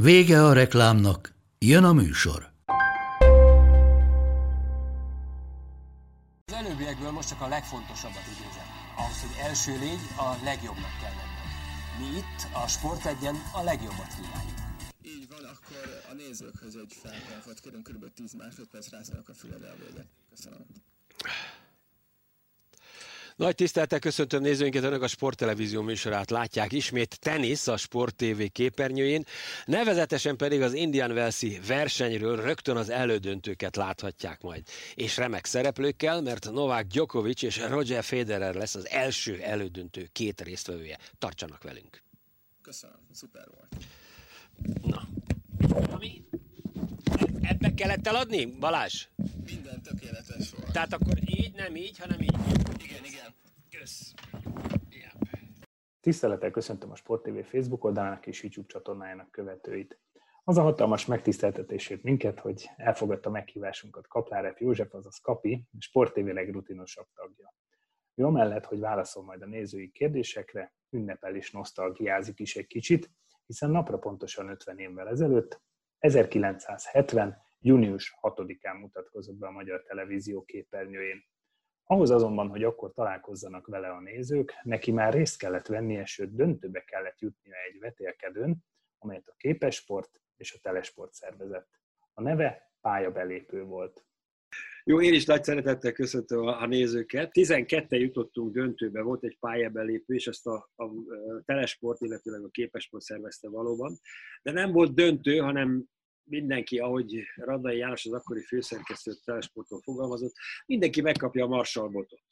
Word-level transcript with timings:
Vége 0.00 0.44
a 0.44 0.52
reklámnak, 0.52 1.34
jön 1.58 1.84
a 1.84 1.92
műsor. 1.92 2.52
Az 6.44 6.52
előbbiekből 6.52 7.10
most 7.10 7.28
csak 7.28 7.40
a 7.40 7.48
legfontosabbat 7.48 8.22
idézem. 8.26 8.66
Ahhoz, 8.96 9.20
hogy 9.20 9.36
első 9.48 9.78
légy, 9.78 10.00
a 10.16 10.44
legjobbnak 10.44 10.94
kell 11.00 11.14
lenni. 11.20 11.40
Mi 11.98 12.16
itt, 12.18 12.40
a 12.64 12.68
Sport 12.68 13.06
egyen 13.06 13.34
a 13.52 13.62
legjobbat 13.62 14.14
kívánjuk. 14.14 14.58
Így 15.02 15.28
van, 15.28 15.44
akkor 15.44 16.02
a 16.10 16.14
nézőkhöz 16.14 16.76
egy 16.76 16.96
felkonfot 17.02 17.60
kérünk, 17.60 17.88
kb. 17.88 18.12
10 18.14 18.32
másodperc 18.32 18.90
rásznak 18.90 19.28
a 19.28 19.34
fülede 19.34 19.68
a 19.68 19.76
vége. 19.84 20.06
Köszönöm. 20.30 20.66
Nagy 23.38 23.54
tisztelettel 23.54 23.98
köszöntöm 23.98 24.42
nézőinket, 24.42 24.82
önök 24.82 25.02
a 25.02 25.06
Sporttelevízió 25.06 25.82
műsorát 25.82 26.30
látják 26.30 26.72
ismét 26.72 27.20
tenisz 27.20 27.66
a 27.66 27.76
Sport 27.76 28.16
TV 28.16 28.42
képernyőjén, 28.52 29.24
nevezetesen 29.64 30.36
pedig 30.36 30.62
az 30.62 30.72
Indian 30.72 31.10
Welsi 31.10 31.60
versenyről 31.66 32.42
rögtön 32.42 32.76
az 32.76 32.90
elődöntőket 32.90 33.76
láthatják 33.76 34.40
majd. 34.42 34.62
És 34.94 35.16
remek 35.16 35.44
szereplőkkel, 35.44 36.22
mert 36.22 36.50
Novák 36.50 36.86
Djokovic 36.86 37.42
és 37.42 37.60
Roger 37.68 38.04
Federer 38.04 38.54
lesz 38.54 38.74
az 38.74 38.88
első 38.88 39.40
elődöntő 39.40 40.08
két 40.12 40.40
résztvevője. 40.40 40.98
Tartsanak 41.18 41.62
velünk! 41.62 42.02
Köszönöm, 42.62 42.98
szuper 43.12 43.46
volt. 43.54 43.76
Na, 44.82 45.08
ami 45.94 46.27
ebbe 47.42 47.74
kellett 47.74 48.06
eladni, 48.06 48.46
Balázs? 48.46 49.08
Minden 49.44 49.82
tökéletes 49.82 50.50
volt. 50.50 50.72
Tehát 50.72 50.92
akkor 50.92 51.18
így, 51.24 51.54
nem 51.54 51.76
így, 51.76 51.98
hanem 51.98 52.20
így. 52.20 52.36
Igen, 52.84 53.04
igen. 53.04 53.34
Kösz. 53.78 54.14
Ja. 54.90 55.10
Tisztelettel 56.00 56.50
köszöntöm 56.50 56.90
a 56.90 56.96
Sport 56.96 57.22
TV 57.22 57.38
Facebook 57.42 57.84
oldalának 57.84 58.26
és 58.26 58.42
YouTube 58.42 58.68
csatornájának 58.68 59.30
követőit. 59.30 59.98
Az 60.44 60.58
a 60.58 60.62
hatalmas 60.62 61.06
megtiszteltetésért 61.06 62.02
minket, 62.02 62.40
hogy 62.40 62.70
elfogadta 62.76 63.30
meghívásunkat 63.30 64.06
Kapláref 64.06 64.60
József, 64.60 64.94
azaz 64.94 65.18
Kapi, 65.18 65.64
a 65.72 65.80
Sport 65.80 66.12
TV 66.12 66.26
legrutinosabb 66.26 67.06
tagja. 67.14 67.54
Ő 68.14 68.24
amellett, 68.24 68.64
hogy 68.64 68.78
válaszol 68.78 69.24
majd 69.24 69.42
a 69.42 69.46
nézői 69.46 69.90
kérdésekre, 69.90 70.74
ünnepel 70.90 71.36
és 71.36 71.50
nosztalgiázik 71.50 72.40
is 72.40 72.56
egy 72.56 72.66
kicsit, 72.66 73.10
hiszen 73.46 73.70
napra 73.70 73.98
pontosan 73.98 74.48
50 74.48 74.78
évvel 74.78 75.08
ezelőtt, 75.08 75.60
1970. 75.98 77.42
június 77.60 78.18
6-án 78.22 78.80
mutatkozott 78.80 79.36
be 79.36 79.46
a 79.46 79.50
magyar 79.50 79.82
televízió 79.82 80.44
képernyőjén. 80.44 81.24
Ahhoz 81.84 82.10
azonban, 82.10 82.48
hogy 82.48 82.64
akkor 82.64 82.92
találkozzanak 82.92 83.66
vele 83.66 83.88
a 83.88 84.00
nézők, 84.00 84.54
neki 84.62 84.92
már 84.92 85.12
részt 85.12 85.38
kellett 85.38 85.66
vennie, 85.66 86.04
sőt 86.04 86.34
döntőbe 86.34 86.84
kellett 86.84 87.20
jutnia 87.20 87.54
egy 87.72 87.78
vetélkedőn, 87.78 88.56
amelyet 88.98 89.28
a 89.28 89.34
Képesport 89.36 90.20
és 90.36 90.52
a 90.52 90.58
Telesport 90.62 91.12
szervezett. 91.12 91.68
A 92.12 92.22
neve 92.22 92.72
pályabelépő 92.80 93.64
volt. 93.64 94.07
Jó, 94.88 95.00
én 95.00 95.14
is 95.14 95.24
nagy 95.24 95.44
szeretettel 95.44 95.92
köszöntöm 95.92 96.46
a, 96.46 96.66
nézőket. 96.66 97.32
12 97.32 97.96
jutottunk 97.96 98.52
döntőbe, 98.54 99.02
volt 99.02 99.24
egy 99.24 99.36
pályabelépő, 99.40 100.14
és 100.14 100.26
ezt 100.26 100.46
a, 100.46 100.70
a, 100.76 100.84
a 100.84 101.42
Telesport, 101.44 102.00
illetőleg 102.00 102.44
a 102.44 102.48
Képesport 102.48 103.04
szervezte 103.04 103.48
valóban. 103.48 104.00
De 104.42 104.52
nem 104.52 104.72
volt 104.72 104.94
döntő, 104.94 105.36
hanem 105.36 105.84
mindenki, 106.24 106.78
ahogy 106.78 107.22
Radai 107.34 107.76
János, 107.76 108.06
az 108.06 108.12
akkori 108.12 108.42
főszerkesztő 108.42 109.12
Telesportról 109.24 109.80
fogalmazott, 109.82 110.34
mindenki 110.66 111.00
megkapja 111.00 111.44
a 111.44 111.48
marsalbotot. 111.48 112.26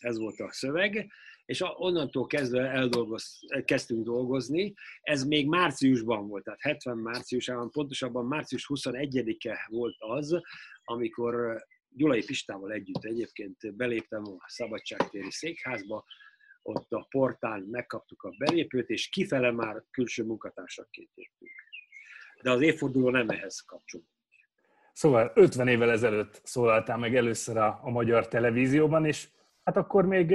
Ez 0.00 0.18
volt 0.18 0.40
a 0.40 0.52
szöveg, 0.52 1.12
és 1.44 1.64
onnantól 1.76 2.26
kezdve 2.26 2.70
eldolgoz, 2.70 3.38
kezdtünk 3.64 4.04
dolgozni. 4.04 4.74
Ez 5.00 5.24
még 5.24 5.48
márciusban 5.48 6.28
volt, 6.28 6.44
tehát 6.44 6.60
70 6.60 6.96
márciusában, 6.96 7.70
pontosabban 7.70 8.26
március 8.26 8.66
21-e 8.74 9.66
volt 9.70 9.96
az, 9.98 10.40
amikor 10.84 11.64
Gyulai 11.94 12.24
Pistával 12.24 12.72
együtt 12.72 13.04
egyébként 13.04 13.76
beléptem 13.76 14.22
a 14.22 14.44
Szabadságtéri 14.46 15.30
székházba, 15.30 16.04
ott 16.62 16.92
a 16.92 17.06
portán 17.10 17.60
megkaptuk 17.60 18.22
a 18.22 18.34
belépőt, 18.38 18.88
és 18.88 19.08
kifele 19.08 19.50
már 19.50 19.84
külső 19.90 20.24
munkatársakként 20.24 21.10
jöttünk. 21.14 21.52
De 22.42 22.50
az 22.50 22.60
évforduló 22.60 23.10
nem 23.10 23.28
ehhez 23.28 23.60
kapcsolódik. 23.60 24.10
Szóval 24.92 25.32
50 25.34 25.68
évvel 25.68 25.90
ezelőtt 25.90 26.40
szólaltál 26.44 26.98
meg 26.98 27.16
először 27.16 27.56
a, 27.56 27.80
a 27.82 27.90
magyar 27.90 28.28
televízióban, 28.28 29.04
és 29.04 29.28
hát 29.64 29.76
akkor 29.76 30.06
még 30.06 30.34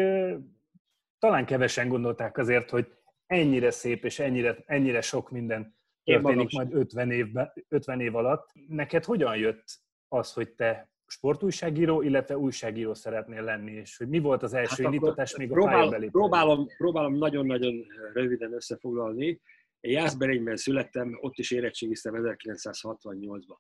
talán 1.19 1.45
kevesen 1.45 1.87
gondolták 1.87 2.37
azért, 2.37 2.69
hogy 2.69 2.87
ennyire 3.25 3.71
szép 3.71 4.05
és 4.05 4.19
ennyire, 4.19 4.63
ennyire 4.65 5.01
sok 5.01 5.29
minden 5.29 5.75
történik 6.03 6.51
majd 6.51 6.73
50, 6.73 7.11
évben, 7.11 7.53
50 7.67 8.01
év 8.01 8.15
alatt. 8.15 8.49
Neked 8.67 9.03
hogyan 9.03 9.37
jött 9.37 9.63
az, 10.07 10.33
hogy 10.33 10.49
te 10.49 10.89
sportújságíró, 11.07 12.01
illetve 12.01 12.37
újságíró 12.37 12.93
szeretnél 12.93 13.43
lenni, 13.43 13.71
és 13.71 13.97
hogy 13.97 14.07
mi 14.07 14.19
volt 14.19 14.43
az 14.43 14.53
első 14.53 14.83
hát 14.83 14.93
indítatás 14.93 15.35
még 15.35 15.47
próbál, 15.47 15.73
a 15.73 15.77
pályabelépő? 15.77 16.11
Próbálom, 16.11 16.67
próbálom 16.77 17.15
nagyon-nagyon 17.15 17.85
röviden 18.13 18.53
összefoglalni. 18.53 19.41
Én 19.79 19.91
Jászberényben 19.91 20.57
születtem, 20.57 21.17
ott 21.21 21.37
is 21.37 21.51
érettségiztem 21.51 22.13
1968-ban. 22.17 23.57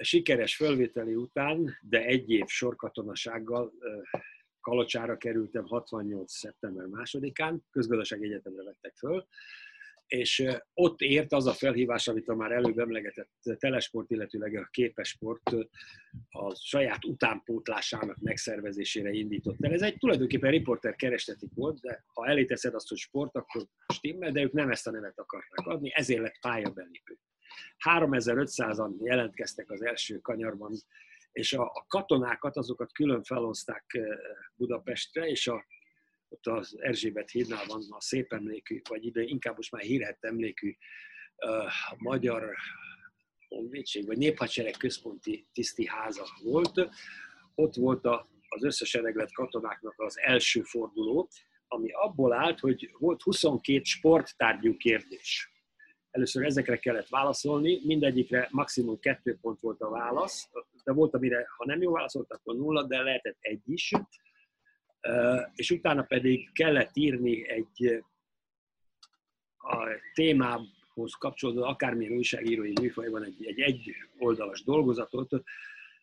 Sikeres 0.00 0.56
fölvételi 0.56 1.14
után, 1.14 1.78
de 1.82 2.04
egy 2.04 2.30
év 2.30 2.46
sorkatonasággal 2.46 3.72
Kalocsára 4.60 5.16
kerültem 5.16 5.66
68. 5.66 6.32
szeptember 6.32 6.86
másodikán, 6.86 7.64
közgazdaság 7.70 8.22
egyetemre 8.22 8.62
vettek 8.62 8.96
föl, 8.96 9.26
és 10.12 10.44
ott 10.74 11.00
ért 11.00 11.32
az 11.32 11.46
a 11.46 11.52
felhívás, 11.52 12.08
amit 12.08 12.28
a 12.28 12.34
már 12.34 12.52
előbb 12.52 12.78
emlegetett 12.78 13.30
telesport, 13.58 14.10
illetőleg 14.10 14.56
a 14.56 14.68
képesport 14.70 15.50
a 16.30 16.54
saját 16.54 17.04
utánpótlásának 17.04 18.16
megszervezésére 18.20 19.10
indított 19.10 19.56
el. 19.60 19.72
Ez 19.72 19.82
egy 19.82 19.96
tulajdonképpen 19.96 20.50
riporter 20.50 20.94
kerestetik 20.94 21.50
volt, 21.54 21.80
de 21.80 22.04
ha 22.06 22.26
eléteszed 22.26 22.74
azt, 22.74 22.88
hogy 22.88 22.98
sport, 22.98 23.36
akkor 23.36 23.66
stimmel, 23.94 24.32
de 24.32 24.42
ők 24.42 24.52
nem 24.52 24.70
ezt 24.70 24.86
a 24.86 24.90
nevet 24.90 25.18
akarták 25.18 25.66
adni, 25.66 25.90
ezért 25.94 26.20
lett 26.20 26.38
pályabelépő. 26.40 27.18
3500-an 27.88 28.90
jelentkeztek 29.04 29.70
az 29.70 29.84
első 29.84 30.18
kanyarban, 30.18 30.72
és 31.32 31.52
a, 31.52 31.84
katonákat, 31.88 32.56
azokat 32.56 32.92
külön 32.92 33.22
feloszták 33.22 33.98
Budapestre, 34.54 35.26
és 35.26 35.46
a 35.46 35.64
ott 36.32 36.46
az 36.46 36.76
Erzsébet 36.78 37.30
hídnál 37.30 37.64
van 37.66 37.82
a 37.90 38.00
szép 38.00 38.32
emlékű, 38.32 38.80
vagy 38.88 39.04
ide 39.04 39.22
inkább 39.22 39.56
most 39.56 39.70
már 39.70 39.82
hírhett 39.82 40.24
emlékű 40.24 40.76
uh, 41.46 41.98
magyar 41.98 42.54
honvédség, 43.48 44.06
vagy 44.06 44.18
néphadsereg 44.18 44.74
központi 44.78 45.46
tiszti 45.52 45.86
háza 45.86 46.24
volt. 46.42 46.88
Ott 47.54 47.74
volt 47.74 48.04
a, 48.04 48.28
az 48.48 48.64
összesereglet 48.64 49.32
katonáknak 49.32 49.94
az 49.96 50.18
első 50.18 50.62
forduló, 50.62 51.28
ami 51.66 51.90
abból 51.90 52.32
állt, 52.32 52.60
hogy 52.60 52.90
volt 52.98 53.22
22 53.22 53.80
sporttárgyú 53.82 54.76
kérdés. 54.76 55.50
Először 56.10 56.44
ezekre 56.44 56.78
kellett 56.78 57.08
válaszolni, 57.08 57.80
mindegyikre 57.84 58.48
maximum 58.50 58.98
kettő 58.98 59.38
pont 59.40 59.60
volt 59.60 59.80
a 59.80 59.90
válasz, 59.90 60.48
de 60.84 60.92
volt, 60.92 61.14
amire 61.14 61.46
ha 61.56 61.64
nem 61.64 61.82
jó 61.82 61.92
válaszolt, 61.92 62.32
akkor 62.32 62.54
nulla, 62.54 62.86
de 62.86 63.02
lehetett 63.02 63.38
egy 63.40 63.62
is 63.64 63.92
és 65.54 65.70
utána 65.70 66.02
pedig 66.02 66.52
kellett 66.52 66.96
írni 66.96 67.48
egy 67.48 68.04
a 69.56 69.88
témához 70.14 71.12
kapcsolódó 71.18 71.62
akármilyen 71.62 72.16
újságírói 72.16 72.72
műfajban 72.80 73.24
egy, 73.24 73.46
egy 73.46 73.60
egy 73.60 73.94
oldalas 74.18 74.64
dolgozatot, 74.64 75.42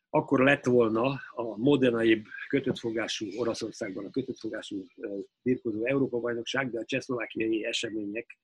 akkor 0.09 0.39
lett 0.39 0.65
volna 0.65 1.21
a 1.31 1.57
modernaibb 1.57 2.25
kötöttfogású 2.47 3.27
Oroszországban 3.37 4.05
a 4.05 4.09
kötöttfogású 4.09 4.85
birkozó 5.41 5.85
Európa-bajnokság, 5.85 6.71
de 6.71 6.79
a 6.79 6.85
csehszlovákiai 6.85 7.65
események 7.65 8.37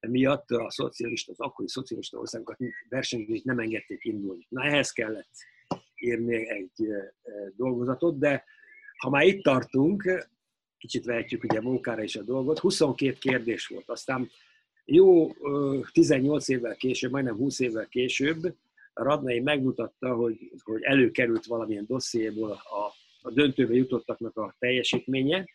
miatt 0.00 0.50
a 0.50 0.70
szocialista, 0.70 1.32
az 1.32 1.40
akkori 1.40 1.68
szocialista 1.68 2.18
országokat 2.18 2.58
versenyzőit 2.88 3.44
nem 3.44 3.58
engedték 3.58 4.04
indulni. 4.04 4.46
Na 4.48 4.64
ehhez 4.64 4.90
kellett 4.90 5.30
írni 5.94 6.48
egy 6.48 6.86
dolgozatot, 7.56 8.18
de 8.18 8.44
ha 9.00 9.10
már 9.10 9.26
itt 9.26 9.42
tartunk, 9.42 10.28
kicsit 10.78 11.04
vehetjük 11.04 11.44
ugye 11.44 11.60
munkára 11.60 12.02
is 12.02 12.16
a 12.16 12.22
dolgot, 12.22 12.58
22 12.58 13.16
kérdés 13.18 13.66
volt. 13.66 13.88
Aztán 13.88 14.30
Jó 14.84 15.32
18 15.92 16.48
évvel 16.48 16.76
később, 16.76 17.10
majdnem 17.10 17.36
20 17.36 17.60
évvel 17.60 17.86
később 17.86 18.54
Radnai 18.92 19.40
megmutatta, 19.40 20.14
hogy, 20.14 20.52
hogy 20.62 20.82
előkerült 20.82 21.46
valamilyen 21.46 21.84
dossziéból 21.86 22.50
a, 22.50 22.92
a 23.20 23.32
döntőbe 23.32 23.74
jutottaknak 23.74 24.36
a 24.36 24.54
teljesítménye. 24.58 25.48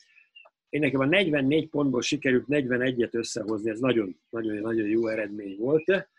Én 0.70 0.80
nekem 0.80 1.00
a 1.00 1.06
44 1.06 1.70
pontból 1.70 2.02
sikerült 2.02 2.46
41-et 2.48 3.14
összehozni, 3.14 3.70
ez 3.70 3.80
nagyon, 3.80 4.20
nagyon, 4.30 4.56
nagyon 4.56 4.88
jó 4.88 5.08
eredmény 5.08 5.58
volt. 5.58 6.10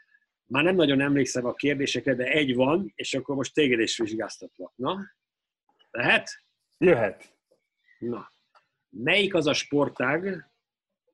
Már 0.47 0.65
nem 0.65 0.75
nagyon 0.75 1.01
emlékszem 1.01 1.47
a 1.47 1.55
kérdésekre, 1.55 2.15
de 2.15 2.25
egy 2.25 2.55
van, 2.55 2.93
és 2.95 3.15
akkor 3.15 3.37
most 3.37 3.55
téged 3.55 3.81
is 3.81 3.99
vizsgáztatlak. 3.99 4.73
Na, 4.77 4.99
lehet? 5.91 6.46
Jöhet. 6.79 7.35
Na, 7.99 8.31
melyik 8.91 9.35
az 9.35 9.47
a 9.47 9.53
sportág, 9.53 10.51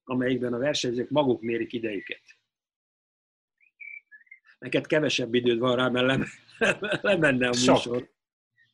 amelyikben 0.05 0.53
a 0.53 0.59
versenyzők 0.59 1.11
maguk 1.11 1.43
mérik 1.43 1.73
idejüket? 1.73 2.23
Neked 4.59 4.87
kevesebb 4.87 5.35
időd 5.35 5.59
van 5.59 5.77
rá, 5.77 5.89
mert 5.89 6.07
lem, 6.07 6.25
lemenne 7.13 7.49
a 7.49 7.53
Sok. 7.53 7.75
műsor. 7.75 8.11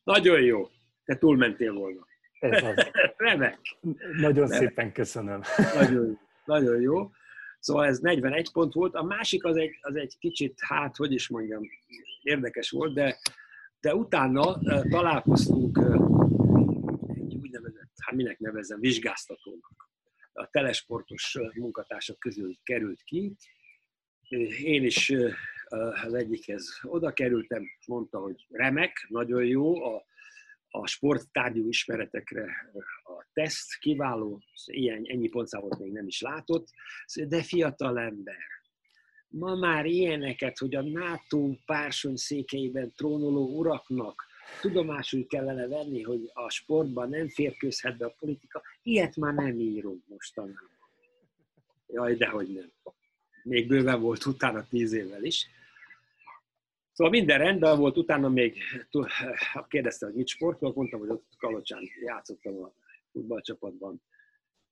Nagyon 0.03 0.41
jó. 0.41 0.69
Te 1.03 1.17
túlmentél 1.17 1.73
volna. 1.73 2.07
Ez 2.39 2.63
az. 2.63 2.91
Remek. 3.17 3.59
Nagyon 4.19 4.47
szépen 4.47 4.91
köszönöm. 4.91 5.41
Nagyon 5.75 6.05
jó. 6.05 6.17
Nagyon 6.55 6.81
jó. 6.81 7.11
Szóval 7.59 7.85
ez 7.85 7.99
41 7.99 8.51
pont 8.51 8.73
volt. 8.73 8.95
A 8.95 9.03
másik 9.03 9.45
az 9.45 9.55
egy, 9.55 9.77
az 9.81 9.95
egy 9.95 10.17
kicsit, 10.19 10.59
hát, 10.59 10.95
hogy 10.95 11.11
is 11.11 11.27
mondjam, 11.27 11.61
érdekes 12.21 12.69
volt, 12.69 12.93
de, 12.93 13.19
de 13.79 13.95
utána 13.95 14.59
eh, 14.63 14.81
találkoztunk 14.89 15.77
eh, 15.77 15.99
hát 18.09 18.17
minek 18.17 18.39
nevezem, 18.39 18.79
vizsgáztatónak. 18.79 19.89
A 20.33 20.47
telesportos 20.49 21.37
munkatársak 21.53 22.19
közül 22.19 22.55
került 22.63 23.01
ki. 23.03 23.35
Én 24.63 24.83
is 24.83 25.13
az 26.03 26.13
egyikhez 26.13 26.79
oda 26.81 27.13
kerültem, 27.13 27.63
mondta, 27.85 28.19
hogy 28.19 28.45
remek, 28.49 29.05
nagyon 29.09 29.45
jó, 29.45 29.83
a, 29.83 30.05
a 30.69 30.87
sporttárgyú 30.87 31.67
ismeretekre 31.67 32.71
a 33.03 33.27
teszt 33.33 33.77
kiváló, 33.79 34.41
ilyen, 34.65 35.03
ennyi 35.05 35.27
pontszámot 35.27 35.79
még 35.79 35.91
nem 35.91 36.07
is 36.07 36.21
látott, 36.21 36.67
de 37.27 37.43
fiatal 37.43 37.99
ember. 37.99 38.43
Ma 39.27 39.55
már 39.55 39.85
ilyeneket, 39.85 40.57
hogy 40.57 40.75
a 40.75 40.81
NATO 40.81 41.55
pársony 41.65 42.15
székeiben 42.15 42.93
trónoló 42.95 43.57
uraknak 43.57 44.28
tudomásul 44.61 45.27
kellene 45.27 45.67
venni, 45.67 46.01
hogy 46.01 46.29
a 46.33 46.49
sportban 46.49 47.09
nem 47.09 47.29
férkőzhet 47.29 47.97
be 47.97 48.05
a 48.05 48.15
politika, 48.19 48.61
ilyet 48.83 49.15
már 49.15 49.33
nem 49.33 49.59
írunk 49.59 50.07
mostanában. 50.07 50.69
Jaj, 51.87 52.15
dehogy 52.15 52.53
nem. 52.53 52.71
Még 53.43 53.67
bőven 53.67 54.01
volt 54.01 54.25
utána 54.25 54.67
tíz 54.69 54.93
évvel 54.93 55.23
is. 55.23 55.47
Szóval 56.91 57.13
minden 57.13 57.37
rendben 57.37 57.77
volt, 57.77 57.97
utána 57.97 58.29
még 58.29 58.57
kérdezte, 59.67 60.05
hogy 60.05 60.15
mit 60.15 60.27
sportolok, 60.27 60.75
mondtam, 60.75 60.99
hogy 60.99 61.09
ott 61.09 61.25
Kalocsán 61.37 61.83
játszottam 62.01 62.63
a 62.63 62.73
futballcsapatban. 63.11 64.01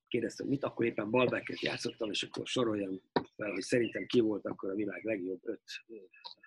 Kérdezte, 0.07 0.43
hogy 0.43 0.51
mit, 0.51 0.63
akkor 0.63 0.85
éppen 0.85 1.09
balbeket 1.09 1.59
játszottam, 1.59 2.09
és 2.09 2.23
akkor 2.23 2.47
soroljam 2.47 3.01
fel, 3.35 3.51
hogy 3.51 3.61
szerintem 3.61 4.05
ki 4.05 4.19
volt 4.19 4.45
akkor 4.45 4.69
a 4.69 4.75
világ 4.75 5.03
legjobb 5.03 5.39
öt 5.43 5.61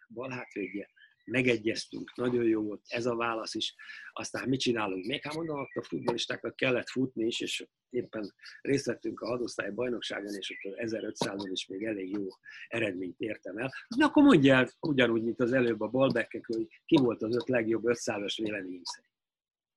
balhátvédje. 0.08 0.88
Megegyeztünk, 1.30 2.16
nagyon 2.16 2.44
jó 2.44 2.62
volt 2.62 2.82
ez 2.88 3.06
a 3.06 3.16
válasz 3.16 3.54
is. 3.54 3.74
Aztán 4.12 4.48
mit 4.48 4.60
csinálunk? 4.60 5.06
Még 5.06 5.22
hát 5.22 5.34
mondom, 5.34 5.58
akkor 5.58 5.82
a 5.82 5.86
futballistáknak 5.86 6.56
kellett 6.56 6.88
futni 6.88 7.26
is, 7.26 7.40
és 7.40 7.66
éppen 7.90 8.34
részt 8.60 8.86
vettünk 8.86 9.20
a 9.20 9.26
hadosztály 9.26 9.70
bajnokságon, 9.70 10.34
és 10.34 10.56
akkor 10.58 10.78
1500-on 10.84 11.48
is 11.52 11.66
még 11.66 11.82
elég 11.82 12.10
jó 12.10 12.26
eredményt 12.68 13.20
értem 13.20 13.56
el. 13.56 13.72
Na 13.96 14.06
akkor 14.06 14.22
mondja 14.22 14.68
ugyanúgy, 14.80 15.22
mint 15.22 15.40
az 15.40 15.52
előbb 15.52 15.80
a 15.80 15.88
balbekkek, 15.88 16.46
hogy 16.46 16.66
ki 16.86 16.96
volt 16.96 17.22
az 17.22 17.36
öt 17.36 17.48
legjobb 17.48 17.82
500-as 17.86 18.34
véleményem. 18.42 18.82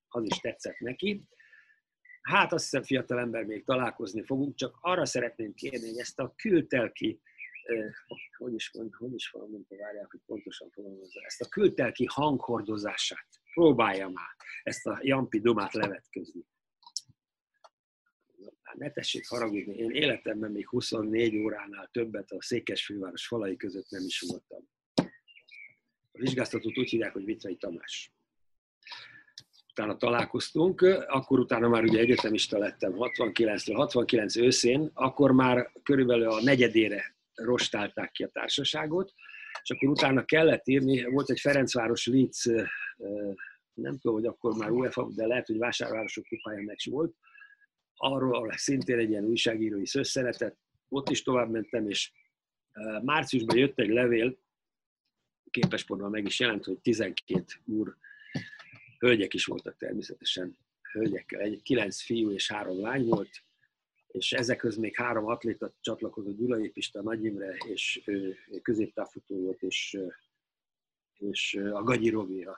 Az 0.08 0.24
is 0.24 0.38
tetszett 0.38 0.80
neki. 0.80 1.24
Hát 2.22 2.54
azt 2.54 2.64
hiszem, 2.64 2.84
fiatal 2.84 3.20
ember 3.20 3.44
még 3.44 3.64
találkozni 3.64 4.24
fogunk, 4.24 4.56
csak 4.56 4.78
arra 4.82 5.06
szeretném 5.06 5.54
kérni, 5.54 5.88
hogy 5.88 5.98
ezt 5.98 6.20
a 6.20 6.34
kültelki, 6.36 7.10
eh, 7.10 7.20
hogy 8.38 8.54
is 8.54 8.70
van, 8.74 8.96
hogy 8.98 9.14
is 9.14 9.30
van, 9.30 9.50
mint 9.50 9.68
várják, 9.68 10.12
hogy 10.12 10.20
pontosan 10.26 10.70
fogalmazza, 10.70 11.22
ezt 11.26 11.42
a 11.42 11.50
kültelki 11.50 12.06
hanghordozását 12.10 13.28
próbálja 13.54 14.10
már, 14.10 14.36
ezt 14.64 14.86
a 14.86 15.00
Jampi 15.02 15.40
domát 15.40 15.74
levetközni. 15.74 16.46
Hát 18.62 18.76
ne 18.76 18.92
tessék 18.92 19.28
haragudni, 19.28 19.76
én 19.76 19.90
életemben 19.90 20.52
még 20.52 20.68
24 20.68 21.38
óránál 21.38 21.90
többet 21.92 22.32
a 22.32 22.42
Székesfőváros 22.42 23.28
falai 23.28 23.56
között 23.56 23.90
nem 23.90 24.04
is 24.06 24.20
voltam. 24.28 24.70
A 26.12 26.18
vizsgáztatót 26.20 26.78
úgy 26.78 26.90
hívják, 26.90 27.14
hogy 27.14 27.26
Vitrai 27.26 27.56
Tamás. 27.56 28.12
Utána 29.70 29.98
találkoztunk, 29.98 30.82
akkor 31.08 31.40
utána 31.40 31.68
már 31.68 31.84
ugye 31.84 32.00
egyetemista 32.00 32.58
lettem 32.58 32.94
69 32.94 33.74
69 33.74 34.36
őszén, 34.36 34.92
akkor 34.94 35.32
már 35.32 35.72
körülbelül 35.84 36.30
a 36.30 36.42
negyedére 36.42 37.13
rostálták 37.34 38.12
ki 38.12 38.24
a 38.24 38.28
társaságot, 38.28 39.14
és 39.64 39.70
akkor 39.70 39.90
utána 39.90 40.26
kellett 40.26 40.68
írni, 40.68 41.04
volt 41.04 41.30
egy 41.30 41.40
Ferencváros 41.40 42.08
eh, 42.08 42.68
nem 43.74 43.98
tudom, 43.98 44.16
hogy 44.16 44.26
akkor 44.26 44.58
már 44.58 44.72
UEFA, 44.72 45.10
de 45.16 45.26
lehet, 45.26 45.48
hogy 45.48 45.58
vásárvárosok 45.58 46.26
kupája 46.26 46.64
meccs 46.64 46.90
volt, 46.90 47.16
arról 47.96 48.54
szintén 48.58 48.98
egy 48.98 49.10
ilyen 49.10 49.26
újságírói 49.26 49.86
szösszenetet, 49.86 50.58
ott 50.90 51.10
is 51.10 51.24
tovább 51.24 51.50
mentem, 51.50 51.90
és 51.90 52.12
márciusban 53.02 53.58
jött 53.58 53.80
egy 53.80 53.90
levél, 53.90 54.38
képesportban 55.50 56.10
meg 56.10 56.26
is 56.26 56.40
jelent, 56.40 56.66
hogy 56.66 56.80
12 56.80 57.44
úr, 57.66 57.98
hölgyek 59.00 59.34
is 59.34 59.46
voltak 59.46 59.78
természetesen, 59.78 60.58
hölgyekkel, 60.92 61.40
egy 61.40 61.62
kilenc 61.62 62.02
fiú 62.02 62.32
és 62.32 62.52
három 62.52 62.82
lány 62.82 63.06
volt, 63.06 63.44
és 64.14 64.32
ezek 64.32 64.58
közül 64.58 64.82
még 64.82 64.96
három 64.96 65.26
atléta 65.26 65.74
csatlakozott, 65.82 66.38
Gyulai 66.38 66.70
Pista, 66.70 67.02
Nagy 67.02 67.24
Imre, 67.24 67.56
és 67.68 68.10
középtávfutó 68.62 69.36
volt, 69.36 69.62
és, 69.62 69.98
és 71.14 71.60
a 71.74 71.84
Gagyi 71.84 72.10
Robi, 72.10 72.44
a, 72.44 72.58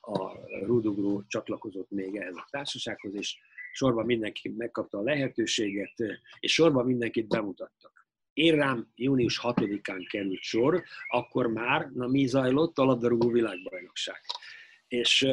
a 0.00 0.38
Rudugró 0.64 1.24
csatlakozott 1.26 1.90
még 1.90 2.16
ehhez 2.16 2.36
a 2.36 2.46
társasághoz, 2.50 3.14
és 3.14 3.38
sorban 3.72 4.04
mindenki 4.04 4.48
megkapta 4.48 4.98
a 4.98 5.02
lehetőséget, 5.02 5.94
és 6.40 6.52
sorban 6.52 6.86
mindenkit 6.86 7.28
bemutattak. 7.28 8.08
Én 8.32 8.54
rám 8.54 8.92
június 8.94 9.40
6-án 9.42 10.06
került 10.10 10.40
sor, 10.40 10.82
akkor 11.08 11.46
már, 11.46 11.90
na 11.90 12.06
mi 12.06 12.26
zajlott? 12.26 12.78
A 12.78 12.84
labdarúgó 12.84 13.30
világbajnokság. 13.30 14.20
És 14.88 15.28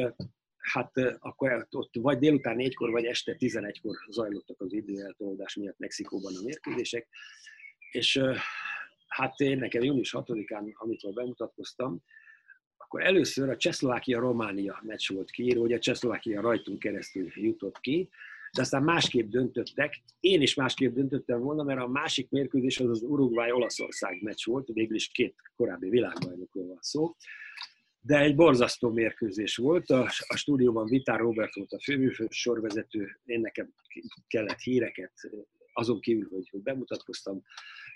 hát 0.72 0.92
akkor 1.18 1.66
ott 1.70 1.94
vagy 2.00 2.18
délután 2.18 2.56
négykor, 2.56 2.90
vagy 2.90 3.04
este 3.04 3.36
11-kor 3.38 3.96
zajlottak 4.10 4.60
az 4.60 4.72
időeltolódás 4.72 5.54
miatt 5.54 5.78
Mexikóban 5.78 6.32
a 6.36 6.42
mérkőzések, 6.44 7.08
és 7.90 8.20
hát 9.06 9.40
én 9.40 9.58
nekem 9.58 9.82
június 9.82 10.14
6-án, 10.18 10.72
amikor 10.72 11.12
bemutatkoztam, 11.12 12.02
akkor 12.76 13.02
először 13.02 13.48
a 13.48 13.56
Csehszlovákia-Románia 13.56 14.80
meccs 14.82 15.12
volt 15.12 15.30
kiírva, 15.30 15.60
hogy 15.60 15.72
a 15.72 15.78
Csehszlovákia 15.78 16.40
rajtunk 16.40 16.78
keresztül 16.78 17.30
jutott 17.34 17.80
ki, 17.80 18.08
de 18.52 18.60
aztán 18.60 18.82
másképp 18.82 19.28
döntöttek. 19.28 20.02
Én 20.20 20.42
is 20.42 20.54
másképp 20.54 20.94
döntöttem 20.94 21.40
volna, 21.40 21.62
mert 21.62 21.80
a 21.80 21.88
másik 21.88 22.30
mérkőzés 22.30 22.80
az 22.80 22.88
az 22.88 23.02
Uruguay-Olaszország 23.02 24.22
meccs 24.22 24.44
volt, 24.44 24.68
végül 24.72 24.96
is 24.96 25.08
két 25.08 25.34
korábbi 25.56 25.88
világbajnokról 25.88 26.66
van 26.66 26.78
szó. 26.80 27.14
De 28.06 28.18
egy 28.18 28.34
borzasztó 28.34 28.90
mérkőzés 28.90 29.56
volt. 29.56 29.90
A, 29.90 30.10
a 30.26 30.36
stúdióban 30.36 30.86
Vitár 30.86 31.18
Robert 31.18 31.54
volt 31.54 31.72
a 31.72 31.80
főműfő 31.80 32.26
sorvezető, 32.30 33.20
én 33.24 33.40
nekem 33.40 33.74
kellett 34.26 34.60
híreket, 34.60 35.12
azon 35.72 36.00
kívül, 36.00 36.28
hogy, 36.30 36.48
hogy 36.50 36.62
bemutatkoztam, 36.62 37.42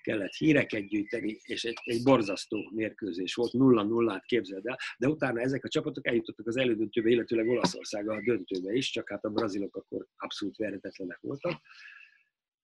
kellett 0.02 0.34
híreket 0.34 0.86
gyűjteni, 0.86 1.38
és 1.42 1.64
egy, 1.64 1.78
egy 1.84 2.02
borzasztó 2.02 2.70
mérkőzés 2.74 3.34
volt, 3.34 3.52
nulla 3.52 3.82
nullát 3.82 4.24
képzeld 4.24 4.66
el, 4.66 4.78
de 4.98 5.08
utána 5.08 5.40
ezek 5.40 5.64
a 5.64 5.68
csapatok 5.68 6.06
eljutottak 6.06 6.46
az 6.46 6.56
elődöntőbe, 6.56 7.08
illetőleg 7.08 7.48
Olaszországa 7.48 8.14
a 8.14 8.22
döntőbe 8.24 8.72
is, 8.72 8.90
csak 8.90 9.08
hát 9.08 9.24
a 9.24 9.30
brazilok 9.30 9.76
akkor 9.76 10.06
abszolút 10.16 10.56
verhetetlenek 10.56 11.18
voltak. 11.20 11.60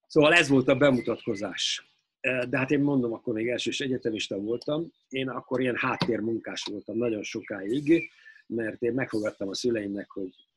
Szóval 0.06 0.32
ez 0.32 0.48
volt 0.48 0.68
a 0.68 0.76
bemutatkozás. 0.76 1.93
De 2.24 2.58
hát 2.58 2.70
én 2.70 2.80
mondom, 2.80 3.12
akkor 3.12 3.34
még 3.34 3.48
elsős 3.48 3.80
egyetemista 3.80 4.38
voltam, 4.38 4.92
én 5.08 5.28
akkor 5.28 5.60
ilyen 5.60 5.76
háttérmunkás 5.76 6.64
voltam 6.70 6.96
nagyon 6.96 7.22
sokáig, 7.22 8.10
mert 8.46 8.82
én 8.82 8.92
megfogadtam 8.92 9.48
a 9.48 9.54
szüleimnek, 9.54 10.10
hogy 10.10 10.48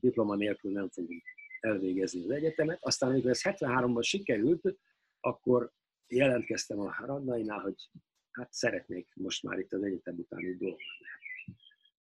diploma 0.00 0.34
nélkül 0.34 0.72
nem 0.72 0.88
fogunk 0.88 1.22
elvégezni 1.60 2.24
az 2.24 2.30
egyetemet. 2.30 2.78
Aztán, 2.80 3.10
amikor 3.10 3.30
ez 3.30 3.40
73-ban 3.44 4.02
sikerült, 4.02 4.76
akkor 5.20 5.72
jelentkeztem 6.06 6.80
a 6.80 6.94
Radnainál, 7.06 7.60
hogy 7.60 7.90
hát 8.30 8.52
szeretnék 8.52 9.08
most 9.14 9.42
már 9.42 9.58
itt 9.58 9.72
az 9.72 9.82
egyetem 9.82 10.18
után 10.18 10.40
így 10.40 10.58
dolgozni. 10.58 11.06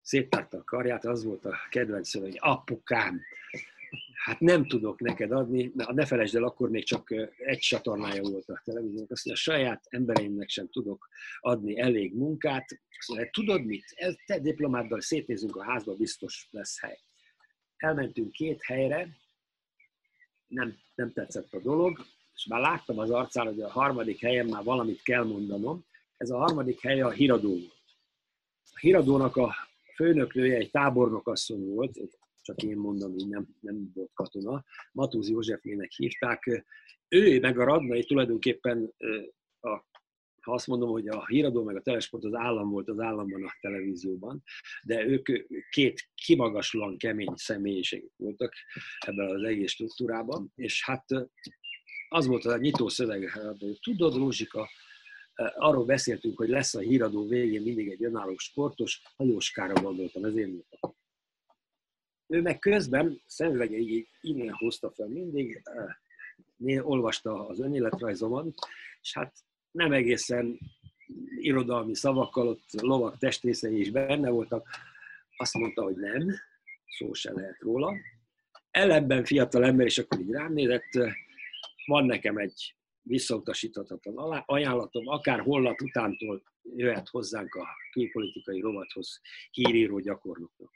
Széttárta 0.03 0.59
a 0.59 0.65
karját, 0.65 1.05
az 1.05 1.25
volt 1.25 1.45
a 1.45 1.55
kedvenc 1.71 2.09
szöveg, 2.09 2.37
apukám, 2.39 3.21
hát 4.25 4.41
nem 4.41 4.67
tudok 4.67 5.01
neked 5.01 5.33
adni, 5.33 5.73
mert 5.75 5.93
ne 5.93 6.07
felejtsd 6.07 6.37
el, 6.37 6.45
akkor 6.45 6.71
még 6.71 6.85
csak 6.85 7.11
egy 7.37 7.59
csatornája 7.59 8.23
volt 8.23 8.49
a 8.49 8.61
televíziónak, 8.65 9.11
azt 9.11 9.25
mondja, 9.25 9.43
a 9.43 9.55
saját 9.55 9.85
embereimnek 9.89 10.49
sem 10.49 10.69
tudok 10.69 11.09
adni 11.41 11.79
elég 11.79 12.15
munkát. 12.15 12.81
Azt 12.99 13.09
mondja, 13.09 13.31
tudod 13.31 13.65
mit? 13.65 13.85
Te 14.27 14.39
diplomáddal 14.39 15.01
szétnézünk 15.01 15.57
a 15.57 15.65
házba, 15.65 15.95
biztos 15.95 16.49
lesz 16.51 16.81
hely. 16.81 16.99
Elmentünk 17.77 18.33
két 18.33 18.63
helyre, 18.63 19.09
nem, 20.47 20.77
nem 20.95 21.13
tetszett 21.13 21.53
a 21.53 21.61
dolog, 21.61 22.05
és 22.35 22.47
már 22.47 22.61
láttam 22.61 22.99
az 22.99 23.11
arcán, 23.11 23.47
hogy 23.47 23.61
a 23.61 23.71
harmadik 23.71 24.21
helyen 24.21 24.47
már 24.47 24.65
valamit 24.65 25.03
kell 25.03 25.25
mondanom. 25.25 25.85
Ez 26.17 26.31
a 26.31 26.39
harmadik 26.39 26.81
hely 26.81 27.01
a 27.01 27.11
híradó 27.11 27.49
volt. 27.49 27.85
A 28.73 28.79
híradónak 28.79 29.37
a 29.37 29.55
főnöklője 29.95 30.57
egy 30.57 30.71
tábornokasszony 30.71 31.65
volt, 31.65 31.97
csak 32.47 32.63
én 32.63 32.77
mondom, 32.77 33.13
hogy 33.13 33.29
nem, 33.29 33.47
nem 33.61 33.91
volt 33.95 34.11
katona. 34.15 34.65
Matúz 34.93 35.29
Józsefnének 35.29 35.91
hívták. 35.91 36.65
Ő 37.09 37.41
meg 37.41 37.59
a 37.59 37.65
Radnai 37.65 38.05
tulajdonképpen, 38.05 38.95
a, 39.61 39.69
ha 40.41 40.53
azt 40.53 40.67
mondom, 40.67 40.91
hogy 40.91 41.09
a 41.09 41.27
híradó 41.27 41.65
meg 41.65 41.77
a 41.77 41.83
telesport 41.83 42.25
az 42.25 42.35
állam 42.35 42.71
volt 42.71 42.89
az 42.89 42.99
államban 42.99 43.45
a 43.45 43.57
televízióban, 43.61 44.43
de 44.83 45.07
ők 45.07 45.29
két 45.71 46.09
kimagaslóan 46.15 46.97
kemény 46.97 47.33
személyiségek 47.35 48.13
voltak 48.17 48.55
ebben 48.99 49.29
az 49.29 49.43
egész 49.43 49.71
struktúrában, 49.71 50.53
és 50.55 50.85
hát 50.85 51.05
az 52.09 52.27
volt 52.27 52.45
a 52.45 52.57
nyitó 52.57 52.89
szöveg, 52.89 53.31
hogy 53.59 53.79
tudod, 53.81 54.17
Rózsika, 54.17 54.69
arról 55.55 55.85
beszéltünk, 55.85 56.37
hogy 56.37 56.49
lesz 56.49 56.75
a 56.75 56.81
híradó 56.81 57.29
végén 57.29 57.63
mindig 57.63 57.89
egy 57.89 58.05
önálló 58.05 58.37
sportos, 58.37 59.03
hajóskára 59.17 59.83
gondoltam, 59.83 60.25
ezért 60.25 60.49
mondtam. 60.49 60.97
Ő 62.27 62.43
meg 62.43 62.59
közben 62.59 63.21
szemüvegei 63.27 64.09
innen 64.21 64.53
hozta 64.53 64.91
fel 64.91 65.07
mindig, 65.07 65.63
eh, 65.65 66.89
olvasta 66.89 67.49
az 67.49 67.61
önéletrajzomon, 67.61 68.55
és 69.03 69.13
hát 69.15 69.35
nem 69.71 69.93
egészen 69.93 70.59
irodalmi 71.41 71.95
szavakkal, 71.95 72.49
ott 72.49 72.81
lovak 72.81 73.19
testrészei 73.19 73.79
is 73.79 73.91
benne 73.91 74.31
voltak. 74.31 74.69
Azt 75.37 75.55
mondta, 75.55 75.83
hogy 75.83 75.97
nem, 75.97 76.35
szó 76.87 77.13
se 77.13 77.33
lehet 77.33 77.61
róla. 77.61 77.95
Ellenben 78.71 79.25
fiatal 79.25 79.65
ember, 79.65 79.87
és 79.87 79.99
akkor 79.99 80.21
így 80.21 80.31
rám 80.31 80.53
nézett, 80.53 80.91
van 81.87 82.05
nekem 82.05 82.37
egy 82.37 82.75
visszautasíthatatlan 83.03 84.43
ajánlatom, 84.47 85.09
akár 85.09 85.41
holnap 85.41 85.81
utántól 85.81 86.43
jöhet 86.77 87.09
hozzánk 87.09 87.55
a 87.55 87.67
külpolitikai 87.93 88.61
rovathoz 88.61 89.21
híríró 89.51 89.99
gyakornoknak. 89.99 90.71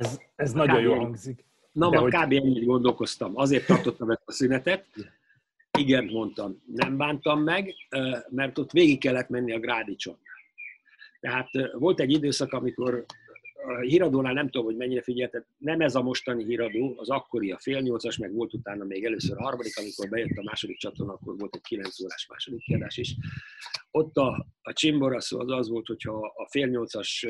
Ez, 0.00 0.20
ez 0.36 0.52
nagyon 0.52 0.80
jól 0.80 0.98
hangzik. 0.98 1.44
Na, 1.72 1.88
ma 1.88 1.98
hogy... 1.98 2.12
kb. 2.12 2.32
ennyit 2.32 2.64
gondolkoztam. 2.64 3.36
Azért 3.36 3.66
tartottam 3.66 4.10
ezt 4.10 4.22
a 4.24 4.32
szünetet. 4.32 4.86
Igen, 5.78 6.04
mondtam. 6.04 6.62
Nem 6.66 6.96
bántam 6.96 7.42
meg, 7.42 7.74
mert 8.28 8.58
ott 8.58 8.70
végig 8.70 9.00
kellett 9.00 9.28
menni 9.28 9.52
a 9.52 9.58
grádicson. 9.58 10.18
Tehát 11.20 11.48
volt 11.72 12.00
egy 12.00 12.12
időszak, 12.12 12.52
amikor 12.52 13.04
a 13.66 13.80
híradónál 13.80 14.32
nem 14.32 14.44
tudom, 14.44 14.66
hogy 14.66 14.76
mennyire 14.76 15.02
figyelted, 15.02 15.44
nem 15.58 15.80
ez 15.80 15.94
a 15.94 16.02
mostani 16.02 16.44
híradó, 16.44 16.94
az 16.96 17.10
akkori 17.10 17.50
a 17.50 17.58
fél 17.58 17.80
nyolcas, 17.80 18.18
meg 18.18 18.32
volt 18.32 18.54
utána 18.54 18.84
még 18.84 19.04
először 19.04 19.38
a 19.38 19.42
harmadik, 19.42 19.78
amikor 19.78 20.08
bejött 20.08 20.36
a 20.36 20.42
második 20.42 20.78
csatorna, 20.78 21.12
akkor 21.12 21.38
volt 21.38 21.54
egy 21.54 21.60
kilenc 21.60 22.00
órás 22.00 22.26
második 22.26 22.60
kiadás 22.60 22.96
is. 22.96 23.16
Ott 23.90 24.16
a, 24.16 24.46
a 24.62 24.72
csimbora 24.72 25.20
szó 25.20 25.40
az 25.40 25.50
az 25.50 25.68
volt, 25.68 25.86
hogyha 25.86 26.32
a 26.36 26.48
fél 26.50 26.66
nyolcas 26.66 27.26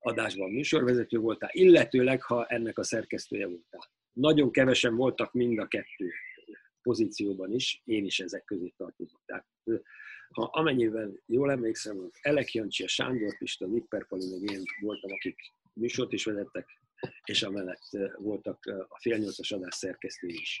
adásban 0.00 0.50
műsorvezető 0.50 1.18
voltál, 1.18 1.50
illetőleg, 1.52 2.22
ha 2.22 2.46
ennek 2.46 2.78
a 2.78 2.82
szerkesztője 2.82 3.46
voltál. 3.46 3.90
Nagyon 4.12 4.50
kevesen 4.50 4.96
voltak 4.96 5.32
mind 5.32 5.58
a 5.58 5.66
kettő 5.66 6.10
pozícióban 6.82 7.52
is, 7.52 7.82
én 7.84 8.04
is 8.04 8.20
ezek 8.20 8.44
közé 8.44 8.72
tartozom. 8.76 9.20
Tehát 9.26 9.46
ha 10.30 10.42
amennyiben 10.42 11.22
jól 11.26 11.50
emlékszem, 11.50 11.98
az 11.98 12.18
Elek 12.20 12.52
Jancsi, 12.52 12.84
a 12.84 12.88
Sándor 12.88 13.38
Pista, 13.38 13.66
Nipper 13.66 14.06
Pali, 14.06 14.30
meg 14.30 14.50
én 14.50 14.62
voltam, 14.80 15.12
akik 15.12 15.36
műsort 15.72 16.12
is 16.12 16.24
vezettek, 16.24 16.68
és 17.24 17.42
amellett 17.42 17.88
voltak 18.18 18.66
a 18.88 18.98
fél 19.00 19.16
nyolcas 19.16 19.50
adás 19.50 19.74
szerkesztői 19.74 20.38
is 20.40 20.60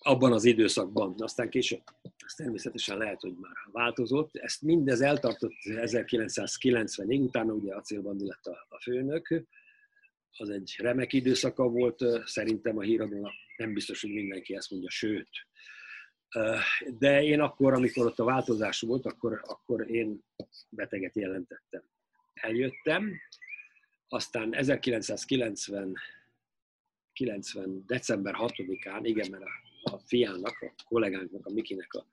abban 0.00 0.32
az 0.32 0.44
időszakban. 0.44 1.14
Aztán 1.18 1.50
később, 1.50 1.82
ez 2.16 2.34
természetesen 2.34 2.98
lehet, 2.98 3.20
hogy 3.20 3.34
már 3.40 3.52
változott. 3.72 4.36
Ezt 4.36 4.62
mindez 4.62 5.00
eltartott 5.00 5.54
1990-ig, 5.64 7.22
utána 7.22 7.52
ugye 7.52 7.74
Acélbandi 7.74 8.26
lett 8.26 8.44
a, 8.44 8.66
a 8.68 8.80
főnök. 8.80 9.44
Az 10.30 10.50
egy 10.50 10.74
remek 10.78 11.12
időszaka 11.12 11.68
volt, 11.68 12.04
szerintem 12.24 12.78
a 12.78 12.82
híradónak 12.82 13.32
nem 13.56 13.72
biztos, 13.72 14.00
hogy 14.00 14.12
mindenki 14.12 14.54
ezt 14.54 14.70
mondja, 14.70 14.90
sőt. 14.90 15.28
De 16.98 17.22
én 17.22 17.40
akkor, 17.40 17.72
amikor 17.72 18.06
ott 18.06 18.18
a 18.18 18.24
változás 18.24 18.80
volt, 18.80 19.06
akkor, 19.06 19.40
akkor 19.42 19.90
én 19.90 20.24
beteget 20.68 21.16
jelentettem. 21.16 21.82
Eljöttem, 22.34 23.12
aztán 24.08 24.54
1990 24.54 25.96
90. 27.20 27.84
december 27.86 28.34
6-án, 28.38 29.00
igen, 29.02 29.30
mert 29.30 29.42
a 29.42 29.48
a 29.82 29.98
fiának, 29.98 30.60
a 30.60 30.74
kollégánknak, 30.84 31.46
a 31.46 31.50
Mikinek 31.50 31.92
a, 31.92 32.06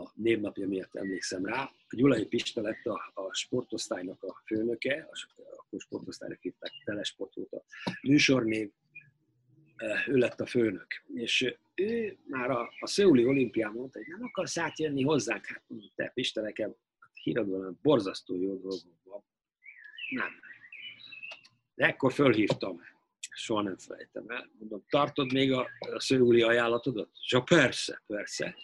a 0.00 0.12
névnapja 0.14 0.68
miatt 0.68 0.96
emlékszem 0.96 1.44
rá. 1.44 1.62
A 1.88 1.96
Gyulai 1.96 2.26
Pista 2.26 2.60
lett 2.60 2.84
a, 2.84 3.10
a 3.14 3.34
sportosztálynak 3.34 4.22
a 4.22 4.42
főnöke, 4.46 5.08
a, 5.10 5.42
akkor 5.56 5.80
sportosztálynak 5.80 6.40
hívták, 6.40 6.72
telesport 6.84 7.34
volt 7.34 7.52
a 7.52 7.64
műsornév, 8.02 8.70
ő 10.06 10.16
lett 10.16 10.40
a 10.40 10.46
főnök. 10.46 10.86
És 11.14 11.56
ő 11.74 12.18
már 12.24 12.50
a, 12.50 12.72
a 12.80 12.86
Szöuli 12.86 13.24
olimpián 13.24 13.72
mondta, 13.72 13.98
hogy 13.98 14.08
nem 14.08 14.22
akarsz 14.22 14.58
átjönni 14.58 15.02
hozzánk. 15.02 15.46
Hát 15.46 15.62
te 15.94 16.10
Pista, 16.14 16.40
nekem 16.40 16.74
híradóan 17.12 17.78
borzasztó 17.82 18.34
jó 18.34 18.56
dolgom 18.56 18.98
van. 19.04 19.24
Nem. 20.10 20.30
De 21.74 21.86
ekkor 21.86 22.12
fölhívtam 22.12 22.80
soha 23.34 23.62
nem 23.62 23.76
felejtem 23.78 24.28
el. 24.28 24.50
Mondom, 24.58 24.84
tartod 24.88 25.32
még 25.32 25.52
a, 25.52 25.68
a 25.78 26.00
szőúli 26.00 26.42
ajánlatodat? 26.42 27.10
És 27.20 27.38
persze, 27.44 28.02
persze. 28.06 28.56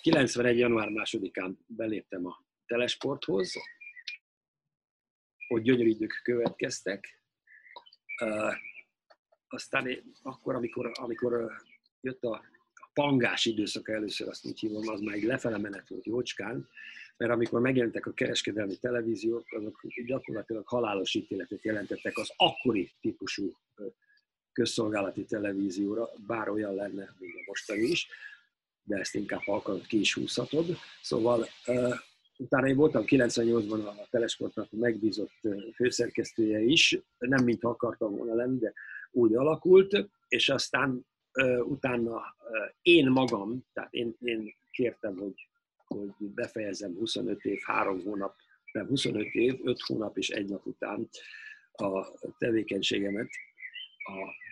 91. 0.00 0.58
január 0.58 0.88
másodikán 0.88 1.58
beléptem 1.66 2.26
a 2.26 2.44
telesporthoz, 2.66 3.52
hogy 5.48 5.62
gyönyörű 5.62 5.88
idők 5.88 6.20
következtek. 6.22 7.22
Uh, 8.22 8.54
aztán 9.48 9.86
én, 9.86 10.12
akkor, 10.22 10.54
amikor, 10.54 10.90
amikor 10.94 11.52
jött 12.00 12.22
a, 12.22 12.32
a 12.74 12.90
pangás 12.92 13.44
időszaka 13.44 13.92
először, 13.92 14.28
azt 14.28 14.46
úgy 14.46 14.58
hívom, 14.58 14.88
az 14.88 15.00
már 15.00 15.14
egy 15.14 15.22
lefele 15.22 15.58
menet 15.58 15.88
volt 15.88 16.06
jócskán, 16.06 16.68
mert 17.16 17.32
amikor 17.32 17.60
megjelentek 17.60 18.06
a 18.06 18.12
kereskedelmi 18.12 18.76
televíziók, 18.76 19.44
azok 19.52 19.80
gyakorlatilag 20.06 20.66
halálos 20.66 21.14
ítéletet 21.14 21.62
jelentettek 21.62 22.18
az 22.18 22.32
akkori 22.36 22.90
típusú 23.00 23.52
közszolgálati 24.52 25.24
televízióra, 25.24 26.08
bár 26.26 26.48
olyan 26.48 26.74
lenne, 26.74 27.14
mint 27.18 27.34
a 27.34 27.42
mostani 27.46 27.82
is, 27.82 28.08
de 28.82 28.96
ezt 28.96 29.14
inkább 29.14 29.40
ha 29.40 29.54
akarod, 29.54 29.86
ki 29.86 30.00
is 30.00 30.14
húzhatod. 30.14 30.76
Szóval 31.02 31.46
utána 32.36 32.68
én 32.68 32.76
voltam 32.76 33.04
98-ban 33.06 33.86
a 33.86 34.06
Telesportnak 34.10 34.70
megbízott 34.70 35.48
főszerkesztője 35.74 36.60
is, 36.60 36.98
nem 37.18 37.44
mintha 37.44 37.68
akartam 37.68 38.16
volna 38.16 38.34
lenni, 38.34 38.58
de 38.58 38.72
úgy 39.10 39.34
alakult, 39.34 40.08
és 40.28 40.48
aztán 40.48 41.06
utána 41.62 42.22
én 42.82 43.10
magam, 43.10 43.64
tehát 43.72 43.92
én, 43.92 44.16
én 44.20 44.54
kértem, 44.70 45.16
hogy 45.16 45.48
hogy 45.94 46.28
befejezem 46.34 46.94
25 46.94 47.44
év, 47.44 47.60
3 47.62 48.02
hónap, 48.02 48.36
nem 48.72 48.86
25 48.86 49.34
év, 49.34 49.60
5 49.62 49.80
hónap 49.80 50.18
és 50.18 50.28
egy 50.28 50.48
nap 50.48 50.66
után 50.66 51.08
a 51.72 52.10
tevékenységemet 52.38 53.28
a 53.96 54.42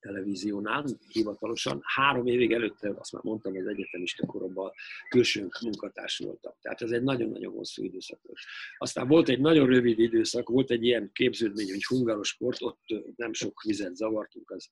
televíziónál 0.00 0.84
hivatalosan. 1.12 1.80
Három 1.82 2.26
évig 2.26 2.52
előtte, 2.52 2.94
azt 2.98 3.12
már 3.12 3.22
mondtam, 3.22 3.56
az 3.56 3.66
egyetemista 3.66 4.26
koromban 4.26 4.72
külső 5.08 5.48
munkatárs 5.62 6.18
voltam. 6.18 6.52
Tehát 6.60 6.82
ez 6.82 6.90
egy 6.90 7.02
nagyon-nagyon 7.02 7.52
hosszú 7.52 7.84
időszak 7.84 8.20
volt. 8.22 8.38
Aztán 8.78 9.08
volt 9.08 9.28
egy 9.28 9.40
nagyon 9.40 9.66
rövid 9.66 9.98
időszak, 9.98 10.48
volt 10.48 10.70
egy 10.70 10.84
ilyen 10.84 11.10
képződmény, 11.12 11.70
hogy 11.70 11.84
hungarosport, 11.84 12.62
ott 12.62 12.82
nem 13.16 13.32
sok 13.32 13.62
vizet 13.62 13.96
zavartunk, 13.96 14.50
az 14.50 14.68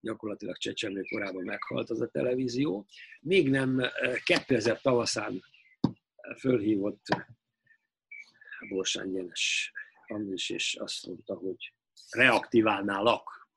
gyakorlatilag 0.00 0.56
csecsemő 0.56 1.02
korában 1.02 1.44
meghalt 1.44 1.90
az 1.90 2.00
a 2.00 2.08
televízió. 2.08 2.86
Még 3.20 3.50
nem 3.50 3.82
2000 4.24 4.74
eh, 4.74 4.80
tavaszán 4.82 5.42
fölhívott 6.38 7.02
Borsán 8.68 9.12
Gyenes 9.12 9.72
Andris, 10.06 10.50
és 10.50 10.74
azt 10.80 11.06
mondta, 11.06 11.34
hogy 11.34 11.72
reaktiválnálak. 12.10 13.48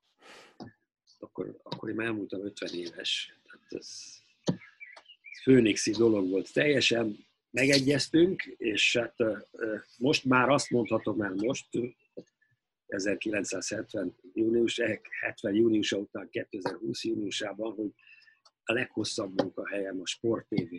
Akkor, 1.20 1.60
akkor 1.64 1.90
én 1.90 1.96
már 1.96 2.06
elmúltam 2.06 2.46
50 2.46 2.74
éves. 2.74 3.40
Tehát 3.46 3.68
ez, 3.70 3.98
ez 5.32 5.42
főnixi 5.44 5.92
dolog 5.92 6.30
volt. 6.30 6.54
Teljesen 6.54 7.28
megegyeztünk, 7.50 8.44
és 8.44 8.98
hát 8.98 9.20
eh, 9.20 9.42
most 9.98 10.24
már 10.24 10.50
azt 10.50 10.70
mondhatom 10.70 11.22
el 11.22 11.34
most, 11.34 11.68
1970 12.92 14.16
június, 14.34 14.80
70 15.20 15.56
júniusa 15.56 15.98
után 15.98 16.30
2020 16.30 17.04
júniusában, 17.04 17.74
hogy 17.74 17.94
a 18.64 18.74
leghosszabb 18.74 19.42
munkahelyem 19.42 20.02
a 20.02 20.06
Sport 20.06 20.48
TV 20.48 20.74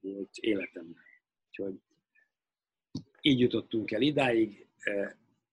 volt 0.00 0.36
életemben. 0.36 1.02
Úgyhogy 1.48 1.74
így 3.20 3.40
jutottunk 3.40 3.90
el 3.90 4.00
idáig, 4.00 4.66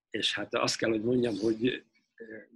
és 0.09 0.33
hát 0.33 0.53
azt 0.55 0.77
kell, 0.77 0.89
hogy 0.89 1.03
mondjam, 1.03 1.35
hogy 1.37 1.83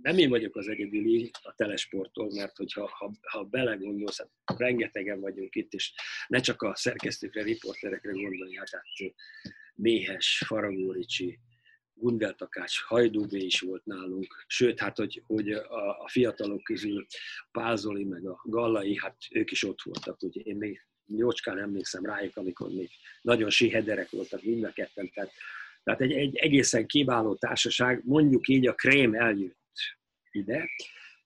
nem 0.02 0.18
én 0.18 0.30
vagyok 0.30 0.56
az 0.56 0.68
egyedüli 0.68 1.30
a 1.44 1.54
telesporttól, 1.56 2.32
mert 2.34 2.58
hogyha 2.58 2.88
ha, 2.88 3.12
ha 3.22 3.44
belegondolsz, 3.44 4.18
hát 4.18 4.60
rengetegen 4.60 5.20
vagyunk 5.20 5.56
itt, 5.56 5.74
és 5.74 5.94
ne 6.28 6.40
csak 6.40 6.62
a 6.62 6.76
szerkesztőkre, 6.76 7.44
riporterekre 7.44 8.12
gondolni, 8.12 8.56
hát, 8.56 8.70
hát 8.70 9.14
Méhes, 9.76 10.44
Faragó 10.46 10.92
Ricsi, 10.92 11.40
Gundel 12.00 12.36
Takács, 12.36 12.82
Hajdúbé 12.82 13.40
is 13.40 13.60
volt 13.60 13.86
nálunk, 13.86 14.44
sőt, 14.48 14.80
hát, 14.80 14.98
hogy, 14.98 15.24
hogy 15.26 15.52
a, 15.52 16.04
a 16.04 16.08
fiatalok 16.10 16.64
közül 16.64 17.06
Pázoli 17.52 18.04
meg 18.04 18.26
a 18.26 18.42
Gallai, 18.44 18.98
hát 18.98 19.18
ők 19.32 19.52
is 19.52 19.64
ott 19.64 19.82
voltak, 19.82 20.22
ugye 20.22 20.42
én 20.42 20.56
még 20.56 20.82
jócskán 21.06 21.60
emlékszem 21.60 22.06
rájuk, 22.06 22.38
amikor 22.38 22.70
még 22.70 22.90
nagyon 23.22 23.50
sihederek 23.50 24.10
voltak 24.10 24.44
mind 24.44 24.64
a 24.64 24.72
ketten, 24.72 25.10
tehát, 25.14 25.32
tehát 25.84 26.02
egy, 26.02 26.12
egy 26.12 26.36
egészen 26.36 26.86
kiváló 26.86 27.36
társaság, 27.36 28.02
mondjuk 28.06 28.48
így 28.48 28.68
a 28.68 28.74
krém 28.74 29.14
eljött 29.14 29.56
ide, 30.32 30.70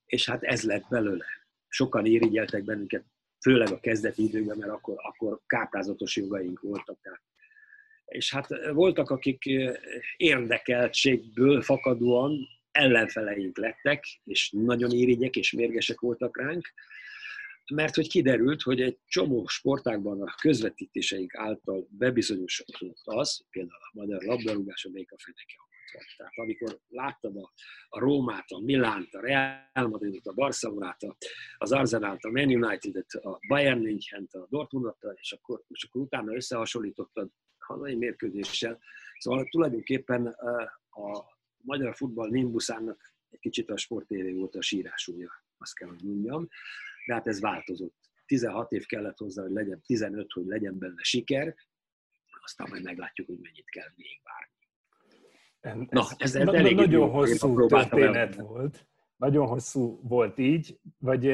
és 0.06 0.26
hát 0.28 0.42
ez 0.42 0.62
lett 0.62 0.88
belőle. 0.88 1.26
Sokan 1.68 2.06
irigyeltek 2.06 2.64
bennünket, 2.64 3.04
főleg 3.40 3.72
a 3.72 3.80
kezdeti 3.80 4.22
időben, 4.22 4.58
mert 4.58 4.72
akkor, 4.72 4.94
akkor 4.98 5.40
káprázatos 5.46 6.16
jogaink 6.16 6.60
voltak. 6.60 6.98
Tehát. 7.02 7.22
És 8.04 8.32
hát 8.32 8.48
voltak, 8.72 9.10
akik 9.10 9.44
érdekeltségből 10.16 11.62
fakadóan 11.62 12.48
ellenfeleink 12.70 13.58
lettek, 13.58 14.04
és 14.24 14.50
nagyon 14.50 14.90
irigyek 14.90 15.36
és 15.36 15.52
mérgesek 15.52 16.00
voltak 16.00 16.38
ránk, 16.38 16.72
mert 17.74 17.94
hogy 17.94 18.08
kiderült, 18.08 18.62
hogy 18.62 18.80
egy 18.80 18.98
csomó 19.06 19.46
sportágban 19.46 20.22
a 20.22 20.34
közvetítéseink 20.40 21.34
által 21.34 21.86
bebizonyosodott 21.90 23.00
az, 23.04 23.44
például 23.50 23.80
a 23.92 23.98
magyar 23.98 24.22
labdarúgás, 24.22 24.84
a 24.84 24.88
a 24.88 25.18
feneke 25.18 25.54
volt. 25.56 25.70
Tehát 26.16 26.32
amikor 26.36 26.80
láttad 26.88 27.36
a, 27.36 27.52
a 27.88 27.98
Rómát, 27.98 28.50
a 28.50 28.60
Milánt, 28.60 29.14
a 29.14 29.20
Real 29.20 29.88
Madridot, 29.88 30.26
a 30.26 30.32
Barcelonát, 30.32 30.98
az 31.58 31.72
Arsenalt, 31.72 32.24
a 32.24 32.30
Man 32.30 32.62
United-et, 32.62 33.12
a 33.12 33.38
Bayern 33.48 33.80
München-t, 33.80 34.34
a 34.34 34.46
Dortmundot, 34.50 34.96
és 35.14 35.32
akkor, 35.32 35.62
és 35.68 35.84
akkor 35.84 36.02
utána 36.02 36.34
összehasonlítottad 36.34 37.30
hazai 37.62 37.94
mérkőzéssel. 37.94 38.78
Szóval 39.18 39.44
tulajdonképpen 39.44 40.26
a 40.90 41.24
magyar 41.56 41.94
futball 41.96 42.28
nimbuszának 42.28 43.14
egy 43.30 43.38
kicsit 43.38 43.70
a 43.70 43.76
Sport 43.76 44.06
TV 44.06 44.34
volt 44.34 44.54
a 44.54 44.62
sírásúja, 44.62 45.30
azt 45.58 45.74
kell, 45.74 45.88
hogy 45.88 46.02
mondjam. 46.02 46.48
De 47.06 47.14
hát 47.14 47.26
ez 47.26 47.40
változott. 47.40 47.96
16 48.26 48.72
év 48.72 48.86
kellett 48.86 49.18
hozzá, 49.18 49.42
hogy 49.42 49.52
legyen 49.52 49.82
15, 49.86 50.32
hogy 50.32 50.46
legyen 50.46 50.78
benne 50.78 51.02
siker, 51.02 51.54
aztán 52.42 52.66
majd 52.70 52.82
meglátjuk, 52.82 53.26
hogy 53.26 53.38
mennyit 53.40 53.70
kell 53.70 53.88
még 53.96 54.20
várni. 54.22 55.90
Na, 55.90 56.06
ez, 56.16 56.34
ez 56.34 56.44
na, 56.44 56.60
nagyon 56.72 57.10
hosszú 57.10 57.66
történet 57.66 58.36
el. 58.36 58.44
volt. 58.44 58.86
Nagyon 59.16 59.46
hosszú 59.46 60.00
volt 60.02 60.38
így, 60.38 60.78
vagy 60.98 61.26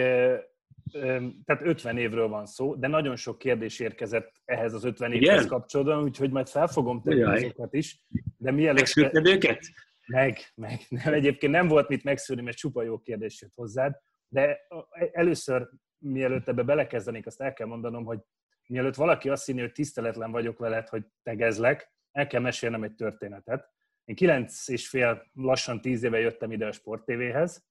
tehát 1.45 1.63
50 1.63 1.99
évről 1.99 2.29
van 2.29 2.47
szó, 2.47 2.75
de 2.75 2.87
nagyon 2.87 3.17
sok 3.17 3.39
kérdés 3.39 3.79
érkezett 3.79 4.33
ehhez 4.45 4.75
az 4.75 4.85
50 4.85 5.13
évhez 5.13 5.37
Igen? 5.37 5.47
kapcsolatban, 5.47 6.03
úgyhogy 6.03 6.31
majd 6.31 6.49
fel 6.49 6.67
fogom 6.67 7.03
tenni 7.03 7.23
azokat 7.23 7.75
is. 7.75 8.05
De 8.37 8.51
mielőtt... 8.51 8.79
Megszűrted 8.79 9.27
őket? 9.27 9.61
Meg, 10.07 10.39
meg. 10.55 10.81
Nem, 11.05 11.13
egyébként 11.13 11.53
nem 11.53 11.69
volt 11.69 11.89
mit 11.89 12.05
megszűrni, 12.05 12.43
mert 12.43 12.57
csupa 12.57 12.83
jó 12.83 12.99
kérdés 12.99 13.41
jött 13.41 13.55
hozzád. 13.55 13.97
De 14.29 14.67
először, 15.13 15.69
mielőtt 15.99 16.49
ebbe 16.49 16.63
belekezdenék, 16.63 17.27
azt 17.27 17.41
el 17.41 17.53
kell 17.53 17.67
mondanom, 17.67 18.05
hogy 18.05 18.19
mielőtt 18.67 18.95
valaki 18.95 19.29
azt 19.29 19.47
hinni, 19.47 19.61
hogy 19.61 19.73
tiszteletlen 19.73 20.31
vagyok 20.31 20.59
veled, 20.59 20.89
hogy 20.89 21.05
tegezlek, 21.23 21.93
el 22.13 22.27
kell 22.27 22.41
mesélnem 22.41 22.83
egy 22.83 22.95
történetet. 22.95 23.69
Én 24.05 24.15
kilenc 24.15 24.69
és 24.69 24.89
fél, 24.89 25.31
lassan 25.35 25.81
tíz 25.81 26.03
éve 26.03 26.19
jöttem 26.19 26.53
ide 26.53 26.67
a 26.67 26.73
Sport 26.73 27.05
TV-hez, 27.05 27.67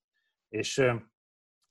és 0.50 0.84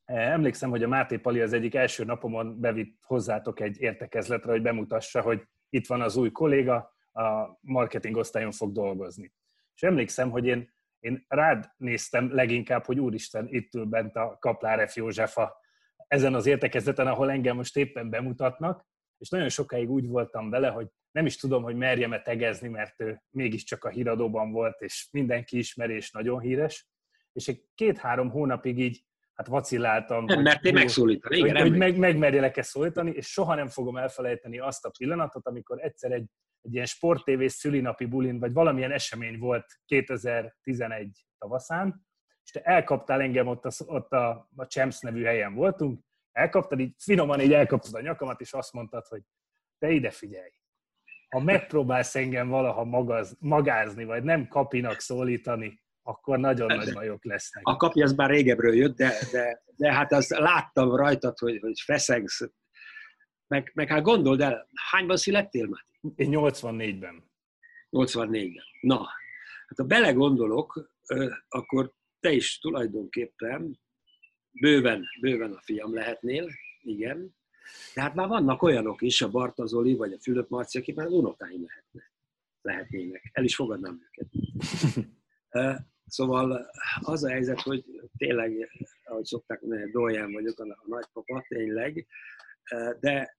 emlékszem, 0.07 0.71
hogy 0.71 0.83
a 0.83 0.89
Máté 0.89 1.17
Pali 1.17 1.41
az 1.41 1.53
egyik 1.53 1.75
első 1.75 2.05
napomon 2.05 2.61
bevitt 2.61 2.99
hozzátok 3.03 3.61
egy 3.61 3.81
értekezletre, 3.81 4.51
hogy 4.51 4.63
bemutassa, 4.63 5.21
hogy 5.21 5.43
itt 5.71 5.87
van 5.87 6.01
az 6.01 6.17
új 6.17 6.31
kolléga, 6.31 6.95
a 7.13 7.59
marketing 7.61 8.17
osztályon 8.17 8.51
fog 8.51 8.73
dolgozni. 8.73 9.33
És 9.75 9.83
emlékszem, 9.83 10.31
hogy 10.31 10.47
én, 10.47 10.75
én 10.99 11.25
rád 11.29 11.71
néztem 11.77 12.35
leginkább, 12.35 12.85
hogy 12.85 13.01
úristen, 13.01 13.47
itt 13.51 13.75
ül 13.75 13.85
bent 13.85 14.17
a 14.17 14.37
Kaplár 14.41 14.89
F. 14.89 14.97
József 14.97 15.37
ezen 16.09 16.35
az 16.35 16.47
értekezleten, 16.47 17.07
ahol 17.07 17.31
engem 17.31 17.57
most 17.57 17.77
éppen 17.77 18.11
bemutatnak, 18.11 18.87
és 19.19 19.29
nagyon 19.29 19.49
sokáig 19.49 19.91
úgy 19.91 20.09
voltam 20.09 20.51
vele, 20.51 20.69
hogy 20.69 20.89
nem 21.11 21.27
is 21.27 21.37
tudom, 21.37 21.63
hogy 21.63 21.77
merjem-e 21.77 22.21
tegezni, 22.21 22.69
mert 22.69 23.01
ő 23.01 23.23
mégiscsak 23.31 23.85
a 23.85 23.89
híradóban 23.89 24.53
volt, 24.53 24.81
és 24.81 25.09
mindenki 25.13 25.59
ismeri, 25.59 25.95
és 25.95 26.11
nagyon 26.11 26.41
híres. 26.41 26.89
És 27.33 27.49
egy 27.49 27.65
két-három 27.75 28.31
hónapig 28.31 28.79
így 28.79 29.05
hát 29.37 29.47
vacilláltam. 29.47 30.25
Nem 30.25 30.43
mertél 30.43 30.73
megszólítani, 30.73 31.37
igen. 31.37 31.57
Hogy, 31.57 31.69
hogy 31.69 31.79
meg, 31.79 31.99
megmerjelek-e 31.99 32.63
szólítani, 32.63 33.11
és 33.11 33.27
soha 33.27 33.55
nem 33.55 33.69
fogom 33.69 33.97
elfelejteni 33.97 34.59
azt 34.59 34.85
a 34.85 34.91
pillanatot, 34.99 35.47
amikor 35.47 35.85
egyszer 35.85 36.13
egy, 36.13 36.27
egy 36.61 36.75
ilyen 36.75 36.87
sporttévés 36.87 37.53
szülinapi 37.53 38.05
bulin, 38.05 38.39
vagy 38.39 38.53
valamilyen 38.53 38.93
esemény 38.93 39.39
volt 39.39 39.67
2011 39.85 41.27
tavaszán, 41.39 42.07
és 42.45 42.51
te 42.51 42.61
elkaptál 42.61 43.21
engem 43.21 43.47
ott 43.47 43.65
a, 43.65 43.71
ott 43.87 44.13
a, 44.13 44.49
a 44.57 44.65
Champs 44.65 45.01
nevű 45.01 45.23
helyen 45.23 45.55
voltunk, 45.55 46.01
elkaptad, 46.33 46.81
így 46.81 46.95
finoman 46.99 47.41
így 47.41 47.53
elkaptad 47.53 47.95
a 47.95 48.01
nyakamat, 48.01 48.41
és 48.41 48.53
azt 48.53 48.73
mondtad, 48.73 49.07
hogy 49.07 49.23
te 49.79 49.91
ide 49.91 50.11
figyelj, 50.11 50.51
ha 51.29 51.41
megpróbálsz 51.41 52.15
engem 52.15 52.49
valaha 52.49 52.85
magaz, 52.85 53.37
magázni, 53.41 54.05
vagy 54.05 54.23
nem 54.23 54.49
kapinak 54.49 55.01
szólítani, 55.01 55.81
akkor 56.07 56.39
nagyon 56.39 56.77
nagy 56.77 56.93
bajok 56.93 57.25
lesznek. 57.25 57.67
A 57.67 57.77
kapi 57.77 58.03
az 58.03 58.13
már 58.13 58.31
régebről 58.31 58.75
jött, 58.75 58.97
de, 58.97 59.13
de, 59.33 59.63
de 59.77 59.93
hát 59.93 60.13
azt 60.13 60.31
láttam 60.31 60.97
rajtad, 60.97 61.39
hogy, 61.39 61.59
hogy 61.61 61.81
feszegsz. 61.81 62.41
Meg, 63.47 63.71
meg 63.75 63.89
hát 63.89 64.03
gondold 64.03 64.41
el, 64.41 64.69
hányban 64.91 65.17
születtél 65.17 65.67
már? 65.67 65.87
Én 66.15 66.31
84-ben. 66.33 67.31
84-ben. 67.91 68.65
Na, 68.81 68.97
hát 69.67 69.77
ha 69.77 69.85
belegondolok, 69.85 70.91
akkor 71.49 71.93
te 72.21 72.31
is 72.31 72.59
tulajdonképpen 72.59 73.81
bőven, 74.51 75.05
bőven 75.21 75.53
a 75.53 75.61
fiam 75.61 75.95
lehetnél, 75.95 76.49
igen. 76.81 77.35
De 77.95 78.01
hát 78.01 78.15
már 78.15 78.29
vannak 78.29 78.63
olyanok 78.63 79.03
is, 79.03 79.23
a 79.23 79.31
Bartazoli 79.31 79.95
vagy 79.95 80.13
a 80.13 80.21
Fülöp 80.21 80.49
Marci, 80.49 80.79
akik 80.79 80.95
már 80.95 81.07
unokáim 81.07 81.65
lehetne, 81.67 82.13
lehetnének. 82.61 83.31
El 83.33 83.45
is 83.45 83.55
fogadnám 83.55 84.01
őket. 84.05 84.31
Szóval 86.07 86.71
az 87.01 87.25
a 87.25 87.31
helyzet, 87.31 87.61
hogy 87.61 87.85
tényleg, 88.17 88.71
ahogy 89.05 89.25
szokták 89.25 89.61
mondani, 89.61 89.91
dolján 89.91 90.33
vagyok, 90.33 90.59
a 90.59 90.85
nagypapa, 90.87 91.45
tényleg, 91.49 92.07
de 93.01 93.37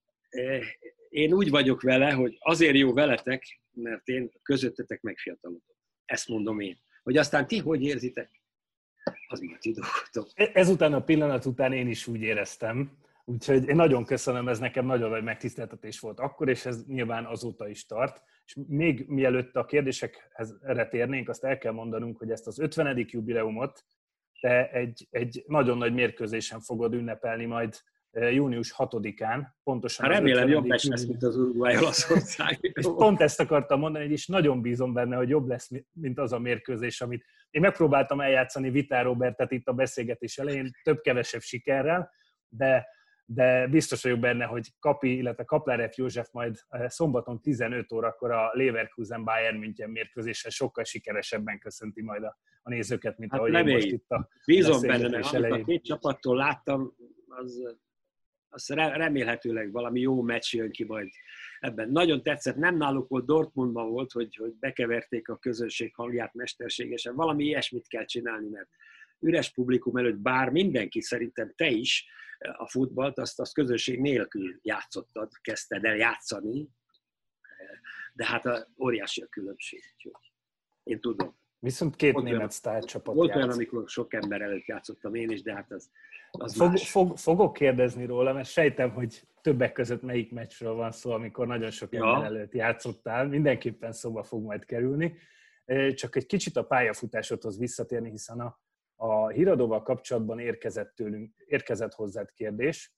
én 1.09 1.33
úgy 1.33 1.49
vagyok 1.49 1.81
vele, 1.81 2.11
hogy 2.11 2.37
azért 2.39 2.75
jó 2.75 2.93
veletek, 2.93 3.61
mert 3.71 4.07
én 4.07 4.31
közöttetek 4.43 5.01
megfiatalodom. 5.01 5.63
Ezt 6.05 6.27
mondom 6.27 6.59
én. 6.59 6.77
Hogy 7.03 7.17
aztán 7.17 7.47
ti 7.47 7.57
hogy 7.57 7.83
érzitek, 7.83 8.41
az 9.27 9.39
már 9.39 9.57
ti 9.59 9.71
dolgotok. 9.71 10.29
E-, 10.33 10.51
ezután 10.53 10.93
a 10.93 11.03
pillanat 11.03 11.45
után 11.45 11.73
én 11.73 11.87
is 11.87 12.07
úgy 12.07 12.21
éreztem, 12.21 12.97
Úgyhogy 13.29 13.67
én 13.67 13.75
nagyon 13.75 14.05
köszönöm, 14.05 14.47
ez 14.47 14.59
nekem 14.59 14.85
nagyon 14.85 15.09
nagy 15.09 15.23
megtiszteltetés 15.23 15.99
volt 15.99 16.19
akkor, 16.19 16.49
és 16.49 16.65
ez 16.65 16.85
nyilván 16.85 17.25
azóta 17.25 17.67
is 17.67 17.85
tart. 17.85 18.23
És 18.45 18.57
még 18.67 19.05
mielőtt 19.07 19.55
a 19.55 19.65
kérdésekhez 19.65 20.57
erre 20.61 20.87
térnénk, 20.87 21.29
azt 21.29 21.43
el 21.43 21.57
kell 21.57 21.71
mondanunk, 21.71 22.17
hogy 22.17 22.31
ezt 22.31 22.47
az 22.47 22.59
50. 22.59 23.05
jubileumot 23.07 23.85
te 24.39 24.69
egy, 24.69 25.07
egy 25.09 25.43
nagyon 25.47 25.77
nagy 25.77 25.93
mérkőzésen 25.93 26.59
fogod 26.59 26.93
ünnepelni 26.93 27.45
majd 27.45 27.75
eh, 28.11 28.33
június 28.33 28.73
6-án. 28.77 29.47
Pontosan 29.63 30.05
hát 30.05 30.15
remélem 30.15 30.47
jobb 30.47 30.65
lesz, 30.65 30.83
lesz, 30.83 31.05
mint 31.05 31.23
az 31.23 31.37
Uruguay 31.37 31.77
Olaszország. 31.77 32.57
és 32.79 32.85
pont 32.95 33.21
ezt 33.21 33.39
akartam 33.39 33.79
mondani, 33.79 34.11
is 34.11 34.27
nagyon 34.27 34.61
bízom 34.61 34.93
benne, 34.93 35.15
hogy 35.15 35.29
jobb 35.29 35.47
lesz, 35.47 35.69
mint 35.91 36.19
az 36.19 36.33
a 36.33 36.39
mérkőzés, 36.39 37.01
amit 37.01 37.25
én 37.49 37.61
megpróbáltam 37.61 38.21
eljátszani 38.21 38.69
Vitár 38.69 39.03
Robertet 39.03 39.51
itt 39.51 39.67
a 39.67 39.73
beszélgetés 39.73 40.37
elején, 40.37 40.71
több-kevesebb 40.83 41.41
sikerrel, 41.41 42.11
de 42.49 42.95
de 43.29 43.67
biztos 43.67 44.03
vagyok 44.03 44.19
benne, 44.19 44.45
hogy 44.45 44.67
Kapi, 44.79 45.17
illetve 45.17 45.43
Kapler 45.43 45.89
F. 45.91 45.97
József 45.97 46.29
majd 46.31 46.57
eh, 46.69 46.89
szombaton 46.89 47.41
15 47.41 47.91
órakor 47.91 48.31
a 48.31 48.49
Leverkusen 48.53 49.23
Bayern 49.23 49.57
München 49.57 49.89
mérkőzéssel 49.89 50.51
sokkal 50.51 50.83
sikeresebben 50.83 51.59
köszönti 51.59 52.01
majd 52.01 52.23
a, 52.23 52.37
a 52.61 52.69
nézőket, 52.69 53.17
mint 53.17 53.31
hát 53.31 53.39
ahogy 53.39 53.53
én 53.53 53.73
most 53.73 53.85
itt 53.85 54.09
a 54.09 54.27
Bízom 54.45 54.81
benne, 54.81 55.07
mert 55.07 55.33
amit 55.33 55.51
a 55.51 55.63
két 55.63 55.83
csapattól 55.83 56.35
láttam, 56.35 56.95
az 57.27 57.77
azt 58.49 58.69
remélhetőleg 58.69 59.71
valami 59.71 59.99
jó 59.99 60.21
meccs 60.21 60.53
jön 60.53 60.71
ki 60.71 60.83
majd 60.83 61.09
ebben. 61.59 61.89
Nagyon 61.89 62.23
tetszett, 62.23 62.55
nem 62.55 62.77
náluk 62.77 63.07
volt, 63.07 63.25
Dortmundban 63.25 63.89
volt, 63.89 64.11
hogy, 64.11 64.35
hogy 64.35 64.53
bekeverték 64.59 65.29
a 65.29 65.37
közönség 65.37 65.95
hangját 65.95 66.33
mesterségesen. 66.33 67.15
Valami 67.15 67.43
ilyesmit 67.43 67.87
kell 67.87 68.05
csinálni, 68.05 68.49
mert 68.49 68.69
üres 69.19 69.53
publikum 69.53 69.97
előtt 69.97 70.17
bár 70.17 70.49
mindenki, 70.49 71.01
szerintem 71.01 71.53
te 71.55 71.69
is 71.69 72.07
a 72.57 72.69
futballt, 72.69 73.17
azt, 73.19 73.39
azt 73.39 73.53
közönség 73.53 73.99
nélkül 73.99 74.59
játszottad, 74.61 75.31
kezdted 75.41 75.85
el 75.85 75.95
játszani, 75.95 76.69
de 78.13 78.25
hát 78.25 78.45
a, 78.45 78.67
óriási 78.79 79.21
a 79.21 79.27
különbség. 79.27 79.81
Én 80.83 80.99
tudom. 81.01 81.37
Viszont 81.59 81.95
két 81.95 82.13
volt 82.13 82.25
német 82.25 82.51
sztárcsapat 82.51 83.15
Volt 83.15 83.35
olyan, 83.35 83.49
amikor 83.49 83.89
sok 83.89 84.13
ember 84.13 84.41
előtt 84.41 84.65
játszottam 84.65 85.15
én 85.15 85.29
is, 85.29 85.41
de 85.41 85.53
hát 85.53 85.71
az, 85.71 85.89
az 86.31 86.55
fog, 86.55 86.69
más. 86.69 86.91
Fog, 86.91 87.17
fogok 87.17 87.53
kérdezni 87.53 88.05
róla, 88.05 88.33
mert 88.33 88.49
sejtem, 88.49 88.91
hogy 88.91 89.27
többek 89.41 89.71
között 89.71 90.01
melyik 90.01 90.31
meccsről 90.31 90.73
van 90.73 90.91
szó, 90.91 91.11
amikor 91.11 91.47
nagyon 91.47 91.71
sok 91.71 91.93
ja. 91.93 92.05
ember 92.05 92.31
előtt 92.31 92.53
játszottál. 92.53 93.27
Mindenképpen 93.27 93.91
szóba 93.91 94.23
fog 94.23 94.43
majd 94.43 94.65
kerülni. 94.65 95.17
Csak 95.93 96.15
egy 96.15 96.25
kicsit 96.25 96.55
a 96.55 96.63
pályafutásodhoz 96.63 97.57
visszatérni, 97.57 98.09
hiszen 98.09 98.39
a, 98.39 98.59
a 98.99 99.27
híradóval 99.27 99.81
kapcsolatban 99.81 100.39
érkezett, 100.39 100.95
tőlünk, 100.95 101.33
érkezett 101.45 101.93
hozzád 101.93 102.31
kérdés. 102.31 102.93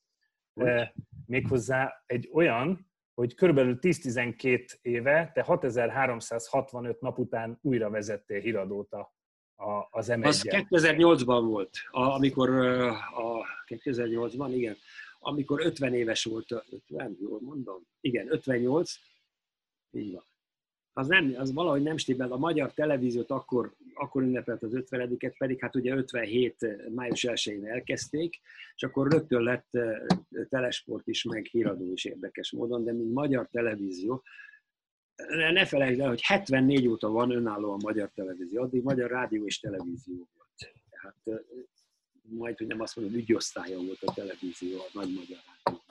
Hogy? 0.53 0.91
Méghozzá 1.25 2.03
egy 2.05 2.29
olyan, 2.33 2.91
hogy 3.13 3.35
körülbelül 3.35 3.77
10-12 3.81 4.65
éve, 4.81 5.31
te 5.33 5.43
6365 5.43 7.01
nap 7.01 7.17
után 7.17 7.59
újra 7.61 7.89
vezettél 7.89 8.39
híradót 8.39 8.93
a, 8.93 9.13
a, 9.55 9.87
az 9.89 10.07
m 10.07 10.21
Az 10.21 10.41
2008-ban 10.43 11.41
volt, 11.45 11.71
a, 11.91 12.01
amikor 12.01 12.49
a 12.49 13.45
2008-ban, 13.67 14.49
igen, 14.53 14.75
amikor 15.19 15.65
50 15.65 15.93
éves 15.93 16.23
volt, 16.23 16.51
50, 16.51 17.17
jól 17.19 17.41
mondom, 17.41 17.81
igen, 17.99 18.31
58, 18.31 18.91
így 19.91 20.13
van 20.13 20.28
az, 20.93 21.07
nem, 21.07 21.33
az 21.37 21.53
valahogy 21.53 21.81
nem 21.81 21.97
stimmel. 21.97 22.31
A 22.31 22.37
magyar 22.37 22.73
televíziót 22.73 23.31
akkor, 23.31 23.75
akkor 23.93 24.23
ünnepelt 24.23 24.63
az 24.63 24.73
50 24.73 25.17
pedig 25.37 25.59
hát 25.59 25.75
ugye 25.75 25.95
57. 25.95 26.89
május 26.95 27.25
1-én 27.27 27.65
elkezdték, 27.65 28.39
és 28.75 28.83
akkor 28.83 29.11
rögtön 29.11 29.41
lett 29.41 29.77
telesport 30.49 31.07
is, 31.07 31.23
meg 31.23 31.45
híradó 31.45 31.91
is 31.91 32.05
érdekes 32.05 32.51
módon, 32.51 32.83
de 32.83 32.93
mint 32.93 33.13
magyar 33.13 33.47
televízió, 33.51 34.23
ne 35.27 35.65
felejtsd 35.65 35.99
el, 35.99 36.07
hogy 36.07 36.21
74 36.21 36.87
óta 36.87 37.09
van 37.09 37.31
önálló 37.31 37.71
a 37.71 37.77
magyar 37.81 38.11
televízió, 38.15 38.61
addig 38.61 38.83
magyar 38.83 39.09
rádió 39.09 39.45
és 39.45 39.59
televízió 39.59 40.27
volt. 40.37 40.73
Tehát 40.89 41.43
majd, 42.21 42.57
hogy 42.57 42.67
nem 42.67 42.81
azt 42.81 42.95
mondom, 42.95 43.15
ügyosztályon 43.15 43.85
volt 43.85 44.03
a 44.03 44.13
televízió 44.13 44.77
a 44.77 44.89
nagy 44.93 45.13
magyar 45.13 45.39
rádiónak. 45.63 45.88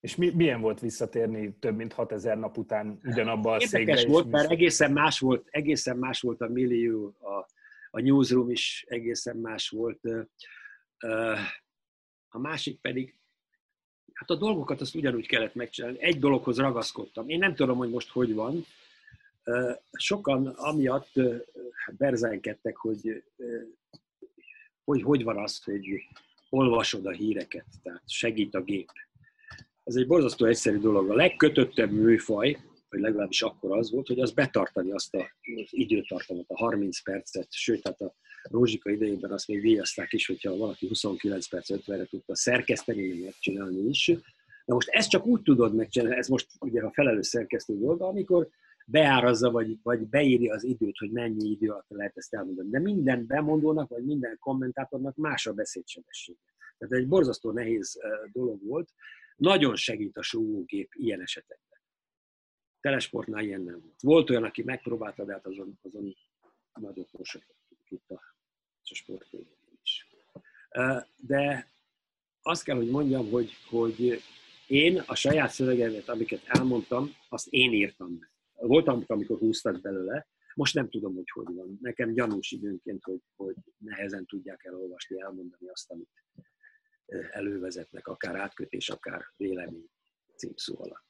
És 0.00 0.16
mi, 0.16 0.30
milyen 0.30 0.60
volt 0.60 0.80
visszatérni 0.80 1.54
több 1.58 1.76
mint 1.76 1.92
6000 1.92 2.38
nap 2.38 2.56
után 2.56 3.00
ugyanabban 3.04 3.54
a 3.54 3.60
székbe? 3.60 3.78
Érdekes 3.78 4.04
volt, 4.04 4.30
mert 4.30 4.50
egészen 4.50 4.92
más 4.92 5.18
volt, 5.18 5.46
egészen 5.50 5.96
más 5.96 6.20
volt 6.20 6.40
a 6.40 6.48
millió, 6.48 7.16
a, 7.18 7.48
a 7.90 8.00
newsroom 8.00 8.50
is 8.50 8.84
egészen 8.88 9.36
más 9.36 9.68
volt. 9.68 10.00
A 12.28 12.38
másik 12.38 12.80
pedig, 12.80 13.18
hát 14.12 14.30
a 14.30 14.36
dolgokat 14.36 14.80
azt 14.80 14.94
ugyanúgy 14.94 15.26
kellett 15.26 15.54
megcsinálni. 15.54 16.02
Egy 16.02 16.18
dologhoz 16.18 16.58
ragaszkodtam. 16.58 17.28
Én 17.28 17.38
nem 17.38 17.54
tudom, 17.54 17.76
hogy 17.76 17.90
most 17.90 18.10
hogy 18.10 18.34
van. 18.34 18.64
Sokan 19.90 20.46
amiatt 20.46 21.12
berzenkedtek, 21.96 22.76
hogy 22.76 23.24
hogy, 24.84 25.02
hogy 25.02 25.24
van 25.24 25.38
az, 25.38 25.64
hogy 25.64 25.86
olvasod 26.48 27.06
a 27.06 27.10
híreket, 27.10 27.66
tehát 27.82 28.02
segít 28.06 28.54
a 28.54 28.62
gép 28.62 28.90
ez 29.84 29.94
egy 29.94 30.06
borzasztó 30.06 30.46
egyszerű 30.46 30.78
dolog. 30.78 31.10
A 31.10 31.14
legkötöttebb 31.14 31.90
műfaj, 31.90 32.58
vagy 32.88 33.00
legalábbis 33.00 33.42
akkor 33.42 33.78
az 33.78 33.90
volt, 33.90 34.06
hogy 34.06 34.20
az 34.20 34.32
betartani 34.32 34.90
azt 34.90 35.14
a, 35.14 35.30
időtartamot, 35.70 36.48
a 36.48 36.56
30 36.56 37.02
percet, 37.02 37.46
sőt, 37.50 37.84
hát 37.84 38.00
a 38.00 38.14
Rózsika 38.42 38.90
idejében 38.90 39.30
azt 39.30 39.48
még 39.48 39.60
díjazták 39.60 40.12
is, 40.12 40.26
hogyha 40.26 40.56
valaki 40.56 40.86
29 40.86 41.48
perc 41.48 41.68
50-re 41.72 42.04
tudta 42.04 42.36
szerkeszteni, 42.36 43.08
meg 43.08 43.22
megcsinálni 43.22 43.88
is. 43.88 44.06
Na 44.64 44.74
most 44.74 44.88
ezt 44.88 45.10
csak 45.10 45.26
úgy 45.26 45.42
tudod 45.42 45.74
megcsinálni, 45.74 46.16
ez 46.16 46.28
most 46.28 46.46
ugye 46.60 46.82
a 46.82 46.92
felelős 46.92 47.26
szerkesztő 47.26 47.78
dolga, 47.78 48.06
amikor 48.06 48.48
beárazza, 48.86 49.50
vagy, 49.50 49.78
vagy 49.82 50.08
beírja 50.08 50.54
az 50.54 50.64
időt, 50.64 50.98
hogy 50.98 51.10
mennyi 51.10 51.50
idő 51.50 51.68
alatt 51.68 51.88
lehet 51.88 52.16
ezt 52.16 52.34
elmondani. 52.34 52.68
De 52.70 52.80
minden 52.80 53.26
bemondónak, 53.26 53.88
vagy 53.88 54.04
minden 54.04 54.36
kommentátornak 54.38 55.16
más 55.16 55.46
a 55.46 55.52
beszédsebessége. 55.52 56.38
Tehát 56.78 56.94
egy 56.94 57.08
borzasztó 57.08 57.50
nehéz 57.50 57.98
dolog 58.32 58.66
volt, 58.66 58.90
nagyon 59.40 59.76
segít 59.76 60.16
a 60.16 60.22
súgógép 60.22 60.92
ilyen 60.94 61.20
esetekben. 61.20 61.80
Telesportnál 62.80 63.44
ilyen 63.44 63.60
nem 63.60 63.80
volt. 63.80 64.00
Volt 64.00 64.30
olyan, 64.30 64.44
aki 64.44 64.62
megpróbálta, 64.62 65.24
de 65.24 65.32
hát 65.32 65.46
azon, 65.46 65.78
azon 65.82 66.16
nagyot 66.80 67.12
mosottunk 67.12 67.90
itt 67.90 68.10
a, 68.10 68.22
a 68.82 68.94
sportvédőn 68.94 69.78
is. 69.82 70.08
De 71.16 71.70
azt 72.42 72.64
kell, 72.64 72.76
hogy 72.76 72.90
mondjam, 72.90 73.30
hogy, 73.30 73.50
hogy 73.68 74.22
én 74.66 74.98
a 75.06 75.14
saját 75.14 75.50
szövegemet, 75.50 76.08
amiket 76.08 76.42
elmondtam, 76.44 77.10
azt 77.28 77.46
én 77.48 77.72
írtam. 77.72 78.18
Voltam, 78.54 79.04
amikor 79.06 79.38
húztak 79.38 79.80
belőle, 79.80 80.26
most 80.54 80.74
nem 80.74 80.88
tudom, 80.88 81.14
hogy 81.14 81.30
hogy 81.30 81.54
van. 81.54 81.78
Nekem 81.80 82.12
gyanús 82.12 82.50
időnként, 82.50 83.04
hogy, 83.04 83.20
hogy 83.36 83.54
nehezen 83.78 84.26
tudják 84.26 84.64
elolvasni, 84.64 85.20
elmondani 85.20 85.68
azt, 85.68 85.90
amit 85.90 86.08
elővezetnek, 87.30 88.06
akár 88.06 88.36
átkötés, 88.36 88.88
akár 88.88 89.24
vélemény 89.36 89.90
címszó 90.36 90.74
alatt. 90.78 91.08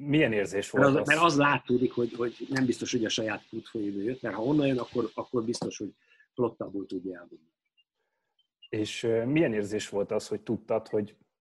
Milyen 0.00 0.32
érzés 0.32 0.70
volt 0.70 0.84
mert 0.84 1.00
az? 1.00 1.06
Mert 1.06 1.20
az 1.20 1.36
látódik, 1.36 1.92
hogy, 1.92 2.12
hogy 2.12 2.46
nem 2.48 2.66
biztos, 2.66 2.92
hogy 2.92 3.04
a 3.04 3.08
saját 3.08 3.42
útfolyóból 3.50 4.02
jött, 4.02 4.22
mert 4.22 4.34
ha 4.34 4.42
onnan 4.42 4.66
jön, 4.66 4.78
akkor, 4.78 5.10
akkor 5.14 5.44
biztos, 5.44 5.78
hogy 5.78 5.94
flottabbul 6.34 6.86
tudja 6.86 7.12
elmondani. 7.12 7.50
És 8.68 9.00
milyen 9.24 9.52
érzés 9.52 9.88
volt 9.88 10.10
az, 10.10 10.28
hogy 10.28 10.40
tudtad, 10.40 10.88
hogy 10.88 11.16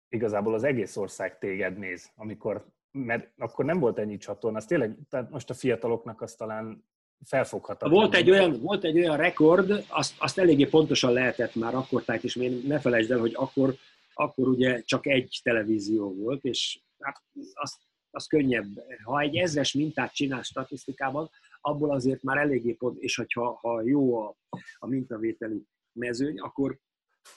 igazából 0.10 0.53
az 0.53 0.63
egész 0.63 0.95
ország 0.95 1.38
téged 1.38 1.77
néz, 1.77 2.12
amikor, 2.15 2.67
mert 2.91 3.32
akkor 3.38 3.65
nem 3.65 3.79
volt 3.79 3.99
ennyi 3.99 4.17
csatorna, 4.17 4.58
az 4.58 4.65
tényleg, 4.65 4.97
tehát 5.10 5.29
most 5.29 5.49
a 5.49 5.53
fiataloknak 5.53 6.21
az 6.21 6.36
talán 6.36 6.86
felfoghatatlan. 7.25 7.99
Volt 7.99 8.15
egy 8.15 8.29
olyan, 8.29 8.59
volt 8.59 8.83
egy 8.83 8.97
olyan 8.97 9.17
rekord, 9.17 9.86
azt, 9.88 10.15
azt 10.17 10.38
eléggé 10.38 10.65
pontosan 10.65 11.13
lehetett 11.13 11.55
már 11.55 11.75
akkor, 11.75 12.03
tehát 12.03 12.23
is 12.23 12.36
ne 12.65 12.79
felejtsd 12.79 13.12
el, 13.12 13.19
hogy 13.19 13.33
akkor, 13.36 13.75
akkor 14.13 14.47
ugye 14.47 14.81
csak 14.81 15.07
egy 15.07 15.39
televízió 15.43 16.15
volt, 16.15 16.43
és 16.43 16.79
hát 16.99 17.21
az, 17.53 17.77
az 18.09 18.25
könnyebb. 18.25 18.67
Ha 19.03 19.19
egy 19.19 19.36
ezres 19.36 19.73
mintát 19.73 20.13
csinál 20.13 20.41
statisztikában, 20.41 21.29
abból 21.62 21.91
azért 21.91 22.23
már 22.23 22.38
eléggé 22.38 22.73
pont, 22.73 23.01
és 23.01 23.15
hogyha 23.15 23.59
ha 23.62 23.81
jó 23.86 24.17
a, 24.17 24.36
a 24.77 24.88
mintavételi 24.88 25.65
mezőny, 25.91 26.39
akkor, 26.39 26.77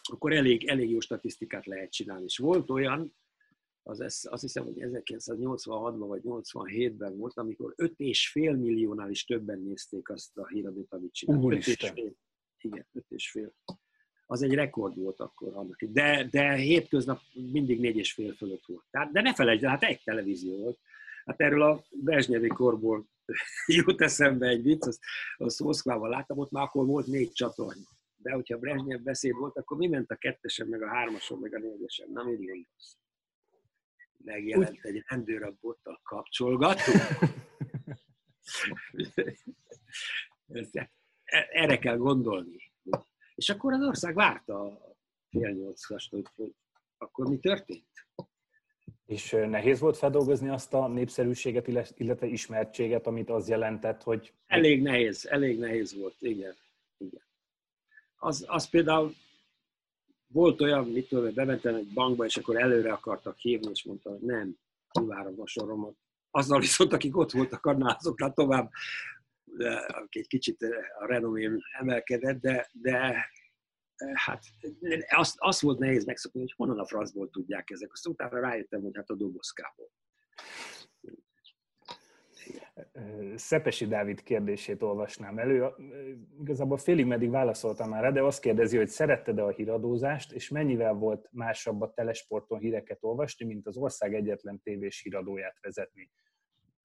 akkor 0.02 0.32
elég, 0.32 0.68
elég 0.68 0.90
jó 0.90 1.00
statisztikát 1.00 1.66
lehet 1.66 1.92
csinálni. 1.92 2.24
És 2.24 2.38
volt 2.38 2.70
olyan, 2.70 3.14
az, 3.88 4.00
ez, 4.00 4.20
azt 4.22 4.42
hiszem, 4.42 4.64
hogy 4.64 4.74
1986-ban 4.78 6.04
vagy 6.06 6.20
87-ben 6.24 7.16
volt, 7.16 7.38
amikor 7.38 7.74
5,5 7.76 8.34
milliónál 8.34 9.10
is 9.10 9.24
többen 9.24 9.60
nézték 9.60 10.08
azt 10.08 10.38
a 10.38 10.46
híradót, 10.46 10.92
amit 10.92 11.12
csinált. 11.12 11.42
Úristen! 11.42 12.16
Igen, 12.58 12.86
5,5. 13.10 13.50
Az 14.26 14.42
egy 14.42 14.54
rekord 14.54 14.96
volt 14.96 15.20
akkor 15.20 15.56
annak. 15.56 15.82
De, 15.84 16.28
de 16.30 16.54
hétköznap 16.54 17.20
mindig 17.52 17.80
4,5 17.80 18.34
fölött 18.36 18.64
volt. 18.66 18.84
Tehát, 18.90 19.12
de 19.12 19.20
ne 19.20 19.34
felejtsd, 19.34 19.64
hát 19.64 19.82
egy 19.82 20.02
televízió 20.04 20.56
volt. 20.56 20.78
Hát 21.24 21.40
erről 21.40 21.62
a 21.62 21.84
Brezsnyevi 21.90 22.48
korból 22.48 23.06
jut 23.66 24.00
eszembe 24.00 24.46
egy 24.46 24.62
vicc, 24.62 24.86
azt, 24.86 25.00
azt 25.36 25.60
Moszkvában 25.60 26.10
láttam, 26.10 26.38
ott 26.38 26.50
már 26.50 26.64
akkor 26.64 26.86
volt 26.86 27.06
négy 27.06 27.32
csatorna. 27.32 27.88
De 28.16 28.32
hogyha 28.32 28.58
Brezsnyev 28.58 29.00
beszéd 29.00 29.32
volt, 29.32 29.56
akkor 29.56 29.76
mi 29.76 29.86
ment 29.86 30.10
a 30.10 30.16
kettesen, 30.16 30.68
meg 30.68 30.82
a 30.82 30.88
hármason, 30.88 31.38
meg 31.38 31.54
a 31.54 31.58
négyesen? 31.58 32.10
Na, 32.12 32.24
mit 32.24 32.36
gondolsz? 32.36 32.98
Megjelent 34.26 34.70
Úgy. 34.70 34.78
egy 34.82 35.02
rendőr 35.06 35.42
a 35.42 35.56
bottal 35.60 36.00
kapcsolgató. 36.02 36.92
Erre 41.52 41.78
kell 41.78 41.96
gondolni. 41.96 42.72
És 43.34 43.48
akkor 43.48 43.72
az 43.72 43.82
ország 43.82 44.14
várta 44.14 44.62
a 44.62 44.96
fél 45.28 45.50
nyolcast, 45.50 46.10
hogy, 46.10 46.26
hogy 46.36 46.54
akkor 46.98 47.28
mi 47.28 47.38
történt. 47.38 47.84
És 49.06 49.30
nehéz 49.30 49.80
volt 49.80 49.96
feldolgozni 49.96 50.48
azt 50.48 50.74
a 50.74 50.88
népszerűséget, 50.88 51.66
illetve 51.96 52.26
ismertséget, 52.26 53.06
amit 53.06 53.30
az 53.30 53.48
jelentett, 53.48 54.02
hogy... 54.02 54.32
Elég 54.46 54.82
nehéz, 54.82 55.26
elég 55.26 55.58
nehéz 55.58 55.96
volt, 55.98 56.16
igen. 56.18 56.54
igen. 56.96 57.22
Az, 58.16 58.44
az 58.48 58.68
például 58.68 59.14
volt 60.26 60.60
olyan, 60.60 60.88
mit 60.88 61.08
tudom, 61.08 61.34
bementem 61.34 61.74
egy 61.74 61.92
bankba, 61.92 62.24
és 62.24 62.36
akkor 62.36 62.56
előre 62.60 62.92
akartak 62.92 63.38
hívni, 63.38 63.70
és 63.70 63.84
mondta, 63.84 64.10
hogy 64.10 64.20
nem, 64.20 64.56
kivárom 64.90 65.40
a 65.40 65.46
soromat. 65.46 65.96
Azzal 66.30 66.60
viszont, 66.60 66.92
akik 66.92 67.16
ott 67.16 67.30
voltak, 67.30 67.66
annál 67.66 67.96
azoknál 67.98 68.32
tovább 68.32 68.70
egy 70.08 70.26
kicsit 70.26 70.62
a 70.98 71.06
renomém 71.06 71.58
emelkedett, 71.78 72.40
de, 72.40 72.70
de 72.72 73.28
hát 74.14 74.44
azt, 75.08 75.34
azt 75.38 75.60
volt 75.60 75.78
nehéz 75.78 76.04
megszokni, 76.04 76.40
hogy 76.40 76.52
honnan 76.56 76.78
a 76.78 76.86
francból 76.86 77.30
tudják 77.30 77.70
ezek. 77.70 77.92
Aztán 77.92 78.12
utána 78.12 78.40
rájöttem, 78.40 78.82
hogy 78.82 78.96
hát 78.96 79.10
a 79.10 79.14
dobozkából. 79.14 79.90
Szepesi 83.36 83.86
Dávid 83.86 84.22
kérdését 84.22 84.82
olvasnám 84.82 85.38
elő. 85.38 85.68
Igazából 86.40 86.78
félig 86.78 87.06
meddig 87.06 87.30
válaszoltam 87.30 87.88
már 87.88 88.12
de 88.12 88.22
azt 88.22 88.40
kérdezi, 88.40 88.76
hogy 88.76 88.88
szeretted-e 88.88 89.44
a 89.44 89.50
híradózást, 89.50 90.32
és 90.32 90.48
mennyivel 90.48 90.92
volt 90.92 91.28
másabb 91.32 91.80
a 91.80 91.92
telesporton 91.94 92.58
híreket 92.58 92.98
olvasni, 93.00 93.46
mint 93.46 93.66
az 93.66 93.76
ország 93.76 94.14
egyetlen 94.14 94.60
tévés 94.62 95.02
híradóját 95.02 95.56
vezetni? 95.60 96.10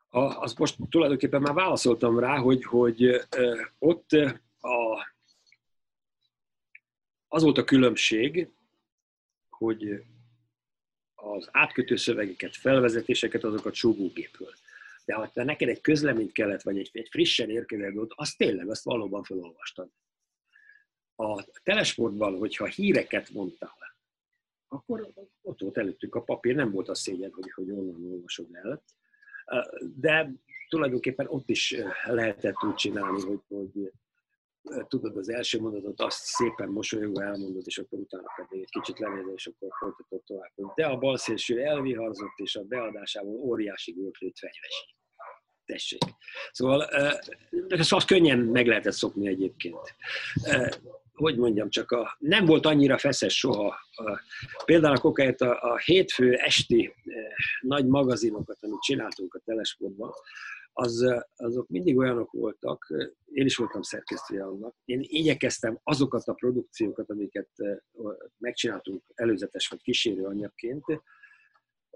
A, 0.09 0.19
azt 0.19 0.59
most 0.59 0.77
tulajdonképpen 0.89 1.41
már 1.41 1.53
válaszoltam 1.53 2.19
rá, 2.19 2.37
hogy, 2.37 2.63
hogy 2.63 3.27
ott 3.79 4.11
a, 4.59 5.07
az 7.27 7.43
volt 7.43 7.57
a 7.57 7.63
különbség, 7.63 8.49
hogy 9.49 10.03
az 11.15 11.49
átkötő 11.51 11.95
szövegeket, 11.95 12.55
felvezetéseket, 12.55 13.43
azokat 13.43 13.73
súgógépről 13.73 14.53
de 15.05 15.13
ha 15.13 15.31
te 15.31 15.43
neked 15.43 15.69
egy 15.69 15.81
közleményt 15.81 16.31
kellett, 16.31 16.61
vagy 16.61 16.77
egy, 16.77 16.89
egy 16.93 17.09
frissen 17.09 17.49
érkezett 17.49 17.91
dolgot, 17.91 18.13
azt 18.15 18.37
tényleg, 18.37 18.69
azt 18.69 18.83
valóban 18.83 19.23
felolvastad. 19.23 19.89
A 21.15 21.43
telesportban, 21.63 22.37
hogyha 22.37 22.65
híreket 22.65 23.29
mondtál, 23.29 23.75
akkor 24.67 25.11
ott 25.41 25.59
volt 25.59 25.77
előttük 25.77 26.15
a 26.15 26.21
papír, 26.21 26.55
nem 26.55 26.71
volt 26.71 26.89
a 26.89 26.95
szégyen, 26.95 27.31
hogy, 27.31 27.51
hogy 27.51 27.71
onnan 27.71 28.11
olvasod 28.11 28.47
el. 28.51 28.83
De 29.95 30.31
tulajdonképpen 30.69 31.27
ott 31.27 31.49
is 31.49 31.75
lehetett 32.05 32.63
úgy 32.63 32.75
csinálni, 32.75 33.21
hogy, 33.21 33.41
hogy 33.47 33.91
tudod, 34.87 35.17
az 35.17 35.29
első 35.29 35.59
mondatot 35.59 36.01
azt 36.01 36.23
szépen 36.23 36.69
mosolyogva 36.69 37.23
elmondod, 37.23 37.63
és 37.65 37.77
akkor 37.77 37.99
utána 37.99 38.27
pedig 38.35 38.61
egy 38.61 38.69
kicsit 38.69 38.99
lenézel, 38.99 39.33
és 39.35 39.47
akkor 39.47 39.69
folytatod 39.79 40.21
tovább. 40.23 40.51
De 40.75 40.85
a 40.85 40.97
balszélső 40.97 41.61
elviharzott, 41.61 42.37
és 42.37 42.55
a 42.55 42.63
beadásával 42.63 43.33
óriási 43.33 43.91
gólflőt 43.91 44.39
fegyvesi. 44.39 44.95
Tessék. 45.65 46.01
Szóval 46.51 46.85
ezt 47.67 47.93
azt 47.93 48.07
könnyen 48.07 48.39
meg 48.39 48.67
lehetett 48.67 48.93
szokni 48.93 49.27
egyébként. 49.27 49.95
Hogy 51.13 51.37
mondjam, 51.37 51.69
csak 51.69 51.91
a, 51.91 52.15
nem 52.19 52.45
volt 52.45 52.65
annyira 52.65 52.97
feszes 52.97 53.37
soha. 53.37 53.75
Például 54.65 54.95
a 54.95 54.99
kokáért 54.99 55.41
a, 55.41 55.71
a 55.71 55.77
hétfő 55.77 56.33
esti 56.33 56.93
nagy 57.61 57.85
magazinokat, 57.85 58.57
amit 58.61 58.81
csináltunk 58.81 59.33
a 59.33 59.41
telesportban, 59.45 60.11
az, 60.73 61.23
azok 61.35 61.67
mindig 61.69 61.97
olyanok 61.97 62.31
voltak, 62.31 62.93
én 63.25 63.45
is 63.45 63.55
voltam 63.55 63.81
szerkesztője 63.81 64.43
annak, 64.43 64.75
én 64.85 64.99
igyekeztem 65.01 65.79
azokat 65.83 66.27
a 66.27 66.33
produkciókat, 66.33 67.09
amiket 67.09 67.49
megcsináltunk 68.37 69.03
előzetes 69.13 69.67
vagy 69.67 69.81
kísérő 69.81 70.23
anyagként, 70.23 70.85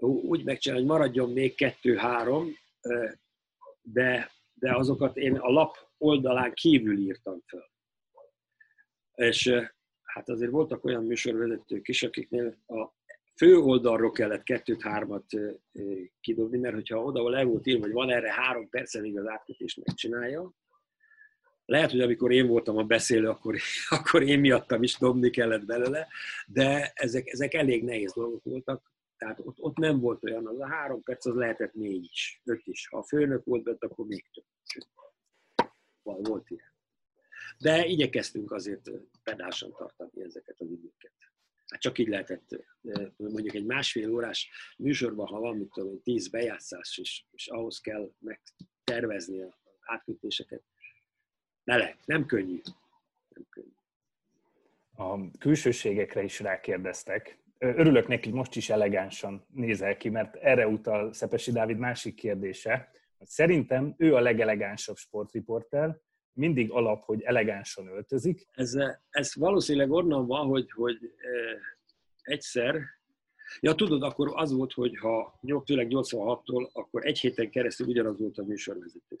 úgy 0.02 0.44
megcsinálni, 0.44 0.84
hogy 0.84 0.92
maradjon 0.92 1.32
még 1.32 1.54
kettő-három, 1.54 2.48
de, 3.82 4.30
de 4.54 4.76
azokat 4.76 5.16
én 5.16 5.36
a 5.36 5.50
lap 5.50 5.76
oldalán 5.98 6.52
kívül 6.52 6.98
írtam 6.98 7.42
fel. 7.46 7.70
És 9.14 9.52
hát 10.02 10.28
azért 10.28 10.50
voltak 10.50 10.84
olyan 10.84 11.04
műsorvezetők 11.04 11.88
is, 11.88 12.02
akiknél 12.02 12.56
a 12.66 12.95
fő 13.36 13.56
oldalról 13.56 14.12
kellett 14.12 14.42
kettőt-hármat 14.42 15.24
kidobni, 16.20 16.58
mert 16.58 16.74
hogyha 16.74 17.02
oda 17.02 17.28
le 17.28 17.44
volt 17.44 17.66
írva, 17.66 17.82
hogy 17.82 17.92
van 17.92 18.10
erre 18.10 18.32
három 18.32 18.68
perc, 18.68 18.94
amíg 18.94 19.18
az 19.18 19.26
átkötést 19.26 19.84
megcsinálja, 19.84 20.52
lehet, 21.64 21.90
hogy 21.90 22.00
amikor 22.00 22.32
én 22.32 22.46
voltam 22.46 22.76
a 22.76 22.82
beszélő, 22.82 23.28
akkor, 23.28 23.56
akkor 23.88 24.22
én 24.22 24.40
miattam 24.40 24.82
is 24.82 24.98
dobni 24.98 25.30
kellett 25.30 25.64
belőle, 25.64 26.06
de 26.46 26.92
ezek, 26.94 27.26
ezek 27.26 27.54
elég 27.54 27.84
nehéz 27.84 28.12
dolgok 28.12 28.44
voltak, 28.44 28.94
tehát 29.16 29.40
ott, 29.40 29.56
ott 29.60 29.76
nem 29.76 30.00
volt 30.00 30.24
olyan, 30.24 30.46
az 30.46 30.60
a 30.60 30.66
három 30.66 31.02
perc, 31.02 31.26
az 31.26 31.34
lehetett 31.34 31.72
négy 31.72 32.04
is, 32.04 32.40
öt 32.44 32.66
is. 32.66 32.88
Ha 32.88 32.98
a 32.98 33.02
főnök 33.02 33.44
volt 33.44 33.62
bent, 33.62 33.84
akkor 33.84 34.06
még 34.06 34.24
több. 34.32 34.84
Volt 36.02 36.50
ilyen. 36.50 36.74
De 37.58 37.86
igyekeztünk 37.86 38.52
azért 38.52 38.90
pedásan 39.22 39.72
tartani 39.72 40.22
ezeket 40.22 40.60
az 40.60 40.70
időket. 40.70 41.12
Hát 41.66 41.80
csak 41.80 41.98
így 41.98 42.08
lehetett 42.08 42.64
mondjuk 43.16 43.54
egy 43.54 43.64
másfél 43.64 44.10
órás 44.10 44.50
műsorban, 44.78 45.26
ha 45.26 45.40
van, 45.40 45.56
mit 45.56 45.70
tudom, 45.70 46.02
tíz 46.02 46.28
bejátszás, 46.28 46.98
és, 46.98 47.24
és 47.30 47.46
ahhoz 47.46 47.80
kell 47.80 48.10
megtervezni 48.18 49.42
az 49.42 49.52
átkötéseket. 49.80 50.62
Ne 51.64 51.76
le, 51.76 51.96
nem 52.04 52.26
könnyű. 52.26 52.60
Nem 53.28 53.46
könnyű. 53.50 53.74
A 54.96 55.38
külsőségekre 55.38 56.22
is 56.22 56.40
rákérdeztek. 56.40 57.38
Örülök 57.58 58.08
neki, 58.08 58.28
hogy 58.28 58.38
most 58.38 58.56
is 58.56 58.70
elegánsan 58.70 59.46
nézel 59.52 59.96
ki, 59.96 60.08
mert 60.08 60.36
erre 60.36 60.68
utal 60.68 61.12
Szepesi 61.12 61.52
Dávid 61.52 61.78
másik 61.78 62.14
kérdése, 62.14 62.90
szerintem 63.20 63.94
ő 63.98 64.14
a 64.14 64.20
legelegánsabb 64.20 64.96
sportriporter, 64.96 66.00
mindig 66.36 66.70
alap, 66.70 67.04
hogy 67.04 67.22
elegánsan 67.22 67.86
öltözik. 67.86 68.46
Ez, 68.52 68.74
ez 69.10 69.34
valószínűleg 69.34 69.90
onnan 69.90 70.26
van, 70.26 70.46
hogy, 70.46 70.70
hogy 70.70 70.98
eh, 71.02 71.58
egyszer, 72.22 72.80
ja 73.60 73.74
tudod, 73.74 74.02
akkor 74.02 74.32
az 74.34 74.52
volt, 74.52 74.72
hogy 74.72 74.98
ha 74.98 75.40
főleg 75.64 75.86
86-tól, 75.90 76.72
akkor 76.72 77.06
egy 77.06 77.20
héten 77.20 77.50
keresztül 77.50 77.86
ugyanaz 77.86 78.18
volt 78.18 78.38
a 78.38 78.44
műsorvezető. 78.44 79.16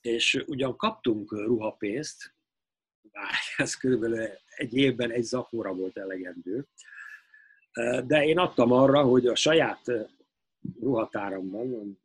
És 0.00 0.44
ugyan 0.46 0.76
kaptunk 0.76 1.32
ruhapénzt, 1.32 2.34
bár 3.12 3.30
ez 3.56 3.74
körülbelül 3.74 4.28
egy 4.56 4.74
évben 4.74 5.10
egy 5.10 5.24
zakóra 5.24 5.74
volt 5.74 5.96
elegendő, 5.96 6.66
de 8.06 8.24
én 8.24 8.38
adtam 8.38 8.72
arra, 8.72 9.02
hogy 9.02 9.26
a 9.26 9.34
saját 9.34 9.80
ruhatáramban 10.80 11.98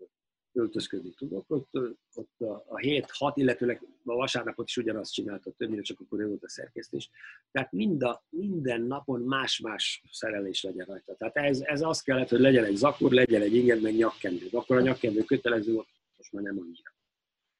öltözködni 0.59 1.09
tudok, 1.09 1.45
ott, 1.47 1.69
ott 2.13 2.39
a, 2.39 2.53
a 2.67 2.75
7-6, 2.75 3.31
illetőleg 3.33 3.81
a 4.03 4.13
vasárnapot 4.13 4.67
is 4.67 4.77
ugyanazt 4.77 5.13
csinálta, 5.13 5.51
többnyire 5.51 5.81
csak 5.81 5.99
akkor 5.99 6.19
ő 6.19 6.27
volt 6.27 6.43
a 6.43 6.49
szerkesztés. 6.49 7.09
Tehát 7.51 7.71
mind 7.71 8.03
a, 8.03 8.23
minden 8.29 8.81
napon 8.81 9.21
más-más 9.21 10.03
szerelés 10.11 10.63
legyen 10.63 10.85
rajta. 10.85 11.15
Tehát 11.15 11.35
ez, 11.35 11.61
ez 11.61 11.81
az 11.81 12.01
kellett, 12.01 12.29
hogy 12.29 12.39
legyen 12.39 12.63
egy 12.63 12.75
zakor, 12.75 13.11
legyen 13.11 13.41
egy 13.41 13.55
inged, 13.55 13.81
meg 13.81 13.95
nyakkendő. 13.95 14.47
Akkor 14.51 14.77
a 14.77 14.81
nyakkendő 14.81 15.23
kötelező 15.23 15.73
volt, 15.73 15.87
most 16.17 16.31
már 16.31 16.43
nem 16.43 16.59
annyira. 16.59 16.93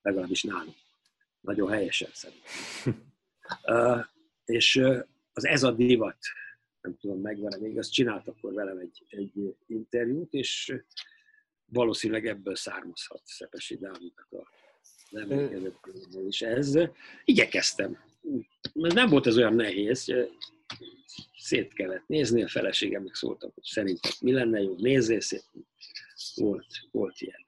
Legalábbis 0.02 0.44
nálunk. 0.44 0.76
Nagyon 1.42 1.70
helyesen 1.70 2.10
szerintem. 2.14 3.12
uh, 3.76 4.06
és 4.46 4.76
uh, 4.76 5.06
az 5.34 5.46
ez 5.46 5.64
a 5.64 5.72
divat 5.72 6.18
nem 6.82 6.98
tudom, 6.98 7.22
megvan-e 7.22 7.58
még, 7.58 7.78
azt 7.78 7.92
csinált 7.92 8.28
akkor 8.28 8.54
velem 8.54 8.78
egy, 8.78 9.06
egy 9.10 9.56
interjút, 9.68 10.34
és 10.34 10.74
valószínűleg 11.72 12.28
ebből 12.28 12.56
származhat 12.56 13.22
Szepesi 13.24 13.78
Dávidnak 13.78 14.28
a 14.32 14.48
nem 15.10 15.30
és 16.28 16.42
ez. 16.42 16.80
Igyekeztem. 17.24 17.98
Nem 18.74 19.10
volt 19.10 19.28
ez 19.28 19.38
olyan 19.38 19.54
nehéz, 19.54 20.14
szét 21.38 21.74
kellett 21.74 22.08
nézni, 22.08 22.44
a 22.44 22.48
feleségem 22.48 23.04
meg 23.04 23.14
szóltam, 23.14 23.52
hogy 23.54 23.64
szerintem 23.64 24.12
mi 24.22 24.32
lenne 24.32 24.62
jó, 24.62 24.76
nézzél 24.78 25.22
szét. 25.22 25.46
Volt, 26.36 26.66
volt 26.92 27.16
ilyen. 27.20 27.48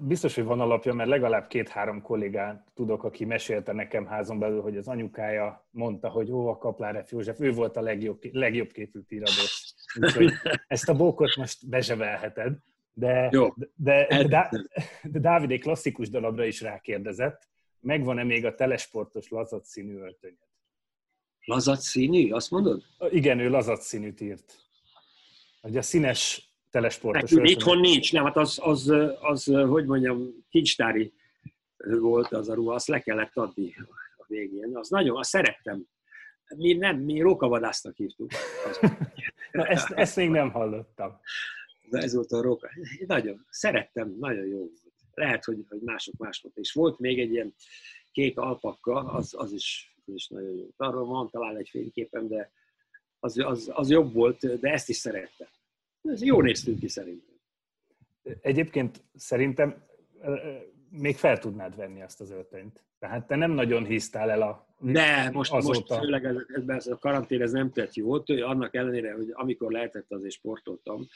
Biztos, 0.00 0.34
hogy 0.34 0.44
van 0.44 0.60
alapja, 0.60 0.92
mert 0.92 1.08
legalább 1.08 1.46
két-három 1.46 2.02
kollégát 2.02 2.70
tudok, 2.74 3.04
aki 3.04 3.24
mesélte 3.24 3.72
nekem 3.72 4.06
házon 4.06 4.38
belül, 4.38 4.60
hogy 4.60 4.76
az 4.76 4.88
anyukája 4.88 5.68
mondta, 5.70 6.08
hogy 6.08 6.30
ó, 6.30 6.46
a 6.46 6.58
Kaplár 6.58 7.04
F. 7.06 7.12
József, 7.12 7.40
ő 7.40 7.52
volt 7.52 7.76
a 7.76 7.80
legjobb, 7.80 8.18
legjobb 8.32 8.72
képű 8.72 9.00
tíradós. 9.00 9.74
Úgyhogy 10.00 10.32
ezt 10.66 10.88
a 10.88 10.94
bókot 10.94 11.36
most 11.36 11.68
bezsevelheted. 11.68 12.56
De, 12.96 13.28
Jó. 13.32 13.54
de, 13.56 14.06
de, 14.06 14.24
de, 14.24 14.50
de 15.02 15.18
Dávid 15.18 15.50
egy 15.50 15.60
klasszikus 15.60 16.08
dalagra 16.08 16.44
is 16.44 16.60
rákérdezett, 16.60 17.48
megvan-e 17.80 18.24
még 18.24 18.44
a 18.44 18.54
telesportos 18.54 19.28
lazac 19.28 19.68
színű 19.68 19.96
öltönyed? 19.96 20.38
Lazac 21.44 21.84
színű, 21.84 22.30
azt 22.30 22.50
mondod? 22.50 22.82
Igen, 23.10 23.38
ő 23.38 23.48
lazac 23.48 23.84
színűt 23.84 24.20
írt. 24.20 24.58
Ugye 25.62 25.78
a 25.78 25.82
színes 25.82 26.48
telesportos 26.70 27.30
Nekünk 27.30 27.48
itthon 27.48 27.78
nincs, 27.78 28.12
nem, 28.12 28.24
hát 28.24 28.36
az, 28.36 28.58
az, 28.62 28.92
az, 29.20 29.44
hogy 29.44 29.84
mondjam, 29.86 30.28
kincstári 30.50 31.12
volt 31.76 32.32
az 32.32 32.48
a 32.48 32.54
ruha, 32.54 32.74
azt 32.74 32.88
le 32.88 33.00
kellett 33.00 33.36
adni 33.36 33.74
a 34.16 34.24
végén. 34.26 34.76
Az 34.76 34.88
nagyon, 34.88 35.16
azt 35.16 35.28
szerettem. 35.28 35.86
Mi 36.56 36.72
nem, 36.72 36.98
mi 36.98 37.20
rókavadásznak 37.20 37.96
hívtuk. 37.96 38.30
Na, 39.52 39.66
ezt, 39.66 39.90
ezt 39.90 40.16
még 40.16 40.30
nem 40.30 40.50
hallottam. 40.50 41.20
De 41.90 41.98
ez 41.98 42.14
volt 42.14 42.32
a 42.32 42.42
róka. 42.42 42.70
Nagyon, 43.06 43.46
szerettem, 43.50 44.16
nagyon 44.18 44.46
jó 44.46 44.58
volt. 44.58 44.82
Lehet, 45.14 45.44
hogy, 45.44 45.64
hogy 45.68 45.80
mások 45.80 46.14
mások. 46.16 46.52
És 46.54 46.72
volt 46.72 46.98
még 46.98 47.20
egy 47.20 47.30
ilyen 47.30 47.54
kék 48.12 48.38
alpakka, 48.38 48.94
az, 48.94 49.34
az, 49.36 49.52
is, 49.52 49.94
az 50.06 50.14
is 50.14 50.28
nagyon 50.28 50.56
jó. 50.56 50.66
Arról 50.76 51.06
van 51.06 51.30
talán 51.30 51.56
egy 51.56 51.68
fényképem, 51.68 52.28
de 52.28 52.52
az, 53.18 53.38
az, 53.38 53.70
az 53.74 53.90
jobb 53.90 54.12
volt, 54.12 54.60
de 54.60 54.72
ezt 54.72 54.88
is 54.88 54.96
szerettem. 54.96 55.48
Ez 56.02 56.22
jó 56.22 56.40
néztünk 56.40 56.78
ki 56.78 56.88
szerintem. 56.88 57.34
Egyébként 58.40 59.04
szerintem 59.14 59.84
még 60.90 61.16
fel 61.16 61.38
tudnád 61.38 61.76
venni 61.76 62.02
azt 62.02 62.20
az 62.20 62.30
öltönyt. 62.30 62.84
Tehát 62.98 63.26
te 63.26 63.36
nem 63.36 63.50
nagyon 63.50 63.84
hisztál 63.84 64.30
el 64.30 64.42
a 64.42 64.66
De 64.78 65.30
most, 65.32 65.52
azóta. 65.52 65.78
most 65.78 66.04
főleg 66.04 66.24
ez, 66.24 66.36
ez, 66.54 66.62
ez 66.66 66.86
a 66.86 66.98
karantén 66.98 67.42
ez 67.42 67.52
nem 67.52 67.70
tett 67.70 67.94
jót, 67.94 68.30
annak 68.30 68.74
ellenére, 68.74 69.12
hogy 69.12 69.30
amikor 69.32 69.72
lehetett, 69.72 70.12
azért 70.12 70.32
sportoltam, 70.32 71.06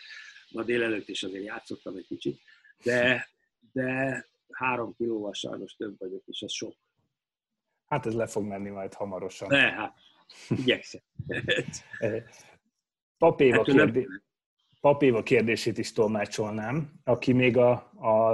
ma 0.50 0.62
délelőtt 0.62 1.08
is 1.08 1.22
azért 1.22 1.44
játszottam 1.44 1.96
egy 1.96 2.06
kicsit, 2.06 2.40
de, 2.84 3.28
de 3.72 4.26
három 4.52 4.94
kilóval 4.96 5.32
sajnos 5.32 5.76
több 5.76 5.98
vagyok, 5.98 6.22
és 6.26 6.40
ez 6.40 6.52
sok. 6.52 6.74
Hát 7.86 8.06
ez 8.06 8.14
le 8.14 8.26
fog 8.26 8.44
menni 8.44 8.68
majd 8.68 8.94
hamarosan. 8.94 9.48
Ne, 9.48 9.70
hát 9.70 9.94
igyekszem. 10.48 11.00
Papéva, 13.18 13.62
nem- 13.66 13.76
kérdé... 13.76 14.06
Papéva 14.80 15.22
kérdését 15.22 15.78
is 15.78 15.92
tolmácsolnám, 15.92 16.92
aki 17.04 17.32
még 17.32 17.56
a, 17.56 17.70
a, 17.94 18.30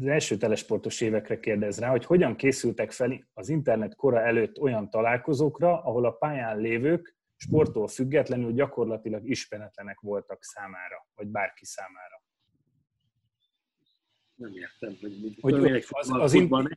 az 0.00 0.06
első 0.06 0.36
telesportos 0.36 1.00
évekre 1.00 1.40
kérdez 1.40 1.78
rá, 1.78 1.90
hogy 1.90 2.04
hogyan 2.04 2.36
készültek 2.36 2.90
fel 2.90 3.28
az 3.34 3.48
internet 3.48 3.94
kora 3.94 4.20
előtt 4.20 4.58
olyan 4.58 4.90
találkozókra, 4.90 5.82
ahol 5.82 6.04
a 6.04 6.10
pályán 6.10 6.58
lévők 6.58 7.17
sporttól 7.38 7.88
függetlenül 7.88 8.52
gyakorlatilag 8.52 9.28
ismeretlenek 9.28 10.00
voltak 10.00 10.42
számára, 10.44 11.06
vagy 11.14 11.26
bárki 11.26 11.64
számára. 11.64 12.22
Nem 14.34 14.52
értem, 14.54 14.96
hogy, 15.00 15.20
mit- 15.22 15.40
Hogy 15.40 15.64
egy 15.66 15.84
az- 15.88 16.10
az 16.10 16.32
in- 16.32 16.76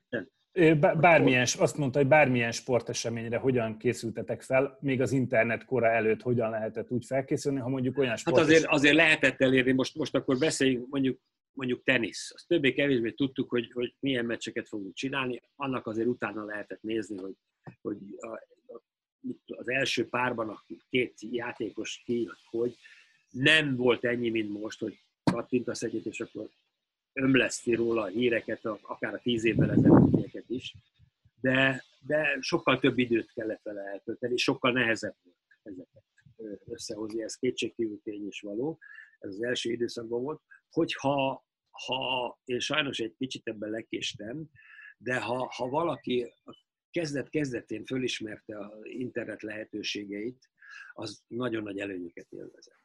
Bármilyen, 1.00 1.47
azt 1.58 1.78
mondta, 1.78 2.00
hogy 2.00 2.08
bármilyen 2.08 2.52
sporteseményre 2.52 3.38
hogyan 3.38 3.78
készültetek 3.78 4.41
fel, 4.41 4.78
még 4.82 5.02
az 5.02 5.12
internet 5.12 5.65
kora 5.65 5.88
előtt 5.88 6.21
hogyan 6.21 6.50
lehetett 6.50 6.91
úgy 6.91 7.06
felkészülni, 7.06 7.60
ha 7.60 7.69
mondjuk 7.69 7.97
olyan 7.97 8.10
Hát 8.10 8.19
sport... 8.19 8.38
azért, 8.41 8.65
azért 8.65 8.95
lehetett 8.95 9.41
elérni, 9.41 9.71
most, 9.71 9.95
most 9.95 10.15
akkor 10.15 10.38
beszéljünk 10.38 10.88
mondjuk, 10.89 11.19
mondjuk 11.54 11.84
tenisz. 11.84 12.32
Azt 12.34 12.47
többé-kevésbé 12.47 13.12
tudtuk, 13.12 13.50
hogy, 13.50 13.71
hogy 13.71 13.95
milyen 14.00 14.26
meccseket 14.26 14.67
fogunk 14.67 14.93
csinálni, 14.93 15.41
annak 15.56 15.88
azért 15.88 16.08
utána 16.08 16.43
lehetett 16.45 16.82
nézni, 16.82 17.17
hogy, 17.17 17.34
hogy 17.82 17.97
a, 18.17 18.47
az 19.46 19.70
első 19.70 20.08
párban 20.08 20.50
a 20.50 20.64
két 20.90 21.14
játékos 21.20 22.02
ki, 22.06 22.30
hogy 22.50 22.76
nem 23.30 23.76
volt 23.76 24.06
ennyi, 24.06 24.30
mint 24.30 24.50
most, 24.50 24.80
hogy 24.80 25.00
kattintasz 25.24 25.82
egyet, 25.82 26.06
és 26.06 26.20
akkor 26.20 26.50
ömleszti 27.14 27.74
róla 27.74 28.02
a 28.02 28.08
híreket, 28.08 28.66
akár 28.66 29.14
a 29.14 29.22
tíz 29.24 29.44
évvel 29.44 29.72
ezelőttieket 29.72 30.50
is, 30.50 30.76
de, 31.42 31.84
de 32.06 32.38
sokkal 32.40 32.80
több 32.80 32.98
időt 32.98 33.32
kellett 33.34 33.62
vele 33.64 33.82
eltölteni, 33.82 34.34
és 34.34 34.44
sokkal 34.44 34.72
nehezebb 34.72 35.16
volt 35.24 35.36
ezeket 35.64 36.62
összehozni, 36.66 37.24
ez 37.24 37.36
kétségkívül 37.36 38.02
tény 38.04 38.28
is 38.28 38.42
való, 38.42 38.80
ez 39.20 39.30
az 39.30 39.44
első 39.44 39.72
időszakban 39.72 40.22
volt, 40.22 40.42
hogyha 40.70 41.46
ha, 41.72 42.40
én 42.46 42.60
sajnos 42.60 43.00
egy 43.00 43.16
kicsit 43.18 43.48
ebben 43.48 43.70
lekéstem, 43.70 44.50
de 44.98 45.20
ha, 45.20 45.52
ha 45.56 45.70
valaki 45.70 46.34
kezdet-kezdetén 46.91 47.86
fölismerte 47.86 48.60
az 48.60 48.80
internet 48.84 49.41
lehetőségeit, 49.41 50.49
az 50.93 51.23
nagyon 51.27 51.63
nagy 51.63 51.80
előnyöket 51.80 52.27
élvezett. 52.30 52.80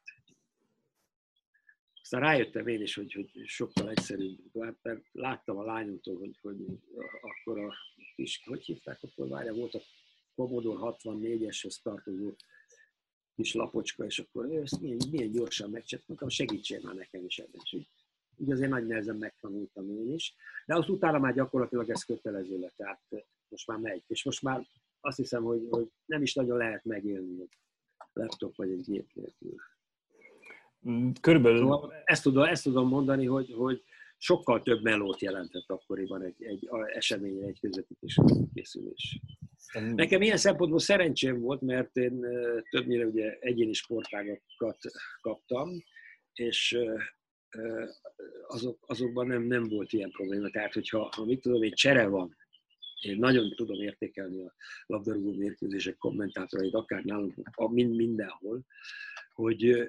Aztán 2.02 2.20
rájöttem 2.20 2.66
én 2.66 2.82
is, 2.82 2.94
hogy, 2.94 3.12
hogy 3.12 3.46
sokkal 3.46 3.90
egyszerűbb, 3.90 4.38
mert 4.52 4.82
mert 4.82 5.04
láttam 5.12 5.56
a 5.56 5.64
lányomtól, 5.64 6.18
hogy, 6.18 6.38
hogy 6.42 6.64
akkor 7.20 7.58
a 7.58 7.74
kis, 8.14 8.42
hogy 8.44 8.64
hívták 8.64 8.98
akkor, 9.02 9.28
várja, 9.28 9.52
volt 9.52 9.74
a 9.74 9.80
Commodore 10.34 10.78
64-eshez 10.80 11.82
tartozó 11.82 12.34
kis 13.34 13.54
lapocska, 13.54 14.04
és 14.04 14.18
akkor 14.18 14.44
ő 14.44 14.60
ezt 14.60 14.80
milyen, 14.80 14.98
milyen 15.10 15.30
gyorsan 15.30 15.70
megcsináltam, 15.70 16.28
segítsél 16.28 16.80
már 16.82 16.94
nekem 16.94 17.24
is 17.24 17.38
ebben. 17.38 17.60
És 17.64 17.72
úgy, 17.72 17.88
úgy 18.36 18.52
azért 18.52 18.70
nagy 18.70 18.86
nehezen 18.86 19.16
megtanultam 19.16 19.90
én 19.90 20.12
is, 20.12 20.34
de 20.66 20.74
az 20.74 20.88
utána 20.88 21.18
már 21.18 21.34
gyakorlatilag 21.34 21.90
ez 21.90 22.02
kötelező 22.02 22.58
lett, 22.58 22.76
tehát 22.76 23.02
most 23.50 23.66
már 23.66 23.78
megy. 23.78 24.02
És 24.06 24.24
most 24.24 24.42
már 24.42 24.66
azt 25.00 25.16
hiszem, 25.16 25.42
hogy, 25.42 25.66
hogy 25.70 25.88
nem 26.04 26.22
is 26.22 26.34
nagyon 26.34 26.56
lehet 26.56 26.84
megélni 26.84 27.40
egy 27.40 27.58
laptop 28.12 28.56
vagy 28.56 28.70
egy 28.70 28.84
gép 28.84 29.10
nélkül. 29.12 29.54
Körülbelül 31.20 31.58
Szóval 31.58 32.02
ezt 32.04 32.22
tudom, 32.22 32.44
ezt 32.44 32.62
tudom 32.62 32.88
mondani, 32.88 33.26
hogy, 33.26 33.52
hogy 33.52 33.82
sokkal 34.16 34.62
több 34.62 34.82
melót 34.82 35.20
jelentett 35.20 35.70
akkoriban 35.70 36.22
egy, 36.22 36.44
egy 36.44 36.68
eseményre, 36.94 37.46
egy 37.46 37.60
közvetítés 37.60 38.18
készülés. 38.54 39.20
Nekem 39.72 40.22
ilyen 40.22 40.36
szempontból 40.36 40.78
szerencsém 40.78 41.40
volt, 41.40 41.60
mert 41.60 41.96
én 41.96 42.20
többnyire 42.70 43.06
ugye 43.06 43.36
egyéni 43.40 43.72
sportágokat 43.72 44.78
kaptam, 45.20 45.82
és 46.32 46.78
azok, 48.46 48.84
azokban 48.86 49.26
nem, 49.26 49.42
nem 49.42 49.68
volt 49.68 49.92
ilyen 49.92 50.10
probléma. 50.10 50.50
Tehát, 50.50 50.72
hogyha 50.72 51.08
ha 51.16 51.24
mit 51.24 51.40
tudom, 51.40 51.62
egy 51.62 51.72
csere 51.72 52.06
van, 52.06 52.36
én 53.00 53.18
nagyon 53.18 53.54
tudom 53.54 53.80
értékelni 53.80 54.42
a 54.42 54.54
labdarúgó 54.86 55.32
mérkőzések 55.32 55.96
kommentátorait, 55.96 56.74
akár 56.74 57.04
nálunk, 57.04 57.34
mind, 57.70 57.96
mindenhol, 57.96 58.62
hogy 59.34 59.88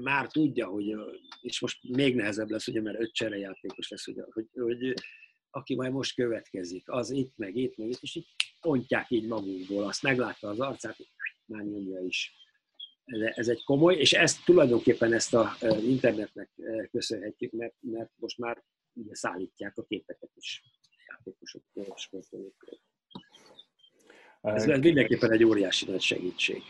már 0.00 0.26
tudja, 0.26 0.66
hogy, 0.66 0.96
és 1.40 1.60
most 1.60 1.88
még 1.88 2.14
nehezebb 2.14 2.50
lesz, 2.50 2.66
ugye, 2.66 2.80
mert 2.80 3.00
öt 3.00 3.12
cserejátékos 3.12 3.88
lesz, 3.88 4.06
ugye, 4.06 4.22
hogy, 4.30 4.48
hogy 4.52 4.94
aki 5.50 5.74
majd 5.74 5.92
most 5.92 6.14
következik, 6.14 6.90
az 6.90 7.10
itt, 7.10 7.32
meg 7.36 7.56
itt, 7.56 7.76
meg 7.76 7.88
itt, 7.88 8.00
és 8.00 8.14
így 8.14 8.26
pontják 8.60 9.10
így 9.10 9.26
magukból, 9.26 9.84
azt 9.84 10.02
meglátta 10.02 10.48
az 10.48 10.60
arcát, 10.60 10.96
már 11.44 11.64
nyomja 11.64 12.00
is. 12.00 12.34
Ez, 13.34 13.48
egy 13.48 13.64
komoly, 13.64 13.96
és 13.96 14.12
ezt 14.12 14.44
tulajdonképpen 14.44 15.12
ezt 15.12 15.34
a 15.34 15.56
internetnek 15.82 16.50
köszönhetjük, 16.90 17.52
mert, 17.52 17.74
mert 17.80 18.10
most 18.16 18.38
már 18.38 18.64
ugye 18.92 19.14
szállítják 19.14 19.78
a 19.78 19.84
képeket 19.84 20.30
is 20.34 20.62
játékosoktól, 21.24 21.96
sportolóktól. 21.96 22.78
Ez, 24.40 24.66
ez 24.66 24.78
mindenképpen 24.78 25.32
egy 25.32 25.44
óriási 25.44 25.90
nagy 25.90 26.00
segítség. 26.00 26.62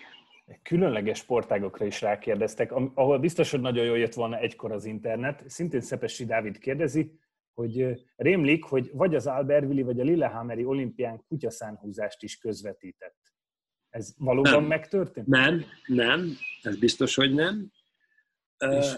különleges 0.62 1.18
sportágokra 1.18 1.84
is 1.84 2.00
rákérdeztek, 2.00 2.72
ahol 2.72 3.18
biztos, 3.18 3.50
hogy 3.50 3.60
nagyon 3.60 3.84
jól 3.84 3.98
jött 3.98 4.14
volna 4.14 4.38
egykor 4.38 4.72
az 4.72 4.84
internet. 4.84 5.50
Szintén 5.50 5.80
Szepesi 5.80 6.24
Dávid 6.24 6.58
kérdezi, 6.58 7.18
hogy 7.54 8.04
rémlik, 8.16 8.64
hogy 8.64 8.90
vagy 8.92 9.14
az 9.14 9.26
Albertville, 9.26 9.84
vagy 9.84 10.00
a 10.00 10.04
Lillehammeri 10.04 10.64
olimpián 10.64 11.24
kutyaszánhúzást 11.28 12.22
is 12.22 12.38
közvetített. 12.38 13.18
Ez 13.88 14.14
valóban 14.18 14.52
Nem. 14.52 14.64
megtörtént? 14.64 15.26
Nem, 15.26 15.64
nem, 15.86 16.36
ez 16.62 16.78
biztos, 16.78 17.14
hogy 17.14 17.34
nem. 17.34 17.70
És? 18.58 18.96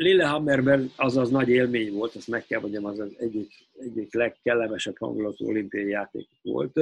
Lillehammerben 0.00 0.92
az 0.96 1.16
az 1.16 1.30
nagy 1.30 1.48
élmény 1.48 1.92
volt, 1.92 2.14
azt 2.14 2.28
meg 2.28 2.46
kell 2.46 2.60
mondjam, 2.60 2.84
az 2.84 2.98
az 2.98 3.14
egyik, 3.18 3.52
egyik 3.78 4.14
legkellemesebb 4.14 4.98
hangulatú 4.98 5.48
olimpiai 5.48 5.88
játék 5.88 6.28
volt. 6.42 6.76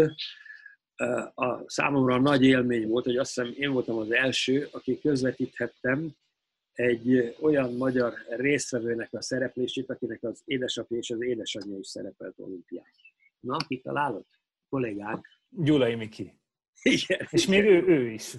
A 1.34 1.70
számomra 1.70 2.20
nagy 2.20 2.44
élmény 2.44 2.88
volt, 2.88 3.04
hogy 3.04 3.16
azt 3.16 3.34
hiszem 3.34 3.54
én 3.56 3.72
voltam 3.72 3.96
az 3.98 4.10
első, 4.10 4.68
aki 4.70 4.98
közvetíthettem 5.00 6.10
egy 6.72 7.36
olyan 7.40 7.74
magyar 7.74 8.14
résztvevőnek 8.28 9.08
a 9.12 9.22
szereplését, 9.22 9.90
akinek 9.90 10.22
az 10.22 10.42
édesapja 10.44 10.96
és 10.96 11.10
az 11.10 11.22
édesanyja 11.22 11.78
is 11.78 11.86
szerepelt 11.86 12.34
olimpián. 12.38 12.86
Na, 13.40 13.56
kitalálod? 13.56 14.24
Kollégák. 14.68 15.26
Gyulai 15.48 15.94
Miki. 15.94 16.34
Igen. 16.82 17.26
És 17.30 17.46
még 17.46 17.64
ő, 17.64 17.84
ő 17.86 18.10
is. 18.10 18.34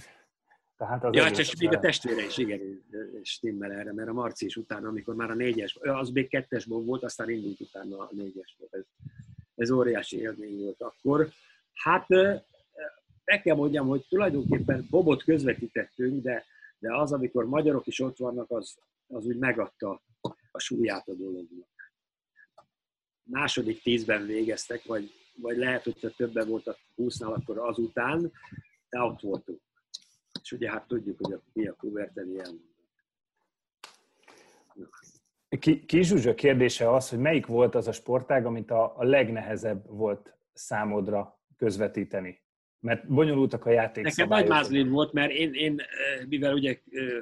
Tehát 0.79 1.03
az 1.03 1.15
Ja, 1.15 1.25
egész 1.25 1.37
és 1.37 1.55
még 1.55 1.73
a 1.73 1.79
testvére 1.79 2.25
is, 2.25 2.37
igen, 2.37 2.83
stimmel 3.21 3.71
erre, 3.71 3.93
mert 3.93 4.09
a 4.09 4.13
Marci 4.13 4.45
is 4.45 4.55
utána, 4.55 4.87
amikor 4.87 5.15
már 5.15 5.29
a 5.29 5.35
négyes, 5.35 5.77
az 5.81 6.09
még 6.09 6.29
kettesból 6.29 6.83
volt, 6.83 7.03
aztán 7.03 7.29
indult 7.29 7.59
utána 7.59 7.97
a 7.97 8.09
négyesból. 8.11 8.67
Ez, 8.71 8.83
ez 9.55 9.71
óriási 9.71 10.17
élmény 10.17 10.59
volt 10.59 10.81
akkor. 10.81 11.29
Hát 11.73 12.07
meg 13.23 13.41
kell 13.41 13.55
mondjam, 13.55 13.87
hogy 13.87 14.05
tulajdonképpen 14.09 14.87
Bobot 14.89 15.23
közvetítettünk, 15.23 16.23
de, 16.23 16.45
de 16.79 16.97
az, 16.97 17.13
amikor 17.13 17.45
magyarok 17.45 17.87
is 17.87 17.99
ott 17.99 18.17
vannak, 18.17 18.51
az, 18.51 18.77
az 19.07 19.25
úgy 19.25 19.37
megadta 19.37 20.01
a 20.51 20.59
súlyát 20.59 21.07
a 21.07 21.13
dolognak. 21.13 21.69
Második 23.23 23.81
tízben 23.81 24.25
végeztek, 24.25 24.83
vagy, 24.83 25.11
vagy 25.35 25.57
lehet, 25.57 25.83
hogyha 25.83 26.09
többen 26.09 26.47
voltak 26.47 26.77
húsznál, 26.95 27.33
akkor 27.33 27.57
azután, 27.57 28.31
de 28.89 28.99
ott 28.99 29.21
voltunk. 29.21 29.61
És 30.41 30.51
ugye 30.51 30.69
hát 30.69 30.87
tudjuk, 30.87 31.17
hogy 31.21 31.33
a, 31.33 31.41
mi 31.53 31.67
a 31.67 31.73
Kuberten 31.73 32.29
ilyen. 32.29 32.67
Ki- 35.59 36.03
Zsuzsa 36.03 36.35
kérdése 36.35 36.93
az, 36.93 37.09
hogy 37.09 37.19
melyik 37.19 37.45
volt 37.45 37.75
az 37.75 37.87
a 37.87 37.91
sportág, 37.91 38.45
amit 38.45 38.71
a, 38.71 38.97
a 38.97 39.03
legnehezebb 39.03 39.87
volt 39.87 40.37
számodra 40.53 41.39
közvetíteni? 41.57 42.41
Mert 42.79 43.07
bonyolultak 43.07 43.65
a 43.65 43.69
játék 43.69 44.03
Nekem 44.03 44.27
nagy 44.27 44.47
mázlin 44.47 44.89
volt, 44.89 45.13
mert 45.13 45.31
én, 45.31 45.53
én, 45.53 45.79
eh, 45.79 46.25
mivel 46.27 46.53
ugye, 46.53 46.79
eh, 46.89 47.21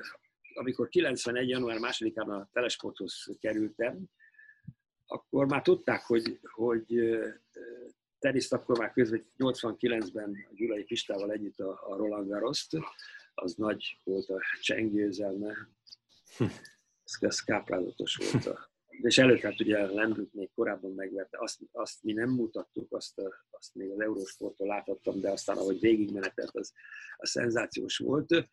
amikor 0.53 0.87
91. 0.89 1.49
január 1.49 1.77
2-án 1.79 2.27
a 2.27 2.49
Telesporthoz 2.51 3.37
kerültem, 3.39 4.03
akkor 5.05 5.45
már 5.45 5.61
tudták, 5.61 6.01
hogy, 6.01 6.39
hogy 6.41 6.97
eh, 6.97 7.33
teniszt 8.19 8.53
akkor 8.53 8.77
már 8.77 8.91
közvetít 8.91 9.33
89-ben 9.37 10.45
a 10.49 10.53
Gyulai 10.53 10.83
Pistával 10.83 11.31
együtt 11.31 11.59
a, 11.59 11.79
a 11.89 11.95
Roland 11.95 12.29
Garrost, 12.29 12.77
az 13.33 13.53
nagy 13.55 13.99
volt 14.03 14.29
a 14.29 14.41
Cseng 14.61 14.93
győzelme, 14.93 15.69
ez, 17.03 17.17
ez 17.19 17.39
káprázatos 17.39 18.15
volt 18.15 18.45
a 18.45 18.75
és 19.01 19.17
előtt 19.17 19.41
hát 19.41 19.59
ugye 19.59 19.85
Lendrut 19.85 20.33
még 20.33 20.49
korábban 20.55 20.91
megverte, 20.91 21.37
azt, 21.41 21.59
azt 21.71 22.03
mi 22.03 22.13
nem 22.13 22.29
mutattuk, 22.29 22.93
azt, 22.93 23.21
azt 23.49 23.75
még 23.75 23.91
az 23.91 23.99
Eurósporttól 23.99 24.67
láthattam, 24.67 25.19
de 25.19 25.29
aztán 25.29 25.57
ahogy 25.57 25.79
végigmenetelt, 25.79 26.55
az, 26.55 26.73
az 27.17 27.29
szenzációs 27.29 27.97
volt. 27.97 28.47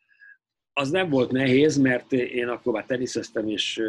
Az 0.73 0.91
nem 0.91 1.11
volt 1.11 1.31
nehéz, 1.31 1.77
mert 1.77 2.13
én 2.13 2.49
akkor 2.49 2.73
már 2.73 2.87
teniszeztem, 2.87 3.49
és 3.49 3.83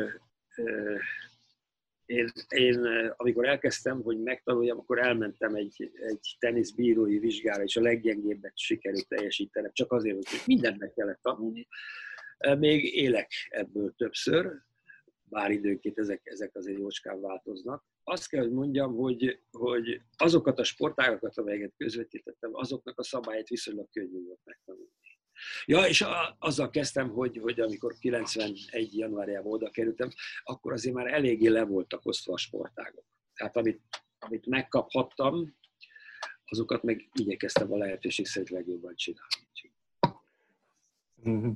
én, 2.06 2.32
én, 2.48 2.86
amikor 3.16 3.48
elkezdtem, 3.48 4.02
hogy 4.02 4.20
megtanuljam, 4.20 4.80
akkor 4.80 5.00
elmentem 5.00 5.56
egy, 5.56 5.92
egy 5.94 6.36
teniszbírói 6.40 7.20
vizsgára, 7.20 7.64
és 7.64 7.76
a 7.76 7.82
leggyengébbet 7.82 8.58
sikerült 8.58 9.08
teljesítenem, 9.08 9.72
csak 9.74 9.92
azért, 9.92 10.16
hogy 10.16 10.40
mindent 10.46 10.80
meg 10.80 10.92
kellett 10.96 11.20
tanulni. 11.22 11.68
Még 12.58 12.96
élek 12.96 13.32
ebből 13.50 13.94
többször, 13.98 14.52
bár 15.30 15.52
időnként 15.52 16.00
ezek, 16.00 16.22
ezek 16.24 16.56
azért 16.56 16.80
jócskán 16.80 17.22
változnak. 17.22 17.86
Azt 18.04 18.30
kell, 18.30 18.42
hogy 18.42 18.52
mondjam, 18.52 18.96
hogy, 18.96 19.40
hogy 19.52 20.02
azokat 20.18 20.60
a 20.60 20.64
sportágokat, 20.64 21.38
amelyeket 21.38 21.74
közvetítettem, 21.78 22.50
azoknak 22.54 23.00
a 23.00 23.04
szabályait 23.04 23.48
viszonylag 23.48 23.90
könnyű 23.92 24.24
volt 24.26 24.42
megtanulni. 24.44 24.92
Ja, 25.66 25.88
és 25.88 26.02
a, 26.02 26.36
azzal 26.40 26.70
kezdtem, 26.70 27.10
hogy, 27.10 27.38
hogy 27.38 27.60
amikor 27.60 27.94
91. 28.00 28.98
januárjában 28.98 29.52
oda 29.52 29.70
kerültem, 29.70 30.10
akkor 30.44 30.72
azért 30.74 30.96
már 30.96 31.14
eléggé 31.14 31.48
le 31.48 31.64
voltak 31.64 32.06
osztva 32.06 32.34
a 32.34 32.38
sportágok. 32.38 33.06
Tehát 33.34 33.58
amit, 33.58 33.82
amit 34.20 34.46
megkaphattam, 34.46 35.56
azokat 36.46 36.84
meg 36.84 37.10
igyekeztem 37.14 37.74
a 37.74 37.78
lehetőség 37.78 38.26
szerint 38.26 38.50
legjobban 38.50 38.96
csinálni. 38.96 39.44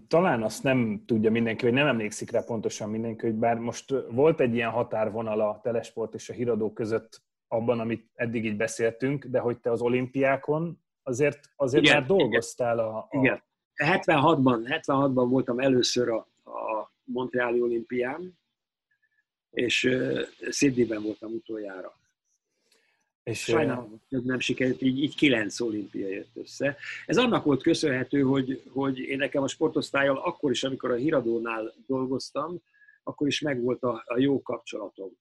Talán 0.08 0.44
azt 0.44 0.64
nem 0.64 1.04
tudja 1.06 1.32
mindenki, 1.32 1.64
vagy 1.64 1.74
nem 1.74 1.88
emlékszik 1.88 2.32
rá 2.32 2.44
pontosan 2.44 2.90
mindenki, 2.90 3.26
hogy 3.26 3.36
bár 3.36 3.58
most 3.58 3.94
volt 4.10 4.40
egy 4.40 4.54
ilyen 4.54 4.70
határvonal 4.70 5.42
a 5.42 5.60
telesport 5.64 6.14
és 6.14 6.30
a 6.30 6.34
híradó 6.34 6.74
között 6.74 7.22
abban, 7.48 7.80
amit 7.80 8.10
eddig 8.14 8.46
így 8.46 8.58
beszéltünk, 8.58 9.26
de 9.26 9.40
hogy 9.40 9.60
te 9.60 9.72
az 9.72 9.82
olimpiákon 9.82 10.84
azért, 11.04 11.40
azért 11.56 11.84
igen, 11.84 11.98
már 11.98 12.06
dolgoztál 12.06 12.80
a, 12.80 12.98
a... 12.98 13.08
Igen. 13.12 13.44
76-ban, 13.84 14.82
76-ban 14.86 15.26
voltam 15.30 15.60
először 15.60 16.10
a, 16.10 16.28
a 16.44 16.92
Montreali 17.04 17.62
olimpián, 17.62 18.38
és 19.52 19.84
uh, 19.84 20.22
Sydneyben 20.50 21.02
voltam 21.02 21.34
utoljára. 21.34 21.98
És 23.24 23.40
Sajnálom, 23.40 24.02
hogy 24.10 24.24
nem 24.24 24.40
sikerült, 24.40 24.82
így, 24.82 25.04
így 25.04 25.16
kilenc 25.16 25.60
olimpia 25.60 26.08
jött 26.08 26.36
össze. 26.36 26.78
Ez 27.06 27.18
annak 27.18 27.44
volt 27.44 27.64
köszönhető, 27.64 28.22
hogy, 28.22 28.64
hogy 28.70 29.00
én 29.00 29.18
nekem 29.18 29.44
a 29.44 29.48
sportosztályal 29.48 30.18
akkor 30.18 30.52
is, 30.52 30.64
amikor 30.64 30.92
a 30.92 30.96
híradónál 30.96 31.74
dolgoztam, 31.88 32.62
akkor 33.04 33.28
is 33.28 33.42
megvolt 33.42 33.84
a, 33.84 34.04
a 34.06 34.20
jó 34.20 34.42
kapcsolatom. 34.42 35.12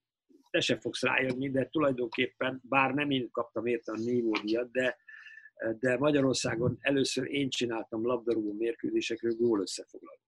Te 0.51 0.61
se 0.61 0.79
fogsz 0.79 1.03
rájönni, 1.03 1.51
de 1.51 1.69
tulajdonképpen, 1.69 2.61
bár 2.69 2.95
nem 2.95 3.11
én 3.11 3.31
kaptam 3.31 3.67
érte 3.67 3.93
a 3.93 3.99
nívódíjat, 3.99 4.71
de, 4.71 4.97
de 5.81 5.99
Magyarországon 5.99 6.79
először 6.81 7.31
én 7.31 7.49
csináltam 7.49 8.07
labdarúgó 8.07 8.53
mérkőzésekről 8.53 9.35
gól 9.35 9.61
összefoglalót. 9.61 10.21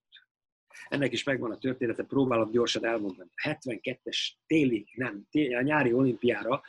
Ennek 0.88 1.12
is 1.12 1.24
megvan 1.24 1.50
a 1.50 1.58
története, 1.58 2.02
próbálom 2.02 2.50
gyorsan 2.50 2.84
elmondani. 2.84 3.30
72-es 3.44 4.30
téli, 4.46 4.86
nem, 4.94 5.26
téli, 5.30 5.54
a 5.54 5.62
nyári 5.62 5.92
olimpiára 5.92 6.62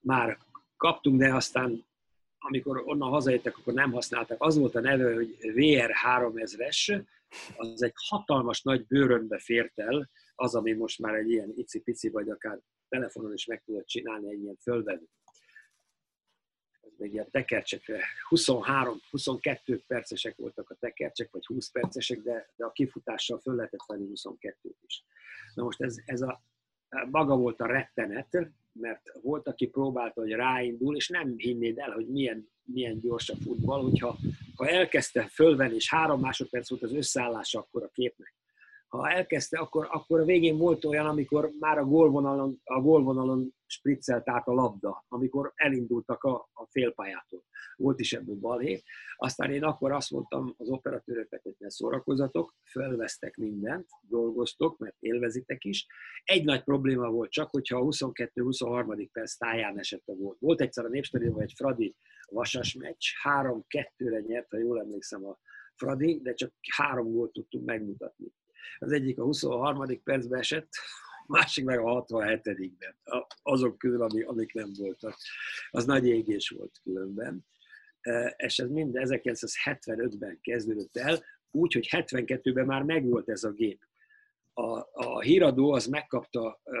már 0.00 0.38
kaptunk, 0.76 1.18
de 1.18 1.34
aztán 1.34 1.84
amikor 2.38 2.82
onnan 2.84 3.10
hazajöttek, 3.10 3.58
akkor 3.58 3.72
nem 3.72 3.92
használták. 3.92 4.42
Az 4.42 4.58
volt 4.58 4.74
a 4.74 4.80
neve, 4.80 5.14
hogy 5.14 5.36
VR3000-es, 5.40 7.04
az 7.56 7.82
egy 7.82 7.92
hatalmas 7.94 8.62
nagy 8.62 8.86
bőrönbe 8.86 9.38
fért 9.38 9.78
el, 9.78 10.10
az, 10.34 10.54
ami 10.54 10.72
most 10.72 10.98
már 10.98 11.14
egy 11.14 11.30
ilyen 11.30 11.52
icipici, 11.56 12.08
vagy 12.08 12.30
akár 12.30 12.58
telefonon 12.88 13.32
is 13.32 13.46
meg 13.46 13.62
tudod 13.64 13.84
csinálni 13.84 14.30
egy 14.30 14.42
ilyen 14.42 14.56
fölvevő. 14.62 15.08
Még 16.96 17.12
ilyen 17.12 17.30
tekercsekre, 17.30 18.00
23-22 18.30 19.80
percesek 19.86 20.36
voltak 20.36 20.70
a 20.70 20.74
tekercsek, 20.74 21.30
vagy 21.30 21.46
20 21.46 21.70
percesek, 21.70 22.18
de, 22.18 22.52
de 22.56 22.64
a 22.64 22.72
kifutással 22.72 23.38
föl 23.38 23.54
lehetett 23.54 23.84
venni 23.86 24.06
22-t 24.14 24.74
is. 24.86 25.04
Na 25.54 25.62
most 25.62 25.80
ez, 25.80 25.96
ez 26.04 26.20
a, 26.20 26.42
maga 27.10 27.36
volt 27.36 27.60
a 27.60 27.66
rettenet, 27.66 28.52
mert 28.72 29.12
volt, 29.22 29.48
aki 29.48 29.66
próbálta, 29.66 30.20
hogy 30.20 30.30
ráindul, 30.30 30.96
és 30.96 31.08
nem 31.08 31.34
hinnéd 31.36 31.78
el, 31.78 31.90
hogy 31.90 32.08
milyen, 32.08 32.48
milyen 32.64 33.00
gyors 33.00 33.28
a 33.28 33.36
futball, 33.36 33.82
hogyha 33.82 34.18
ha 34.54 34.68
elkezdte 34.68 35.28
fölvenni, 35.28 35.74
és 35.74 35.90
három 35.90 36.20
másodperc 36.20 36.70
volt 36.70 36.82
az 36.82 36.92
összeállása 36.92 37.58
akkor 37.58 37.82
a 37.82 37.90
képnek, 37.92 38.34
ha 38.96 39.10
elkezdte, 39.10 39.58
akkor, 39.58 39.88
akkor 39.90 40.20
a 40.20 40.24
végén 40.24 40.56
volt 40.56 40.84
olyan, 40.84 41.06
amikor 41.06 41.50
már 41.58 41.78
a 41.78 41.84
gólvonalon, 41.84 42.60
a 42.64 42.80
gólvonalon 42.80 43.54
spriccelt 43.66 44.28
át 44.28 44.48
a 44.48 44.52
labda, 44.52 45.04
amikor 45.08 45.52
elindultak 45.54 46.22
a, 46.22 46.48
a 46.52 46.66
félpályától. 46.70 47.42
Volt 47.76 48.00
is 48.00 48.12
ebből 48.12 48.36
balhé. 48.36 48.82
Aztán 49.16 49.50
én 49.50 49.64
akkor 49.64 49.92
azt 49.92 50.10
mondtam 50.10 50.54
az 50.56 50.68
operatőröknek, 50.68 51.42
hogy 51.42 51.54
ne 51.58 51.70
szórakozatok, 51.70 52.54
felvesztek 52.62 53.36
mindent, 53.36 53.88
dolgoztok, 54.00 54.78
mert 54.78 54.96
élvezitek 54.98 55.64
is. 55.64 55.86
Egy 56.24 56.44
nagy 56.44 56.62
probléma 56.62 57.10
volt 57.10 57.30
csak, 57.30 57.50
hogyha 57.50 57.78
a 57.78 57.84
22-23. 57.84 59.08
perc 59.12 59.36
táján 59.36 59.78
esett 59.78 60.06
a 60.06 60.14
volt. 60.14 60.38
Volt 60.40 60.60
egyszer 60.60 60.84
a 60.84 60.88
Népstadionban 60.88 61.42
egy 61.42 61.52
Fradi 61.56 61.96
vasas 62.26 62.74
meccs, 62.74 63.04
3-2-re 63.24 64.20
nyert, 64.20 64.50
ha 64.50 64.58
jól 64.58 64.80
emlékszem 64.80 65.26
a 65.26 65.38
Fradi, 65.74 66.20
de 66.22 66.34
csak 66.34 66.52
három 66.76 67.12
gólt 67.12 67.32
tudtunk 67.32 67.64
megmutatni 67.64 68.32
az 68.78 68.92
egyik 68.92 69.18
a 69.18 69.22
23. 69.22 70.02
percben 70.02 70.38
esett, 70.38 70.68
a 71.26 71.32
másik 71.32 71.64
meg 71.64 71.78
a 71.78 72.04
67-ben. 72.04 72.96
Azok 73.42 73.78
közül, 73.78 74.02
amik 74.02 74.52
nem 74.52 74.70
voltak. 74.78 75.16
Az 75.70 75.84
nagy 75.84 76.06
égés 76.06 76.48
volt 76.48 76.80
különben. 76.82 77.46
E, 78.00 78.34
és 78.36 78.58
ez 78.58 78.68
mind 78.68 78.94
1975-ben 78.98 80.38
kezdődött 80.40 80.96
el, 80.96 81.24
úgy, 81.50 81.72
hogy 81.72 81.88
72-ben 81.90 82.66
már 82.66 82.82
megvolt 82.82 83.28
ez 83.28 83.44
a 83.44 83.50
gép. 83.50 83.82
A, 84.52 84.78
a 84.92 85.20
híradó 85.20 85.72
az 85.72 85.86
megkapta, 85.86 86.60
e, 86.64 86.72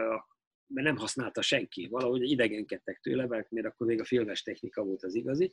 mert 0.66 0.86
nem 0.86 0.96
használta 0.96 1.42
senki, 1.42 1.88
valahogy 1.90 2.30
idegenkedtek 2.30 3.00
tőle, 3.00 3.26
mert 3.26 3.66
akkor 3.66 3.86
még 3.86 4.00
a 4.00 4.04
filmes 4.04 4.42
technika 4.42 4.82
volt 4.82 5.02
az 5.02 5.14
igazi, 5.14 5.52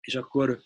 és 0.00 0.14
akkor 0.14 0.60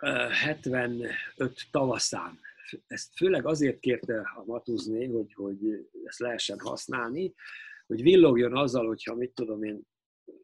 75 0.00 1.10
e, 1.36 1.50
tavaszán 1.70 2.40
ezt 2.86 3.16
főleg 3.16 3.46
azért 3.46 3.78
kérte 3.78 4.20
a 4.20 4.44
Matuzné, 4.44 5.06
hogy, 5.06 5.32
hogy 5.32 5.88
ezt 6.04 6.18
lehessen 6.18 6.58
használni, 6.58 7.34
hogy 7.86 8.02
villogjon 8.02 8.56
azzal, 8.56 8.86
hogyha 8.86 9.14
mit 9.14 9.32
tudom 9.34 9.62
én, 9.62 9.86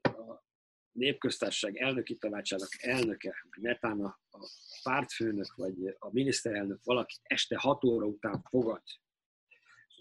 a 0.03 0.45
népköztársaság 0.93 1.77
elnöki 1.77 2.17
tanácsának 2.17 2.69
elnöke, 2.79 3.35
netán 3.61 4.01
a, 4.01 4.21
a 4.31 4.39
pártfőnök, 4.83 5.55
vagy 5.55 5.97
a 5.99 6.13
miniszterelnök 6.13 6.85
valaki 6.85 7.15
este 7.23 7.59
6 7.59 7.85
óra 7.85 8.07
után 8.07 8.43
fogad, 8.49 8.83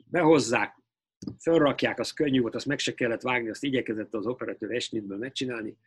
behozzák, 0.05 0.83
felrakják, 1.37 1.99
az 1.99 2.11
könnyű 2.11 2.41
volt, 2.41 2.55
azt 2.55 2.65
meg 2.65 2.79
se 2.79 2.93
kellett 2.93 3.21
vágni, 3.21 3.49
azt 3.49 3.63
igyekezett 3.63 4.13
az 4.13 4.25
operatőr 4.25 4.71
esnitből 4.71 5.17
megcsinálni, 5.17 5.77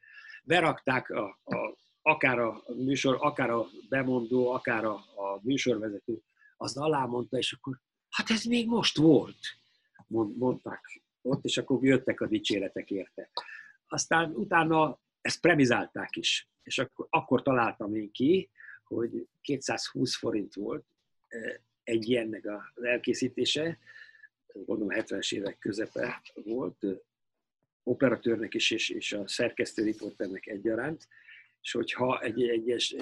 berakták 0.44 1.10
a, 1.10 1.40
a 1.44 1.76
akár 2.08 2.38
a 2.38 2.62
műsor, 2.76 3.16
akár 3.20 3.50
a 3.50 3.66
bemondó, 3.88 4.50
akár 4.50 4.84
a, 4.84 4.94
a 4.94 5.40
műsorvezető, 5.42 6.22
az 6.56 6.76
alá 6.76 7.04
mondta, 7.04 7.38
és 7.38 7.52
akkor, 7.52 7.80
hát 8.08 8.30
ez 8.30 8.44
még 8.44 8.66
most 8.66 8.96
volt, 8.96 9.38
mondták 10.36 11.02
ott, 11.22 11.44
és 11.44 11.58
akkor 11.58 11.84
jöttek 11.84 12.20
a 12.20 12.26
dicséretek 12.26 12.90
érte. 12.90 13.30
Aztán 13.86 14.30
utána 14.34 15.00
ezt 15.20 15.40
premizálták 15.40 16.16
is, 16.16 16.48
és 16.62 16.78
akkor, 16.78 17.06
akkor 17.10 17.42
találtam 17.42 17.94
én 17.94 18.10
ki, 18.10 18.50
hogy 18.84 19.28
220 19.40 20.16
forint 20.16 20.54
volt 20.54 20.84
eh, 21.28 21.54
egy 21.82 22.08
ilyennek 22.08 22.46
az 22.76 22.84
elkészítése, 22.84 23.78
gondolom 24.52 24.98
70-es 25.00 25.34
évek 25.34 25.58
közepe 25.58 26.22
volt, 26.34 26.86
operatőrnek 27.82 28.54
is, 28.54 28.70
és, 28.70 28.88
és 28.88 29.12
a 29.12 29.28
szerkesztő 29.28 29.82
riporternek 29.82 30.46
egyaránt, 30.46 31.08
és 31.60 31.72
hogyha 31.72 32.20
egy, 32.20 32.42
egy, 32.42 32.70
egy 32.70 32.96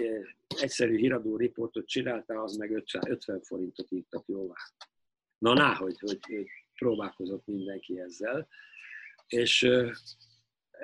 egyszerű 0.60 0.96
híradó 0.96 1.36
riportot 1.36 1.86
csináltál, 1.86 2.42
az 2.42 2.56
meg 2.56 2.70
50, 2.70 3.10
50 3.10 3.42
forintot 3.42 3.90
írtak 3.90 4.24
jóvá. 4.26 4.54
Na, 5.38 5.54
ná, 5.54 5.74
hogy, 5.74 5.98
hogy, 5.98 6.18
hogy 6.20 6.46
próbálkozott 6.74 7.46
mindenki 7.46 8.00
ezzel. 8.00 8.48
És 9.26 9.68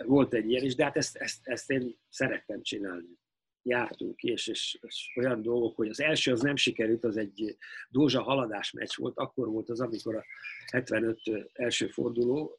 volt 0.04 0.34
egy 0.34 0.50
ilyen 0.50 0.64
is, 0.64 0.74
de 0.74 0.84
hát 0.84 0.96
ezt, 0.96 1.16
ezt, 1.16 1.38
ezt 1.42 1.70
én 1.70 1.98
szerettem 2.08 2.62
csinálni. 2.62 3.20
Jártunk 3.62 4.16
ki, 4.16 4.30
és, 4.30 4.46
és, 4.46 4.78
és 4.80 5.12
olyan 5.16 5.42
dolgok, 5.42 5.76
hogy 5.76 5.88
az 5.88 6.00
első 6.00 6.32
az 6.32 6.40
nem 6.40 6.56
sikerült, 6.56 7.04
az 7.04 7.16
egy 7.16 7.56
Dózsa 7.88 8.22
haladás 8.22 8.70
meccs 8.70 8.96
volt, 8.96 9.18
akkor 9.18 9.48
volt 9.48 9.70
az, 9.70 9.80
amikor 9.80 10.16
a 10.16 10.24
75 10.72 11.20
első 11.52 11.88
forduló, 11.88 12.58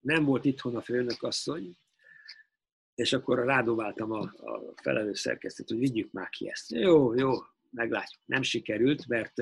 nem 0.00 0.24
volt 0.24 0.44
itthon 0.44 0.76
a 0.76 0.80
főnökasszony, 0.80 1.76
és 2.96 3.12
akkor 3.12 3.44
rádobáltam 3.44 4.10
a, 4.10 4.20
a 4.20 4.72
felelős 4.82 5.20
szerkesztőt, 5.20 5.68
hogy 5.68 5.78
vigyük 5.78 6.12
már 6.12 6.28
ki 6.28 6.50
ezt. 6.50 6.70
Jó, 6.70 7.14
jó, 7.14 7.32
meglátjuk. 7.70 8.22
Nem 8.24 8.42
sikerült, 8.42 9.06
mert 9.06 9.32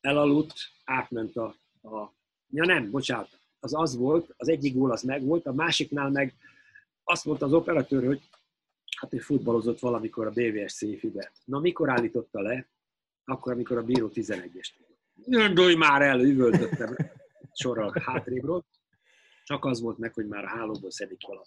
elaludt, 0.00 0.54
átment 0.84 1.36
a, 1.36 1.54
a 1.82 2.12
Ja 2.52 2.64
nem, 2.64 2.90
bocsánat, 2.90 3.28
az 3.60 3.74
az 3.74 3.96
volt, 3.96 4.34
az 4.36 4.48
egyik 4.48 4.74
gól 4.74 4.90
az 4.90 5.02
meg 5.02 5.24
volt, 5.24 5.46
a 5.46 5.52
másiknál 5.52 6.10
meg 6.10 6.34
azt 7.04 7.24
mondta 7.24 7.46
az 7.46 7.52
operatőr, 7.52 8.06
hogy 8.06 8.20
hát 8.96 9.14
ő 9.14 9.18
futballozott 9.18 9.78
valamikor 9.78 10.26
a 10.26 10.30
BVS 10.30 10.72
széfibe. 10.72 11.32
Na, 11.44 11.58
mikor 11.58 11.90
állította 11.90 12.40
le? 12.40 12.68
Akkor, 13.24 13.52
amikor 13.52 13.76
a 13.76 13.82
bíró 13.82 14.10
11-est 14.14 14.70
Gondolj 15.14 15.74
már 15.74 16.02
el, 16.02 16.20
üvöltöttem 16.20 16.96
sorral 17.52 17.92
hátrébről. 18.04 18.64
Csak 19.44 19.64
az 19.64 19.80
volt 19.80 19.98
meg, 19.98 20.14
hogy 20.14 20.26
már 20.26 20.44
a 20.44 20.48
hálóból 20.48 20.90
szedik 20.90 21.18
a. 21.22 21.42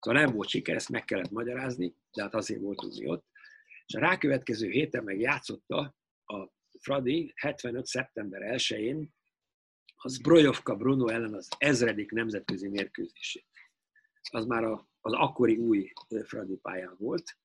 Szóval 0.00 0.22
nem 0.22 0.34
volt 0.34 0.48
siker, 0.48 0.74
ezt 0.76 0.88
meg 0.88 1.04
kellett 1.04 1.30
magyarázni, 1.30 1.94
de 2.12 2.22
hát 2.22 2.34
azért 2.34 2.60
voltunk 2.60 2.94
mi 2.94 3.06
ott. 3.06 3.26
És 3.86 3.94
a 3.94 4.00
rákövetkező 4.00 4.68
héten 4.68 5.04
meg 5.04 5.20
játszotta 5.20 5.96
a 6.24 6.48
Fradi 6.78 7.32
75. 7.36 7.86
szeptember 7.86 8.40
1-én 8.56 9.14
az 9.96 10.18
Brojovka 10.18 10.76
Bruno 10.76 11.08
ellen 11.08 11.34
az 11.34 11.48
ezredik 11.58 12.10
nemzetközi 12.10 12.68
mérkőzését. 12.68 13.46
Az 14.30 14.44
már 14.44 14.64
a, 14.64 14.88
az 15.00 15.12
akkori 15.12 15.56
új 15.56 15.92
Fradi 16.24 16.56
pályán 16.56 16.94
volt, 16.98 17.38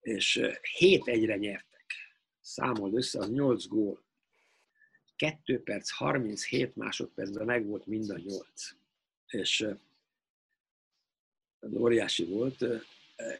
és 0.00 0.40
7-1-re 0.78 1.36
nyertek. 1.36 1.84
Számold 2.40 2.94
össze, 2.94 3.18
az 3.18 3.30
8 3.30 3.66
gól. 3.66 4.04
2 5.16 5.62
perc 5.62 5.90
37 5.90 6.76
másodpercben 6.76 7.44
meg 7.44 7.66
volt 7.66 7.86
mind 7.86 8.10
a 8.10 8.16
8. 8.16 8.44
És 9.26 9.68
óriási 11.74 12.24
volt. 12.24 12.64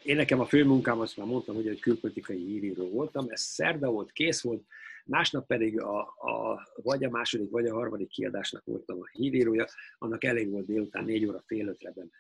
Én 0.03 0.17
nekem 0.17 0.41
a 0.41 0.47
főmunkám, 0.47 1.01
azt 1.01 1.17
már 1.17 1.27
mondtam, 1.27 1.55
hogy 1.55 1.69
egy 1.69 1.81
külpolitikai 1.81 2.49
íríró 2.49 2.89
voltam, 2.89 3.27
ez 3.29 3.41
szerda 3.41 3.91
volt, 3.91 4.12
kész 4.12 4.41
volt, 4.41 4.62
másnap 5.05 5.47
pedig 5.47 5.81
a, 5.81 6.01
a, 6.01 6.69
vagy 6.75 7.05
a 7.05 7.11
második, 7.11 7.51
vagy 7.51 7.67
a 7.67 7.75
harmadik 7.75 8.09
kiadásnak 8.09 8.64
voltam 8.64 9.01
a 9.01 9.09
hírírója, 9.12 9.67
annak 9.99 10.25
elég 10.25 10.51
volt 10.51 10.67
délután 10.67 11.05
négy 11.05 11.27
óra 11.27 11.43
fél 11.47 11.69
ötre 11.69 11.91
bemenni. 11.91 12.11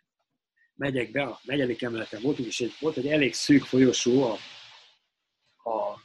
Megyek 0.74 1.10
be, 1.10 1.22
a 1.22 1.40
negyedik 1.42 1.82
emeleten 1.82 2.22
voltunk, 2.22 2.48
és 2.48 2.60
egy, 2.60 2.72
volt 2.80 2.96
egy 2.96 3.06
elég 3.06 3.34
szűk 3.34 3.62
folyosó 3.62 4.22
a, 4.22 4.32
a 5.70 6.00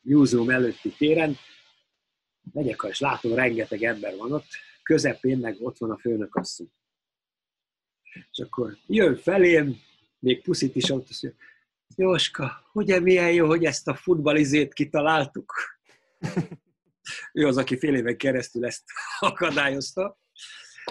newsroom 0.00 0.50
előtti 0.50 0.88
téren, 0.88 1.36
megyek, 2.52 2.86
és 2.88 3.00
látom, 3.00 3.34
rengeteg 3.34 3.82
ember 3.82 4.16
van 4.16 4.32
ott, 4.32 4.46
közepén 4.82 5.38
meg 5.38 5.56
ott 5.60 5.78
van 5.78 5.90
a 5.90 5.98
főnök 5.98 6.34
asszony. 6.34 6.70
És 8.12 8.38
akkor 8.38 8.76
jön 8.86 9.16
felém, 9.16 9.76
még 10.18 10.42
puszit 10.42 10.76
is 10.76 10.90
ott, 10.90 11.08
azt 11.08 11.22
mondja, 11.22 11.40
Jóska, 11.96 12.70
ugye 12.72 13.00
milyen 13.00 13.32
jó, 13.32 13.46
hogy 13.46 13.64
ezt 13.64 13.88
a 13.88 13.94
futbalizét 13.94 14.72
kitaláltuk? 14.72 15.52
ő 17.32 17.46
az, 17.46 17.56
aki 17.56 17.78
fél 17.78 17.94
éven 17.94 18.16
keresztül 18.16 18.66
ezt 18.66 18.82
akadályozta. 19.18 20.18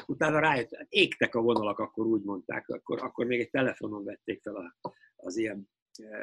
Utána 0.05 0.39
rájött, 0.39 0.75
hát 0.75 0.87
égtek 0.89 1.35
a 1.35 1.41
vonalak, 1.41 1.79
akkor 1.79 2.05
úgy 2.05 2.23
mondták, 2.23 2.67
akkor, 2.69 3.03
akkor 3.03 3.25
még 3.25 3.39
egy 3.39 3.49
telefonon 3.49 4.03
vették 4.03 4.41
fel 4.41 4.77
az 5.15 5.37
ilyen 5.37 5.69
e, 6.01 6.17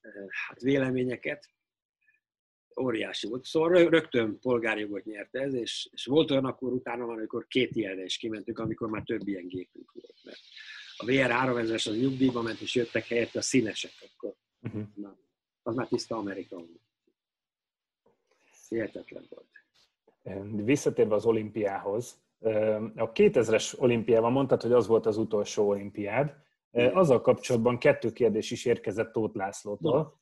e, 0.00 0.10
hát 0.46 0.60
véleményeket. 0.60 1.48
Óriási 2.80 3.28
volt. 3.28 3.44
Szóval 3.44 3.88
rögtön 3.88 4.38
polgárjogot 4.40 5.04
nyert 5.04 5.34
ez, 5.34 5.54
és, 5.54 5.88
és 5.92 6.06
volt 6.06 6.30
olyan 6.30 6.44
akkor 6.44 6.72
utána, 6.72 7.04
amikor 7.04 7.46
két 7.46 7.76
ilyenre 7.76 8.04
is 8.04 8.16
kimentünk, 8.16 8.58
amikor 8.58 8.88
már 8.88 9.02
több 9.02 9.28
ilyen 9.28 9.46
gépünk 9.46 9.92
volt. 9.92 10.14
Mert 10.24 10.40
a 10.96 11.04
VR3000-es 11.04 11.88
az 11.88 11.96
nyugdíjba 11.98 12.42
ment, 12.42 12.60
és 12.60 12.74
jöttek 12.74 13.06
helyette 13.06 13.38
a 13.38 13.42
színesek, 13.42 13.92
akkor 14.00 14.34
uh-huh. 14.62 14.82
na, 14.94 15.18
az 15.62 15.74
már 15.74 15.88
tiszta 15.88 16.16
Amerika 16.16 16.56
volt. 16.56 16.80
Hihetetlen 18.68 19.26
volt. 19.28 19.48
Visszatérve 20.64 21.14
az 21.14 21.24
olimpiához, 21.24 22.22
a 22.96 23.12
2000-es 23.12 23.78
olimpiában 23.78 24.32
mondtad, 24.32 24.62
hogy 24.62 24.72
az 24.72 24.86
volt 24.86 25.06
az 25.06 25.16
utolsó 25.16 25.68
olimpiád. 25.68 26.34
Azzal 26.70 27.20
kapcsolatban 27.20 27.78
kettő 27.78 28.12
kérdés 28.12 28.50
is 28.50 28.64
érkezett 28.64 29.12
Tóth 29.12 29.36
Lászlótól. 29.36 30.19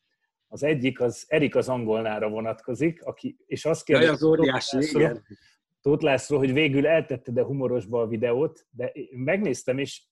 Az 0.49 0.63
egyik 0.63 1.01
az 1.01 1.25
Erik 1.29 1.57
az 1.57 1.69
angolnára 1.69 2.29
vonatkozik, 2.29 3.05
aki, 3.05 3.37
és 3.47 3.65
azt 3.65 3.85
kérdezi, 3.85 4.11
az 4.11 4.23
óriási, 4.23 4.77
László, 4.77 5.01
igen. 5.01 5.25
Tóth 5.81 6.05
László, 6.05 6.39
hogy 6.39 6.53
végül 6.53 6.87
eltetted 6.87 7.39
a 7.39 7.45
humorosba 7.45 8.01
a 8.01 8.07
videót, 8.07 8.67
de 8.71 8.93
megnéztem, 9.11 9.79
és 9.79 10.07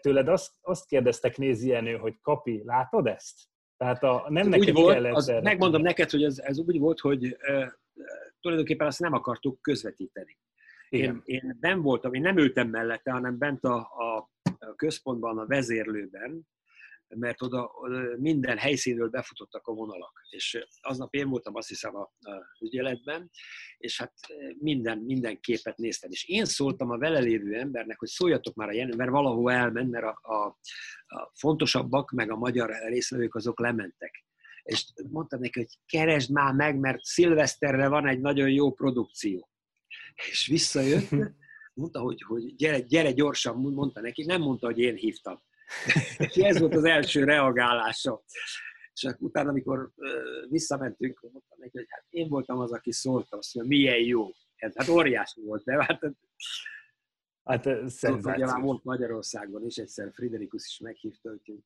tőled 0.00 0.28
azt, 0.28 0.54
azt 0.60 0.86
kérdeztek 0.86 1.36
Nézi 1.36 1.74
Enő, 1.74 1.96
hogy 1.96 2.20
Kapi, 2.20 2.62
látod 2.64 3.06
ezt? 3.06 3.40
Tehát 3.76 4.02
a, 4.02 4.26
nem 4.28 4.48
neked 4.48 4.68
úgy 4.68 4.74
volt, 4.74 5.06
az, 5.06 5.32
megmondom 5.42 5.82
neked, 5.82 6.10
hogy 6.10 6.22
ez, 6.22 6.38
ez 6.38 6.58
úgy 6.58 6.78
volt, 6.78 7.00
hogy 7.00 7.36
tulajdonképpen 8.40 8.86
azt 8.86 9.00
nem 9.00 9.12
akartuk 9.12 9.60
közvetíteni. 9.60 10.38
Én, 10.88 11.22
én 11.24 11.56
nem 11.60 11.82
voltam, 11.82 12.14
én 12.14 12.20
nem 12.20 12.38
ültem 12.38 12.68
mellette, 12.68 13.10
hanem 13.10 13.38
bent 13.38 13.64
a, 13.64 13.76
a 13.76 14.30
központban, 14.76 15.38
a 15.38 15.46
vezérlőben, 15.46 16.48
mert 17.14 17.42
oda 17.42 17.70
minden 18.16 18.58
helyszínről 18.58 19.08
befutottak 19.08 19.66
a 19.66 19.72
vonalak. 19.72 20.26
És 20.30 20.66
aznap 20.80 21.14
én 21.14 21.28
voltam 21.28 21.54
azt 21.54 21.68
hiszem 21.68 21.96
a, 21.96 22.00
a 22.20 22.56
ügyeletben, 22.60 23.30
és 23.76 23.98
hát 23.98 24.14
minden, 24.58 24.98
minden 24.98 25.40
képet 25.40 25.76
néztem. 25.76 26.10
És 26.10 26.24
én 26.24 26.44
szóltam 26.44 26.90
a 26.90 26.98
vele 26.98 27.18
lévő 27.18 27.54
embernek, 27.54 27.98
hogy 27.98 28.08
szóljatok 28.08 28.54
már 28.54 28.68
a 28.68 28.72
jelen, 28.72 28.96
mert 28.96 29.10
valahol 29.10 29.52
elment, 29.52 29.90
mert 29.90 30.04
a, 30.04 30.18
a, 30.22 30.46
a 31.06 31.30
fontosabbak, 31.34 32.10
meg 32.10 32.30
a 32.30 32.36
magyar 32.36 32.70
részvevők 32.88 33.34
azok 33.34 33.60
lementek 33.60 34.24
és 34.62 34.92
mondtam 35.10 35.40
neki, 35.40 35.58
hogy 35.58 35.78
keresd 35.86 36.30
már 36.30 36.54
meg, 36.54 36.78
mert 36.78 37.02
szilveszterre 37.02 37.88
van 37.88 38.06
egy 38.06 38.20
nagyon 38.20 38.50
jó 38.50 38.72
produkció. 38.72 39.50
És 40.30 40.46
visszajött, 40.46 41.10
mondta, 41.74 42.00
hogy, 42.00 42.22
hogy 42.22 42.56
gyere, 42.56 42.80
gyere 42.80 43.12
gyorsan, 43.12 43.56
mondta 43.56 44.00
neki, 44.00 44.24
nem 44.24 44.40
mondta, 44.40 44.66
hogy 44.66 44.78
én 44.78 44.94
hívtam. 44.94 45.42
És 46.18 46.36
ez 46.36 46.58
volt 46.58 46.74
az 46.74 46.84
első 46.84 47.24
reagálása. 47.24 48.22
És 48.94 49.04
akkor 49.04 49.26
utána, 49.26 49.48
amikor 49.48 49.90
visszamentünk, 50.48 51.20
mondtam 51.20 51.58
neki, 51.58 51.76
hogy 51.76 51.86
hát 51.88 52.04
én 52.08 52.28
voltam 52.28 52.58
az, 52.58 52.72
aki 52.72 52.92
szólt 52.92 53.26
azt, 53.30 53.52
hogy 53.52 53.66
milyen 53.66 53.98
jó. 53.98 54.30
Ez 54.56 54.76
hát 54.76 54.88
óriási 54.88 55.40
volt, 55.44 55.64
de 55.64 55.84
hát 55.84 56.00
Hát 57.44 57.62
szenzáció. 57.88 58.44
Ugye 58.44 58.58
volt 58.60 58.84
Magyarországon 58.84 59.64
is, 59.66 59.76
egyszer 59.76 60.12
Friderikus 60.12 60.66
is 60.66 60.78
meghívta, 60.78 61.28
hogy 61.28 61.58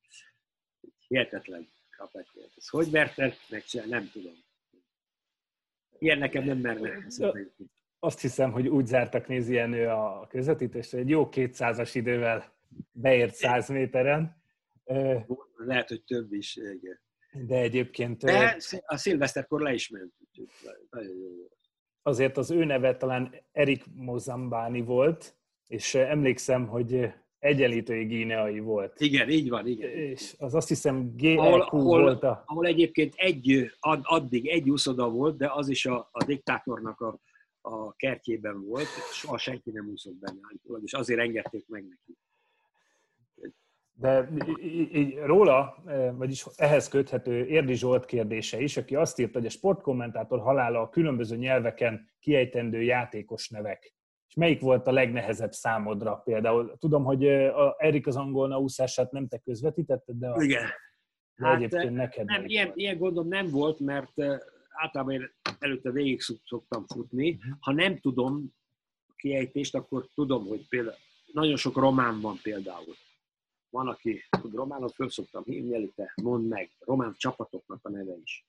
hihetetlen 1.07 1.67
kapett. 1.97 2.27
Ez 2.55 2.67
hogy 2.67 2.87
merted 2.91 3.33
megcsinálni, 3.49 3.91
nem 3.91 4.09
tudom. 4.11 4.33
Ilyen 5.99 6.17
nekem 6.17 6.43
nem 6.43 6.57
mernek. 6.57 7.07
Azt 7.99 8.19
hiszem, 8.21 8.51
hogy 8.51 8.67
úgy 8.67 8.85
zártak 8.85 9.27
nézi 9.27 9.57
a 9.57 10.27
közvetítést, 10.29 10.91
hogy 10.91 10.99
egy 10.99 11.09
jó 11.09 11.29
200-as 11.31 11.89
idővel 11.93 12.56
beért 12.91 13.33
100 13.33 13.69
méteren. 13.69 14.41
Lehet, 15.55 15.87
hogy 15.87 16.03
több 16.03 16.33
is, 16.33 16.55
igen. 16.55 16.99
De 17.47 17.55
egyébként... 17.55 18.23
De 18.23 18.57
a 18.85 18.97
szilveszterkor 18.97 19.61
le 19.61 19.73
is 19.73 19.89
ment. 19.89 20.13
Nagyon 20.89 21.17
jó 21.17 21.27
Azért 22.01 22.37
az 22.37 22.51
ő 22.51 22.65
neve 22.65 22.97
talán 22.97 23.35
Erik 23.51 23.83
Mozambáni 23.93 24.81
volt, 24.81 25.35
és 25.67 25.95
emlékszem, 25.95 26.67
hogy 26.67 27.13
egyenlítői 27.39 28.05
gíneai 28.05 28.59
volt. 28.59 28.99
Igen, 28.99 29.29
így 29.29 29.49
van, 29.49 29.67
igen. 29.67 29.89
És 29.89 30.35
az 30.37 30.55
azt 30.55 30.67
hiszem 30.67 31.15
GLQ 31.15 31.39
ahol, 31.39 31.61
ahol, 31.61 32.01
volt 32.01 32.23
a... 32.23 32.43
Ahol 32.45 32.65
egyébként 32.65 33.13
egy, 33.15 33.71
ad, 33.79 33.99
addig 34.03 34.47
egy 34.47 34.69
úszoda 34.69 35.09
volt, 35.09 35.37
de 35.37 35.51
az 35.51 35.69
is 35.69 35.85
a, 35.85 36.09
a 36.11 36.23
diktátornak 36.23 36.99
a, 36.99 37.19
a 37.61 37.95
kertjében 37.95 38.65
volt, 38.65 38.87
soha 39.11 39.37
senki 39.37 39.71
nem 39.71 39.87
úszott 39.87 40.15
benne 40.15 40.39
és 40.83 40.93
azért 40.93 41.19
engedték 41.19 41.67
meg 41.67 41.87
neki. 41.87 42.17
De 43.99 44.29
így 44.61 45.15
róla, 45.15 45.83
vagyis 46.17 46.45
ehhez 46.55 46.87
köthető 46.87 47.45
Érdi 47.45 47.75
Zsolt 47.75 48.05
kérdése 48.05 48.59
is, 48.59 48.77
aki 48.77 48.95
azt 48.95 49.19
írta, 49.19 49.37
hogy 49.37 49.47
a 49.47 49.49
sportkommentátor 49.51 50.39
halála 50.39 50.81
a 50.81 50.89
különböző 50.89 51.35
nyelveken 51.35 52.09
kiejtendő 52.19 52.81
játékos 52.81 53.49
nevek 53.49 53.95
melyik 54.37 54.61
volt 54.61 54.87
a 54.87 54.91
legnehezebb 54.91 55.51
számodra 55.51 56.15
például? 56.15 56.77
Tudom, 56.77 57.03
hogy 57.03 57.27
a 57.27 57.75
Erik 57.77 58.07
az 58.07 58.15
angolna 58.15 58.59
úszását 58.59 59.11
nem 59.11 59.27
te 59.27 59.37
közvetítetted, 59.37 60.15
de, 60.15 60.27
a, 60.29 60.43
Igen. 60.43 60.63
de 61.35 61.45
hát, 61.45 61.55
egyébként 61.55 61.95
neked 61.95 62.25
nem, 62.25 62.45
ilyen, 62.45 62.71
ilyen 62.73 62.97
gondom 62.97 63.27
nem 63.27 63.49
volt, 63.49 63.79
mert 63.79 64.13
általában 64.69 65.13
én 65.13 65.31
előtte 65.59 65.91
végig 65.91 66.21
szoktam 66.45 66.85
futni. 66.85 67.29
Uh-huh. 67.29 67.57
Ha 67.59 67.71
nem 67.71 67.99
tudom 67.99 68.55
kiejtést, 69.15 69.75
akkor 69.75 70.07
tudom, 70.15 70.45
hogy 70.45 70.67
például 70.69 70.95
nagyon 71.33 71.55
sok 71.55 71.77
román 71.77 72.21
van 72.21 72.39
például. 72.43 72.95
Van, 73.77 73.87
aki 73.87 74.23
tud 74.41 74.53
románot, 74.53 74.93
föl 74.93 75.09
szoktam 75.09 75.43
hívni, 75.43 75.75
előtte 75.75 76.13
mondd 76.21 76.47
meg, 76.47 76.71
román 76.79 77.15
csapatoknak 77.17 77.79
a 77.85 77.89
neve 77.89 78.15
is. 78.23 78.45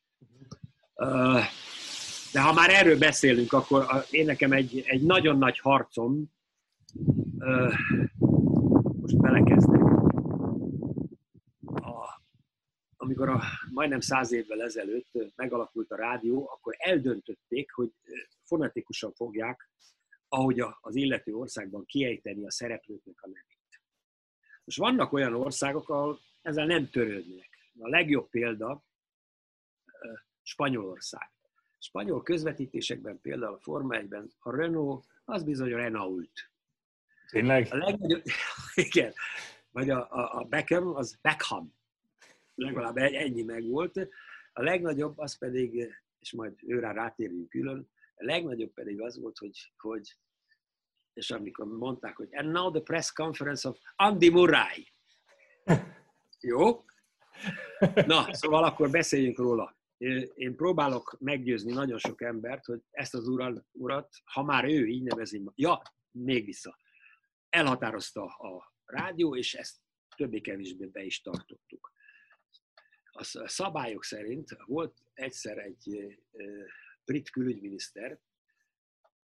De 2.33 2.41
ha 2.41 2.53
már 2.53 2.71
erről 2.71 2.99
beszélünk, 2.99 3.53
akkor 3.53 3.87
én 4.11 4.25
nekem 4.25 4.53
egy, 4.53 4.83
egy 4.87 5.03
nagyon 5.03 5.39
nagy 5.39 5.59
harcom, 5.59 6.25
most 9.01 9.17
belekezdek, 9.17 9.83
a, 11.65 12.23
amikor 12.97 13.29
a, 13.29 13.43
majdnem 13.73 14.01
száz 14.01 14.33
évvel 14.33 14.63
ezelőtt 14.63 15.09
megalakult 15.37 15.91
a 15.91 15.97
rádió, 15.97 16.51
akkor 16.53 16.75
eldöntötték, 16.79 17.73
hogy 17.73 17.93
fonetikusan 18.45 19.13
fogják 19.13 19.71
ahogy 20.29 20.61
az 20.81 20.97
illető 20.97 21.35
országban 21.35 21.85
kiejteni 21.85 22.45
a 22.45 22.51
nevét. 22.61 23.08
Most 24.69 24.81
vannak 24.81 25.13
olyan 25.13 25.35
országok, 25.35 25.89
ahol 25.89 26.21
ezzel 26.43 26.67
nem 26.67 26.91
törődnek. 26.91 27.49
A 27.79 27.89
legjobb 27.89 28.29
példa 28.29 28.85
Spanyolország. 30.43 31.31
A 31.53 31.77
spanyol 31.79 32.23
közvetítésekben, 32.23 33.21
például 33.21 33.55
a 33.55 33.59
Forma 33.59 33.99
1-ben 33.99 34.33
a 34.39 34.57
Renault, 34.57 35.07
az 35.25 35.43
bizony 35.43 35.69
Renault. 35.69 36.51
Tényleg? 37.31 37.69
A 37.71 37.77
legnagyobb, 37.77 38.23
igen, 38.89 39.13
vagy 39.71 39.91
a, 39.91 40.11
a, 40.11 40.39
a 40.39 40.45
Beckham, 40.45 40.95
az 40.95 41.19
Beckham. 41.23 41.75
Legalább 42.55 42.97
ennyi 42.97 43.43
meg 43.43 43.65
volt. 43.65 44.09
A 44.53 44.63
legnagyobb 44.63 45.19
az 45.19 45.39
pedig, 45.39 45.97
és 46.21 46.33
majd 46.33 46.55
őrá 46.67 46.93
rátérünk 46.93 47.49
külön, 47.49 47.91
a 48.15 48.25
legnagyobb 48.25 48.73
pedig 48.73 49.01
az 49.01 49.19
volt, 49.19 49.39
hogy, 49.39 49.73
hogy 49.77 50.17
és 51.19 51.31
amikor 51.31 51.67
mondták, 51.67 52.17
hogy 52.17 52.35
and 52.35 52.51
now 52.51 52.71
the 52.71 52.81
press 52.81 53.13
conference 53.13 53.69
of 53.69 53.79
Andy 53.97 54.31
Murray. 54.31 54.93
Jó? 56.41 56.85
Na, 58.07 58.35
szóval 58.35 58.65
akkor 58.65 58.91
beszéljünk 58.91 59.39
róla. 59.39 59.77
Én 60.35 60.57
próbálok 60.57 61.17
meggyőzni 61.21 61.73
nagyon 61.73 61.99
sok 61.99 62.23
embert, 62.23 62.65
hogy 62.65 62.83
ezt 62.91 63.15
az 63.15 63.29
urat, 63.29 63.65
urat 63.73 64.09
ha 64.25 64.43
már 64.43 64.65
ő 64.65 64.87
így 64.87 65.03
nevezi, 65.03 65.43
ja, 65.55 65.83
még 66.11 66.45
vissza, 66.45 66.79
elhatározta 67.49 68.25
a 68.25 68.75
rádió, 68.85 69.37
és 69.37 69.55
ezt 69.55 69.77
többé-kevésbé 70.17 70.87
be 70.87 71.03
is 71.03 71.21
tartottuk. 71.21 71.93
A 73.11 73.25
szabályok 73.47 74.05
szerint 74.05 74.57
volt 74.67 74.99
egyszer 75.15 75.59
egy 75.59 76.17
brit 77.05 77.31
külügyminiszter, 77.31 78.21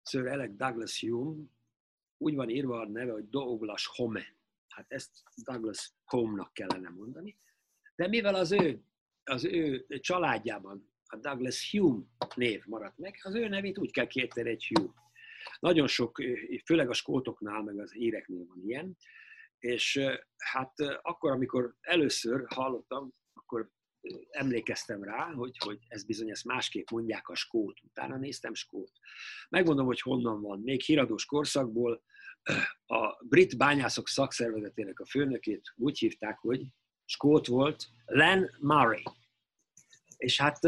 Sir 0.03 0.27
Alec 0.27 0.55
Douglas 0.55 0.99
Hume, 0.99 1.43
úgy 2.17 2.35
van 2.35 2.49
írva 2.49 2.79
a 2.79 2.87
neve, 2.87 3.11
hogy 3.11 3.29
Douglas 3.29 3.87
Home. 3.87 4.25
Hát 4.67 4.85
ezt 4.91 5.11
Douglas 5.35 5.91
Home-nak 6.05 6.53
kellene 6.53 6.89
mondani. 6.89 7.37
De 7.95 8.07
mivel 8.07 8.35
az 8.35 8.51
ő, 8.51 8.83
az 9.23 9.45
ő 9.45 9.85
családjában 9.99 10.91
a 11.07 11.17
Douglas 11.17 11.71
Hume 11.71 12.03
név 12.35 12.65
maradt 12.65 12.97
meg, 12.97 13.19
az 13.23 13.35
ő 13.35 13.47
nevét 13.47 13.77
úgy 13.77 13.91
kell 13.91 14.07
kérteni 14.07 14.49
egy 14.49 14.67
Hume. 14.67 14.93
Nagyon 15.59 15.87
sok, 15.87 16.21
főleg 16.65 16.89
a 16.89 16.93
skótoknál, 16.93 17.63
meg 17.63 17.79
az 17.79 17.95
éreknél 17.95 18.45
van 18.45 18.61
ilyen, 18.65 18.97
és 19.59 19.99
hát 20.37 20.73
akkor, 21.01 21.31
amikor 21.31 21.75
először 21.81 22.45
hallottam, 22.47 23.13
emlékeztem 24.29 25.03
rá, 25.03 25.31
hogy, 25.31 25.57
hogy 25.57 25.79
ez 25.87 26.03
bizony 26.03 26.29
ezt 26.29 26.45
másképp 26.45 26.89
mondják 26.89 27.27
a 27.29 27.35
skót. 27.35 27.79
Utána 27.83 28.17
néztem 28.17 28.53
skót. 28.53 28.91
Megmondom, 29.49 29.85
hogy 29.85 30.01
honnan 30.01 30.41
van. 30.41 30.59
Még 30.59 30.81
híradós 30.81 31.25
korszakból 31.25 32.03
a 32.85 33.25
brit 33.25 33.57
bányászok 33.57 34.07
szakszervezetének 34.07 34.99
a 34.99 35.05
főnökét 35.05 35.73
úgy 35.75 35.97
hívták, 35.97 36.37
hogy 36.39 36.65
skót 37.05 37.47
volt, 37.47 37.87
Len 38.05 38.55
Murray. 38.59 39.03
És 40.17 40.41
hát 40.41 40.59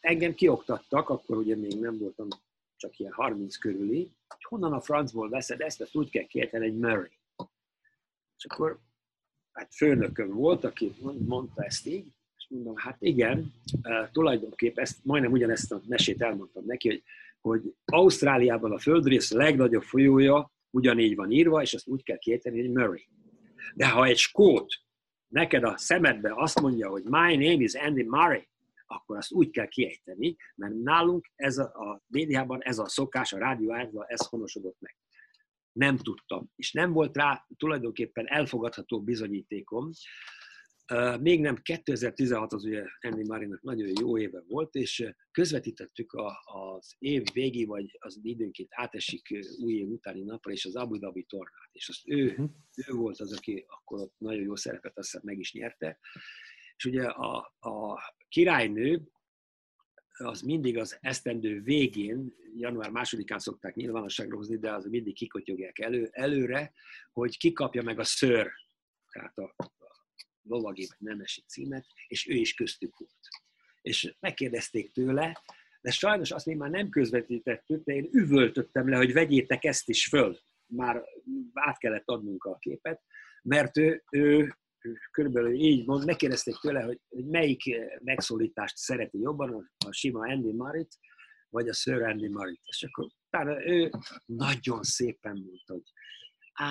engem 0.00 0.34
kioktattak, 0.34 1.08
akkor 1.08 1.36
ugye 1.36 1.56
még 1.56 1.80
nem 1.80 1.98
voltam 1.98 2.28
csak 2.76 2.98
ilyen 2.98 3.12
30 3.12 3.56
körüli, 3.56 4.12
hogy 4.28 4.42
honnan 4.42 4.72
a 4.72 4.80
francból 4.80 5.28
veszed 5.28 5.60
ezt, 5.60 5.80
ezt 5.80 5.96
úgy 5.96 6.10
kell 6.10 6.26
kérteni 6.26 6.66
egy 6.66 6.76
Murray. 6.76 7.18
És 8.36 8.44
akkor 8.44 8.80
hát 9.52 9.74
főnököm 9.74 10.30
volt, 10.30 10.64
aki 10.64 10.94
mondta 11.26 11.64
ezt 11.64 11.86
így, 11.86 12.06
mondom, 12.48 12.76
hát 12.76 12.96
igen, 13.00 13.52
tulajdonképpen 14.12 14.84
ezt, 14.84 14.98
majdnem 15.04 15.32
ugyanezt 15.32 15.72
a 15.72 15.80
mesét 15.86 16.22
elmondtam 16.22 16.64
neki, 16.66 16.88
hogy, 16.88 17.02
hogy 17.40 17.74
Ausztráliában 17.84 18.72
a 18.72 18.78
földrész 18.78 19.30
legnagyobb 19.30 19.82
folyója 19.82 20.52
ugyanígy 20.70 21.14
van 21.14 21.30
írva, 21.30 21.62
és 21.62 21.74
azt 21.74 21.88
úgy 21.88 22.02
kell 22.02 22.18
kiejteni, 22.18 22.60
hogy 22.60 22.70
Murray. 22.70 23.08
De 23.74 23.88
ha 23.88 24.04
egy 24.04 24.16
skót 24.16 24.74
neked 25.28 25.64
a 25.64 25.76
szemedbe 25.76 26.32
azt 26.34 26.60
mondja, 26.60 26.88
hogy 26.88 27.02
my 27.02 27.36
name 27.36 27.62
is 27.62 27.74
Andy 27.74 28.02
Murray, 28.02 28.48
akkor 28.86 29.16
azt 29.16 29.32
úgy 29.32 29.50
kell 29.50 29.66
kiejteni, 29.66 30.36
mert 30.54 30.74
nálunk 30.74 31.30
ez 31.34 31.58
a, 31.58 31.64
a 31.64 32.02
médiában 32.06 32.62
ez 32.62 32.78
a 32.78 32.88
szokás, 32.88 33.32
a 33.32 33.38
rádió 33.38 33.74
által 33.74 34.04
ez 34.04 34.26
honosodott 34.26 34.76
meg. 34.80 34.96
Nem 35.72 35.96
tudtam, 35.96 36.50
és 36.56 36.72
nem 36.72 36.92
volt 36.92 37.16
rá 37.16 37.46
tulajdonképpen 37.56 38.28
elfogadható 38.28 39.02
bizonyítékom, 39.02 39.90
még 41.20 41.40
nem 41.40 41.56
2016 41.56 42.52
az 42.52 42.64
ugye 42.64 42.84
Andy 43.00 43.26
Marinak 43.26 43.62
nagyon 43.62 43.92
jó 44.00 44.18
éve 44.18 44.42
volt, 44.48 44.74
és 44.74 45.14
közvetítettük 45.30 46.12
a, 46.12 46.38
az 46.44 46.94
év 46.98 47.22
végi, 47.32 47.64
vagy 47.64 47.96
az 47.98 48.18
időnként 48.22 48.68
átesik 48.70 49.38
új 49.62 49.74
év 49.74 49.88
utáni 49.88 50.22
napra, 50.22 50.52
és 50.52 50.64
az 50.64 50.76
Abu 50.76 50.98
Dhabi 50.98 51.22
tornát. 51.22 51.68
És 51.72 51.88
azt 51.88 52.08
ő, 52.08 52.26
uh-huh. 52.26 52.50
ő 52.86 52.92
volt 52.92 53.20
az, 53.20 53.32
aki 53.32 53.64
akkor 53.66 54.00
ott 54.00 54.14
nagyon 54.18 54.42
jó 54.42 54.56
szerepet 54.56 54.98
azt 54.98 55.22
meg 55.22 55.38
is 55.38 55.52
nyerte. 55.52 55.98
És 56.76 56.84
ugye 56.84 57.04
a, 57.04 57.54
a 57.58 57.98
királynő 58.28 59.02
az 60.18 60.40
mindig 60.40 60.78
az 60.78 60.98
esztendő 61.00 61.60
végén, 61.60 62.34
január 62.56 62.90
másodikán 62.90 63.38
szokták 63.38 63.74
nyilvánosságra 63.74 64.36
hozni, 64.36 64.58
de 64.58 64.72
az 64.72 64.84
mindig 64.84 65.14
kikotyogják 65.14 65.78
elő, 65.78 66.08
előre, 66.12 66.72
hogy 67.12 67.38
kikapja 67.38 67.82
meg 67.82 67.98
a 67.98 68.04
ször, 68.04 68.50
tehát 69.12 69.38
a, 69.38 69.54
lovagi 70.48 70.86
vagy 70.88 71.08
nemesi 71.08 71.42
címet, 71.46 71.86
és 72.06 72.28
ő 72.28 72.34
is 72.34 72.54
köztük 72.54 72.96
volt. 72.96 73.28
És 73.82 74.14
megkérdezték 74.20 74.92
tőle, 74.92 75.42
de 75.80 75.90
sajnos 75.90 76.30
azt 76.30 76.46
még 76.46 76.56
már 76.56 76.70
nem 76.70 76.88
közvetítettük, 76.88 77.84
de 77.84 77.94
én 77.94 78.08
üvöltöttem 78.12 78.88
le, 78.88 78.96
hogy 78.96 79.12
vegyétek 79.12 79.64
ezt 79.64 79.88
is 79.88 80.06
föl. 80.06 80.38
Már 80.66 81.02
át 81.52 81.78
kellett 81.78 82.08
adnunk 82.08 82.44
a 82.44 82.58
képet, 82.58 83.02
mert 83.42 83.76
ő, 83.76 84.04
ő 84.10 84.56
körülbelül 85.10 85.52
így 85.52 85.86
mond, 85.86 86.04
megkérdezték 86.04 86.54
tőle, 86.54 86.82
hogy, 86.82 87.00
melyik 87.08 87.62
megszólítást 88.00 88.76
szereti 88.76 89.18
jobban, 89.18 89.70
a 89.86 89.92
sima 89.92 90.28
Andy 90.28 90.52
Marit, 90.52 90.98
vagy 91.48 91.68
a 91.68 91.72
Sir 91.72 92.02
Andy 92.02 92.28
Marit. 92.28 92.60
És 92.64 92.82
akkor 92.82 93.06
utána 93.26 93.66
ő 93.66 93.90
nagyon 94.24 94.82
szépen 94.82 95.36
mondta, 95.46 95.72
hogy 95.72 95.92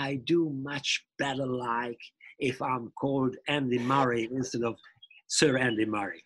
I 0.09 0.21
do 0.23 0.49
much 0.49 1.05
better 1.15 1.47
like 1.47 2.03
if 2.37 2.57
I'm 2.59 2.91
called 2.93 3.39
Andy 3.43 3.79
Murray 3.79 4.29
instead 4.31 4.63
of 4.63 4.79
Sir 5.25 5.55
Andy 5.55 5.85
Murray. 5.85 6.25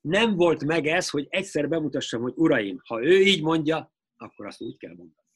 Nem 0.00 0.36
volt 0.36 0.64
meg 0.64 0.86
ez, 0.86 1.08
hogy 1.10 1.26
egyszer 1.28 1.68
bemutassam, 1.68 2.22
hogy 2.22 2.32
uraim, 2.36 2.80
ha 2.84 3.02
ő 3.02 3.20
így 3.20 3.42
mondja, 3.42 3.94
akkor 4.16 4.46
azt 4.46 4.60
úgy 4.60 4.76
kell 4.76 4.94
mondani. 4.94 5.26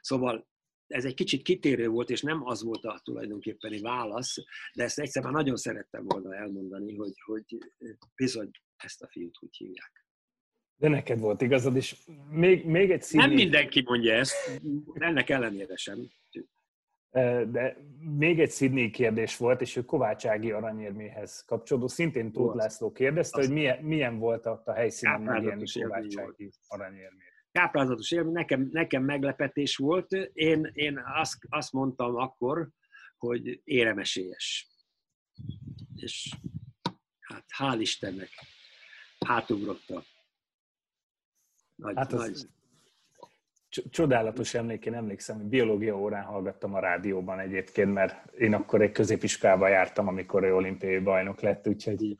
Szóval 0.00 0.50
ez 0.86 1.04
egy 1.04 1.14
kicsit 1.14 1.42
kitérő 1.42 1.88
volt, 1.88 2.10
és 2.10 2.22
nem 2.22 2.46
az 2.46 2.62
volt 2.62 2.84
a 2.84 3.00
tulajdonképpeni 3.04 3.80
válasz, 3.80 4.36
de 4.74 4.82
ezt 4.82 4.98
egyszer 4.98 5.22
már 5.22 5.32
nagyon 5.32 5.56
szerettem 5.56 6.04
volna 6.04 6.34
elmondani, 6.34 6.94
hogy, 6.94 7.14
hogy 7.24 7.44
bizony 8.16 8.50
ezt 8.76 9.02
a 9.02 9.08
fiút 9.08 9.36
úgy 9.40 9.56
hívják. 9.56 10.06
De 10.76 10.88
neked 10.88 11.18
volt 11.18 11.42
igazad, 11.42 11.76
és 11.76 11.96
még, 12.30 12.64
még 12.64 12.90
egy 12.90 13.02
színi... 13.02 13.22
Nem 13.22 13.32
mindenki 13.32 13.82
mondja 13.82 14.14
ezt, 14.14 14.60
ennek 14.94 15.30
ellenére 15.30 15.76
sem. 15.76 16.10
De 17.12 17.76
még 17.98 18.40
egy 18.40 18.50
Sydney 18.50 18.90
kérdés 18.90 19.36
volt, 19.36 19.60
és 19.60 19.76
ő 19.76 19.84
Kovács 19.84 20.26
Ági 20.26 20.50
aranyérméhez 20.50 21.44
kapcsolódó. 21.44 21.88
Szintén 21.88 22.32
Tóth 22.32 22.56
László 22.56 22.92
kérdezte, 22.92 23.40
hogy 23.40 23.50
milyen, 23.50 23.84
milyen 23.84 24.18
volt 24.18 24.46
a, 24.46 24.62
a 24.64 24.72
helyszínen 24.72 25.20
megélni 25.20 25.64
Kovács 25.72 26.16
Ági 26.18 26.50
aranyérmét. 26.68 27.30
Káprázatos 27.52 28.10
élmény, 28.10 28.32
nekem, 28.32 28.68
nekem 28.70 29.04
meglepetés 29.04 29.76
volt. 29.76 30.12
Én, 30.32 30.70
én 30.72 31.02
azt, 31.14 31.38
azt 31.48 31.72
mondtam 31.72 32.16
akkor, 32.16 32.68
hogy 33.16 33.60
éremesélyes. 33.64 34.68
És 35.94 36.34
hát 37.20 37.44
hál' 37.58 37.76
Istennek 37.80 38.28
hátugrottam. 39.26 40.02
Nagy, 41.74 41.96
hát 41.96 42.10
nagy, 42.10 42.46
Csodálatos 43.90 44.54
emlék, 44.54 44.86
én 44.86 44.94
emlékszem, 44.94 45.36
hogy 45.36 45.46
biológia 45.46 45.98
órán 45.98 46.24
hallgattam 46.24 46.74
a 46.74 46.80
rádióban 46.80 47.38
egyébként, 47.38 47.92
mert 47.92 48.32
én 48.32 48.54
akkor 48.54 48.82
egy 48.82 48.92
középiskolába 48.92 49.68
jártam, 49.68 50.08
amikor 50.08 50.42
ő 50.42 50.54
olimpiai 50.54 50.98
bajnok 50.98 51.40
lett, 51.40 51.68
úgyhogy 51.68 52.16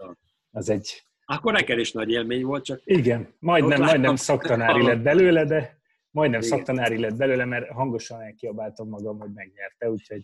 az 0.50 0.68
egy... 0.68 1.02
Akkor 1.24 1.52
neked 1.52 1.78
is 1.78 1.92
nagy 1.92 2.10
élmény 2.10 2.44
volt, 2.44 2.64
csak... 2.64 2.80
Igen, 2.84 3.28
majdnem, 3.38 3.82
majdnem 3.82 4.16
szaktanári 4.16 4.82
lett 4.82 5.00
belőle, 5.00 5.44
de 5.44 5.80
majdnem 6.10 6.40
Igen. 6.40 6.56
szaktanári 6.56 6.98
lett 6.98 7.16
belőle, 7.16 7.44
mert 7.44 7.70
hangosan 7.70 8.20
elkiabáltam 8.20 8.88
magam, 8.88 9.18
hogy 9.18 9.30
megnyerte, 9.34 9.90
úgyhogy 9.90 10.22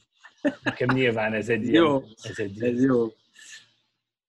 nekem 0.63 0.89
nyilván 0.95 1.33
ez 1.33 1.49
egy 1.49 1.73
jó, 1.73 1.99
ilyen, 1.99 2.15
ez 2.23 2.39
egy 2.39 2.63
ez 2.63 2.83
jó. 2.83 3.07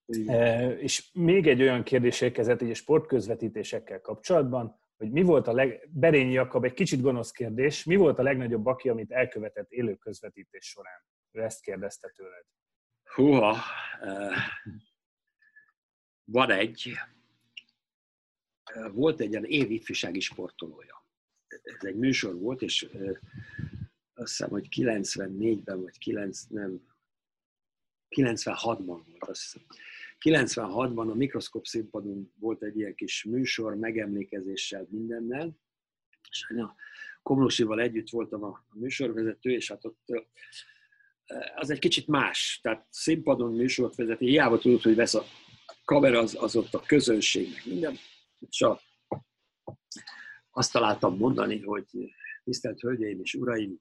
Igen. 0.06 0.36
E, 0.36 0.70
és 0.70 1.04
még 1.14 1.48
egy 1.48 1.62
olyan 1.62 1.84
kérdés 1.84 2.22
érkezett 2.22 2.62
egy 2.62 2.76
sportközvetítésekkel 2.76 4.02
kapcsolatban, 4.02 4.80
hogy 5.00 5.12
mi 5.12 5.22
volt 5.22 5.48
a 5.48 5.54
leg... 5.54 5.90
Berényi 5.92 6.32
Jakab, 6.32 6.64
egy 6.64 6.74
kicsit 6.74 7.02
gonosz 7.02 7.32
kérdés, 7.32 7.84
mi 7.84 7.96
volt 7.96 8.20
a 8.20 8.24
legnagyobb 8.24 8.64
baki, 8.64 8.90
amit 8.90 9.12
elkövetett 9.12 9.72
élő 9.72 9.96
közvetítés 9.96 10.66
során? 10.66 11.06
Ő 11.32 11.42
ezt 11.42 11.62
kérdezte 11.62 12.12
tőled. 12.16 12.46
Húha, 13.04 13.58
uh, 14.02 14.36
van 16.24 16.52
egy, 16.52 16.94
uh, 18.76 18.94
volt 18.94 19.20
egy 19.20 19.30
ilyen 19.30 19.46
év 19.46 19.72
ifjúsági 19.72 20.20
sportolója. 20.20 21.06
ez 21.48 21.84
egy 21.84 21.96
műsor 21.96 22.40
volt, 22.40 22.62
és 22.62 22.90
azt 24.14 24.30
hiszem, 24.30 24.50
hogy 24.50 24.68
94-ben, 24.76 25.82
vagy 25.82 25.98
9, 25.98 26.44
nem, 26.44 26.82
96-ban 28.16 28.86
volt, 28.86 29.24
azt 29.24 29.42
hiszem. 29.42 29.62
96-ban 30.26 31.12
a 31.12 31.16
mikroszkop 31.16 31.66
színpadon 31.66 32.34
volt 32.40 32.64
egy 32.64 32.78
ilyen 32.78 32.96
kis 32.96 33.24
műsor, 33.24 33.76
megemlékezéssel 33.76 34.88
mindennel, 34.90 35.58
és 36.30 36.50
a 36.50 36.76
Komlósival 37.24 37.82
együtt 37.82 38.10
voltam 38.10 38.44
a 38.44 38.66
műsorvezető, 38.74 39.52
és 39.52 39.70
hát 39.70 39.86
ott 39.86 40.28
az 41.56 41.70
egy 41.70 41.80
kicsit 41.80 42.08
más. 42.08 42.60
Tehát 42.64 42.88
színpadon 42.90 43.54
műsort 43.54 43.96
vezetni, 43.96 44.28
hiába 44.28 44.58
tudod, 44.58 44.82
hogy 44.82 44.96
vesz 44.96 45.14
a 45.14 45.24
kamera, 45.86 46.20
az, 46.20 46.38
az 46.40 46.56
ott 46.56 46.74
a 46.74 46.84
közönségnek 46.86 47.66
minden. 47.66 47.98
És 48.50 48.62
a, 48.62 48.82
azt 50.52 50.72
találtam 50.72 51.18
mondani, 51.18 51.62
hogy 51.62 51.86
tisztelt 52.44 52.80
Hölgyeim 52.80 53.20
és 53.22 53.34
Uraim, 53.34 53.80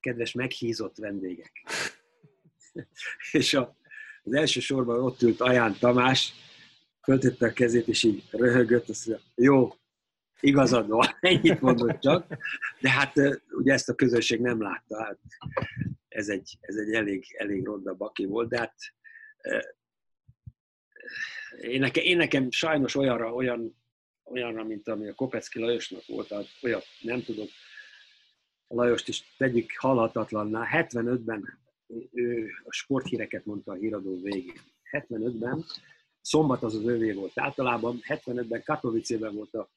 kedves 0.00 0.32
meghízott 0.32 0.96
vendégek. 0.96 1.52
és 3.32 3.54
a, 3.54 3.76
az 4.30 4.36
első 4.36 4.60
sorban 4.60 5.02
ott 5.02 5.22
ült 5.22 5.40
Aján 5.40 5.76
Tamás, 5.78 6.32
föltette 7.02 7.46
a 7.46 7.52
kezét, 7.52 7.88
és 7.88 8.02
így 8.02 8.22
röhögött, 8.30 8.88
azt 8.88 9.06
mondja, 9.06 9.26
jó, 9.34 9.72
igazad 10.40 10.88
van, 10.88 11.06
ennyit 11.20 11.60
mondott 11.60 12.00
csak, 12.00 12.26
de 12.80 12.90
hát 12.90 13.12
ugye 13.50 13.72
ezt 13.72 13.88
a 13.88 13.94
közönség 13.94 14.40
nem 14.40 14.62
látta, 14.62 15.04
hát 15.04 15.18
ez 16.08 16.28
egy, 16.28 16.58
ez 16.60 16.76
egy 16.76 16.94
elég, 16.94 17.24
elég 17.38 17.64
ronda 17.64 17.94
baki 17.94 18.24
volt, 18.24 18.48
de 18.48 18.58
hát 18.58 18.74
én 21.60 21.80
nekem, 21.80 22.04
én 22.04 22.16
nekem 22.16 22.50
sajnos 22.50 22.94
olyanra, 22.94 23.34
olyan, 23.34 23.82
olyanra, 24.24 24.64
mint 24.64 24.88
ami 24.88 25.08
a 25.08 25.14
Kopecki 25.14 25.58
Lajosnak 25.58 26.06
volt, 26.06 26.28
tehát 26.28 26.46
olyat 26.62 26.84
nem 27.00 27.22
tudok, 27.22 27.48
Lajost 28.72 29.08
is 29.08 29.34
tegyük 29.36 29.70
halhatatlanná. 29.76 30.68
75-ben 30.72 31.59
ő 32.12 32.50
a 32.64 32.72
sporthíreket 32.72 33.44
mondta 33.44 33.72
a 33.72 33.74
híradó 33.74 34.20
végén. 34.22 34.60
75-ben, 34.90 35.64
szombat 36.20 36.62
az 36.62 36.74
az 36.74 36.84
ővé 36.84 37.12
volt 37.12 37.32
általában, 37.34 38.00
75-ben 38.08 38.62
Katowice-ben 38.62 39.34
volt 39.34 39.54
a 39.54 39.70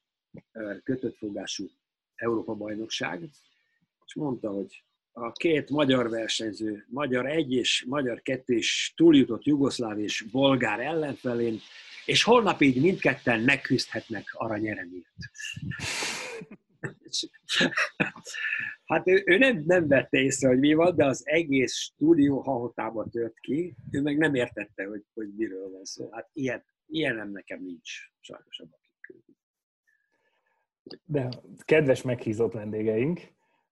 kötött 0.83 1.17
fogású 1.17 1.69
Európa-bajnokság, 2.15 3.29
és 4.05 4.15
mondta, 4.15 4.49
hogy 4.49 4.83
a 5.11 5.31
két 5.31 5.69
magyar 5.69 6.09
versenyző, 6.09 6.85
magyar 6.89 7.25
egy 7.25 7.51
és 7.51 7.85
magyar 7.87 8.21
kettő 8.21 8.53
is 8.53 8.93
túljutott 8.95 9.43
jugoszláv 9.43 9.99
és 9.99 10.25
bolgár 10.31 10.79
ellenfelén, 10.79 11.59
és 12.05 12.23
holnap 12.23 12.61
így 12.61 12.81
mindketten 12.81 13.41
megküzdhetnek 13.41 14.29
aranyeremért. 14.33 15.15
Hát 18.85 19.07
ő, 19.07 19.23
ő 19.25 19.37
nem, 19.37 19.63
nem 19.65 19.87
vette 19.87 20.17
észre, 20.17 20.47
hogy 20.47 20.59
mi 20.59 20.73
van, 20.73 20.95
de 20.95 21.05
az 21.05 21.21
egész 21.25 21.73
stúdió 21.73 22.39
hahotába 22.39 23.07
tört 23.09 23.39
ki, 23.39 23.75
ő 23.91 24.01
meg 24.01 24.17
nem 24.17 24.35
értette, 24.35 24.85
hogy, 24.85 25.03
hogy 25.13 25.33
miről 25.35 25.71
van 25.71 25.85
szó. 25.85 26.09
Hát 26.11 26.29
ilyen, 26.33 26.65
ilyenem 26.85 27.31
nekem 27.31 27.63
nincs, 27.63 27.91
sajnos 28.19 28.59
a 28.59 28.65
De 31.03 31.29
kedves 31.65 32.01
meghízott 32.01 32.53
vendégeink, 32.53 33.21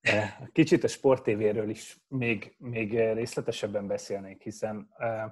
eh, 0.01 0.37
kicsit 0.51 0.83
a 0.83 0.87
Sport 0.87 1.23
TV-ről 1.23 1.69
is 1.69 1.99
még, 2.07 2.55
még 2.57 2.91
részletesebben 2.91 3.87
beszélnék, 3.87 4.41
hiszen 4.41 4.89
eh, 4.97 5.31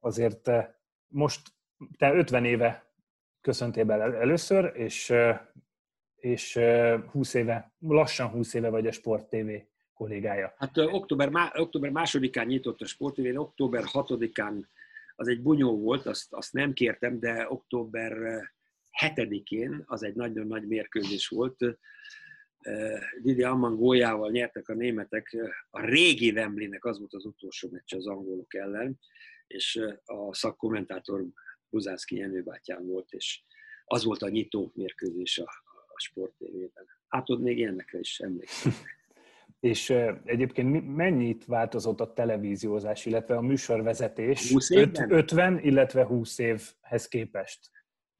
azért 0.00 0.48
eh, 0.48 0.68
most 1.08 1.52
te 1.98 2.12
50 2.12 2.44
éve 2.44 2.92
köszöntél 3.40 3.84
be 3.84 3.94
először, 3.94 4.72
és 4.76 5.12
és 6.24 6.58
20 7.10 7.34
éve, 7.34 7.72
lassan 7.78 8.28
20 8.28 8.54
éve 8.54 8.68
vagy 8.68 8.86
a 8.86 8.92
Sport 8.92 9.28
TV 9.28 9.50
kollégája. 9.94 10.54
Hát 10.56 10.78
október, 10.78 11.30
október 11.54 11.90
másodikán 11.90 12.46
nyitott 12.46 12.80
a 12.80 12.86
Sport 12.86 13.14
TV, 13.14 13.38
október 13.38 13.84
hatodikán 13.84 14.68
az 15.16 15.28
egy 15.28 15.42
bunyó 15.42 15.78
volt, 15.78 16.06
azt, 16.06 16.32
azt 16.32 16.52
nem 16.52 16.72
kértem, 16.72 17.20
de 17.20 17.46
október 17.48 18.12
7-én 19.00 19.82
az 19.86 20.02
egy 20.02 20.14
nagyon 20.14 20.46
nagy 20.46 20.66
mérkőzés 20.66 21.28
volt. 21.28 21.56
Didi 23.22 23.42
Amman 23.42 23.76
góljával 23.76 24.30
nyertek 24.30 24.68
a 24.68 24.74
németek. 24.74 25.36
A 25.70 25.86
régi 25.86 26.30
Wembleynek 26.30 26.84
az 26.84 26.98
volt 26.98 27.14
az 27.14 27.24
utolsó 27.24 27.68
meccs 27.72 27.94
az 27.94 28.06
angolok 28.06 28.54
ellen, 28.54 28.98
és 29.46 29.80
a 30.04 30.34
szakkommentátor 30.34 31.24
Buzánszki 31.68 32.16
Jenő 32.16 32.42
bátyám 32.42 32.86
volt, 32.86 33.12
és 33.12 33.42
az 33.84 34.04
volt 34.04 34.22
a 34.22 34.28
nyitó 34.28 34.72
mérkőzés 34.74 35.38
a, 35.38 35.63
a 35.94 36.00
sporttévében. 36.00 36.86
Hát 37.08 37.30
ott 37.30 37.40
még 37.40 37.58
ilyenekre 37.58 37.98
is 37.98 38.20
emlékszem. 38.20 38.72
És 39.60 39.90
egyébként 40.24 40.96
mennyit 40.96 41.44
változott 41.44 42.00
a 42.00 42.12
televíziózás, 42.12 43.06
illetve 43.06 43.36
a 43.36 43.40
műsorvezetés 43.40 44.52
20 44.52 44.70
50, 44.70 45.58
illetve 45.58 46.04
20 46.04 46.38
évhez 46.38 47.08
képest? 47.08 47.70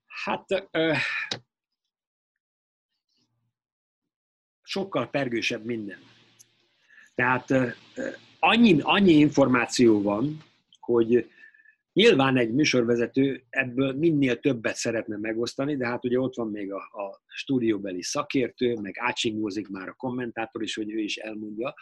Hát 0.07 0.69
ö, 0.71 0.93
sokkal 4.63 5.11
pergősebb 5.11 5.65
minden. 5.65 5.99
Tehát 7.15 7.51
ö, 7.51 7.69
annyi, 8.39 8.81
annyi 8.81 9.13
információ 9.13 10.03
van, 10.03 10.43
hogy 10.81 11.31
Nyilván 11.95 12.37
egy 12.37 12.53
műsorvezető 12.53 13.45
ebből 13.51 13.93
minél 13.93 14.41
többet 14.41 14.77
szeretne 14.77 15.17
megosztani, 15.17 15.77
de 15.77 15.87
hát 15.87 16.05
ugye 16.05 16.19
ott 16.19 16.35
van 16.35 16.51
még 16.51 16.73
a, 16.73 16.79
a 16.79 17.23
stúdióbeli 17.27 18.03
szakértő, 18.03 18.75
meg 18.75 18.95
átsingózik 18.99 19.69
már 19.69 19.89
a 19.89 19.95
kommentátor 19.95 20.63
is, 20.63 20.75
hogy 20.75 20.93
ő 20.93 20.99
is 20.99 21.17
elmondja. 21.17 21.75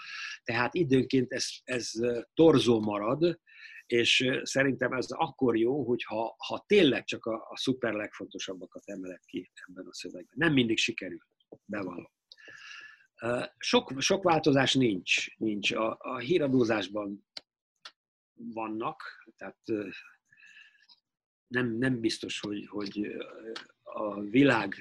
Tehát 0.43 0.75
időnként 0.75 1.33
ez, 1.33 1.47
ez 1.65 1.91
torzó 2.35 2.81
marad, 2.81 3.41
és 3.87 4.31
szerintem 4.43 4.93
ez 4.93 5.07
akkor 5.09 5.57
jó, 5.57 5.85
hogyha 5.85 6.35
ha 6.39 6.65
tényleg 6.67 7.05
csak 7.05 7.25
a, 7.25 7.47
a 7.49 7.57
szuper 7.57 7.93
legfontosabbakat 7.93 8.83
emelek 8.85 9.23
ki 9.27 9.51
ebben 9.69 9.87
a 9.87 9.95
szövegben. 9.95 10.35
Nem 10.37 10.53
mindig 10.53 10.79
sikerül, 10.79 11.21
bevallom. 11.65 12.11
Sok, 13.59 13.93
sok 13.99 14.23
változás 14.23 14.75
nincs. 14.75 15.37
nincs. 15.39 15.73
A, 15.73 15.97
a 16.01 16.19
híradózásban 16.19 17.27
vannak, 18.35 19.03
tehát 19.43 19.95
nem, 21.47 21.77
nem 21.79 22.01
biztos, 22.01 22.41
hogy, 22.41 22.67
hogy 22.67 23.17
a 23.83 24.21
világ 24.21 24.75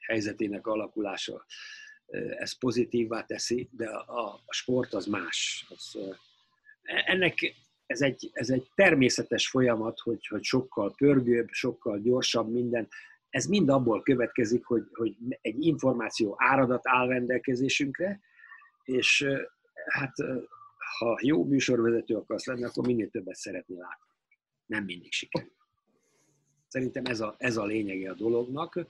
helyzetének 0.00 0.66
alakulása 0.66 1.44
ez 2.38 2.58
pozitívvá 2.58 3.24
teszi, 3.24 3.68
de 3.72 3.88
a, 3.88 4.32
a 4.44 4.52
sport 4.52 4.94
az 4.94 5.06
más. 5.06 5.66
Az, 5.68 5.98
ennek 6.82 7.54
ez 7.86 8.00
egy, 8.00 8.30
ez 8.32 8.50
egy 8.50 8.70
természetes 8.74 9.48
folyamat, 9.48 9.98
hogy, 10.00 10.26
hogy 10.26 10.42
sokkal 10.42 10.94
pörgőbb, 10.96 11.48
sokkal 11.50 11.98
gyorsabb 11.98 12.52
minden. 12.52 12.88
Ez 13.30 13.46
mind 13.46 13.68
abból 13.68 14.02
következik, 14.02 14.64
hogy, 14.64 14.88
hogy 14.92 15.16
egy 15.40 15.64
információ 15.64 16.34
áradat 16.38 16.88
áll 16.88 17.06
rendelkezésünkre, 17.06 18.20
és 18.84 19.26
hát 19.86 20.12
ha 20.98 21.18
jó 21.22 21.44
műsorvezető 21.44 22.14
akarsz 22.14 22.46
lenni, 22.46 22.64
akkor 22.64 22.86
minél 22.86 23.10
többet 23.10 23.34
szeretnél 23.34 23.78
látni. 23.78 24.14
Nem 24.66 24.84
mindig 24.84 25.12
sikerül. 25.12 25.52
Szerintem 26.68 27.04
ez 27.04 27.20
a, 27.20 27.34
ez 27.38 27.56
a 27.56 27.64
lényege 27.64 28.10
a 28.10 28.14
dolognak. 28.14 28.86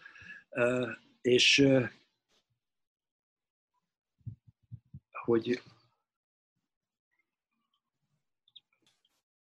És 1.21 1.69
hogy 5.11 5.63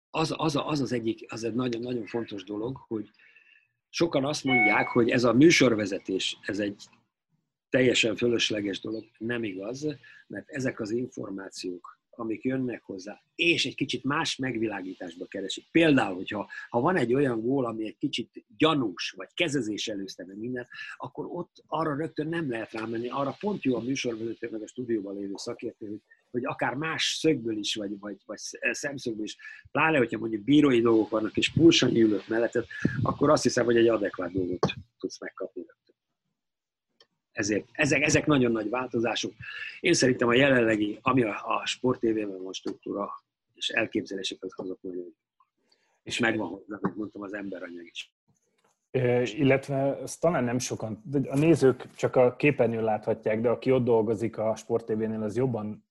az 0.10 0.34
az, 0.38 0.56
az, 0.56 0.82
az 0.82 0.92
egyik, 0.92 1.32
az 1.32 1.44
egy 1.44 1.54
nagyon, 1.54 1.82
nagyon 1.82 2.06
fontos 2.06 2.44
dolog, 2.44 2.78
hogy 2.78 3.12
sokan 3.90 4.26
azt 4.26 4.44
mondják, 4.44 4.88
hogy 4.88 5.10
ez 5.10 5.24
a 5.24 5.34
műsorvezetés, 5.34 6.38
ez 6.42 6.60
egy 6.60 6.90
teljesen 7.70 8.16
fölösleges 8.16 8.80
dolog. 8.80 9.06
Nem 9.18 9.44
igaz, 9.44 9.88
mert 10.28 10.50
ezek 10.50 10.80
az 10.80 10.92
információk, 10.92 12.01
amik 12.18 12.44
jönnek 12.44 12.84
hozzá, 12.84 13.22
és 13.36 13.66
egy 13.66 13.76
kicsit 13.76 14.04
más 14.04 14.36
megvilágításba 14.36 15.26
keresik. 15.26 15.66
Például, 15.72 16.16
hogyha 16.16 16.50
ha 16.70 16.80
van 16.80 16.96
egy 16.96 17.14
olyan 17.14 17.42
gól, 17.42 17.66
ami 17.66 17.86
egy 17.86 17.98
kicsit 17.98 18.46
gyanús, 18.58 19.14
vagy 19.18 19.28
kezezés 19.34 19.88
előzte 19.88 20.26
meg 20.26 20.38
minden, 20.38 20.68
akkor 20.98 21.26
ott 21.30 21.64
arra 21.68 21.96
rögtön 21.96 22.28
nem 22.28 22.50
lehet 22.50 22.72
rámenni, 22.72 23.10
arra 23.10 23.36
pont 23.40 23.64
jó 23.64 23.76
a 23.76 23.82
műsorvezető, 23.82 24.50
meg 24.52 24.62
a 24.62 24.68
stúdióban 24.68 25.16
lévő 25.16 25.34
szakértő, 25.36 25.88
hogy, 25.88 26.02
hogy 26.32 26.46
akár 26.46 26.74
más 26.74 27.18
szögből 27.20 27.58
is, 27.58 27.76
vagy, 27.76 28.00
vagy, 28.00 28.18
vagy 28.26 28.40
szemszögből 28.72 29.24
is, 29.24 29.38
pláne, 29.72 29.98
hogyha 29.98 30.20
mondjuk 30.20 30.44
bírói 30.44 30.82
dolgok 30.82 31.10
vannak, 31.10 31.38
és 31.38 31.52
pulsan 31.52 31.96
ülök 31.96 32.28
mellettet, 32.28 32.68
akkor 33.02 33.30
azt 33.30 33.44
hiszem, 33.44 33.66
hogy 33.66 33.78
egy 33.78 33.88
adekvát 33.88 34.32
dolgot 34.32 34.74
tudsz 35.00 35.20
megkapni 35.20 35.66
ezért 37.42 37.66
ezek, 37.72 38.02
ezek 38.02 38.26
nagyon 38.26 38.52
nagy 38.52 38.70
változások. 38.70 39.34
Én 39.80 39.94
szerintem 39.94 40.28
a 40.28 40.34
jelenlegi, 40.34 41.00
ami 41.02 41.24
a, 41.24 41.30
a 41.30 41.66
sportévében 41.66 42.44
van 42.44 42.54
struktúra 42.54 43.10
és 43.54 43.70
elképzelések, 43.70 44.38
az 44.44 44.54
azok 44.56 44.82
nagyon 44.82 45.16
és 46.04 46.20
megvan 46.20 46.48
hozzá, 46.48 46.78
mint 46.82 46.96
mondtam, 46.96 47.22
az 47.22 47.34
emberanyag 47.34 47.86
is. 47.86 48.14
illetve 49.38 49.98
azt 50.02 50.20
talán 50.20 50.44
nem 50.44 50.60
sokan, 50.60 51.04
a 51.30 51.38
nézők 51.38 51.96
csak 51.96 52.16
a 52.16 52.36
képernyőn 52.36 52.84
láthatják, 52.84 53.42
de 53.42 53.50
aki 53.50 53.72
ott 53.72 53.84
dolgozik 53.84 54.38
a 54.38 54.56
Sport 54.56 54.86
TV-nél, 54.86 55.24
az 55.24 55.36
jobban, 55.36 55.86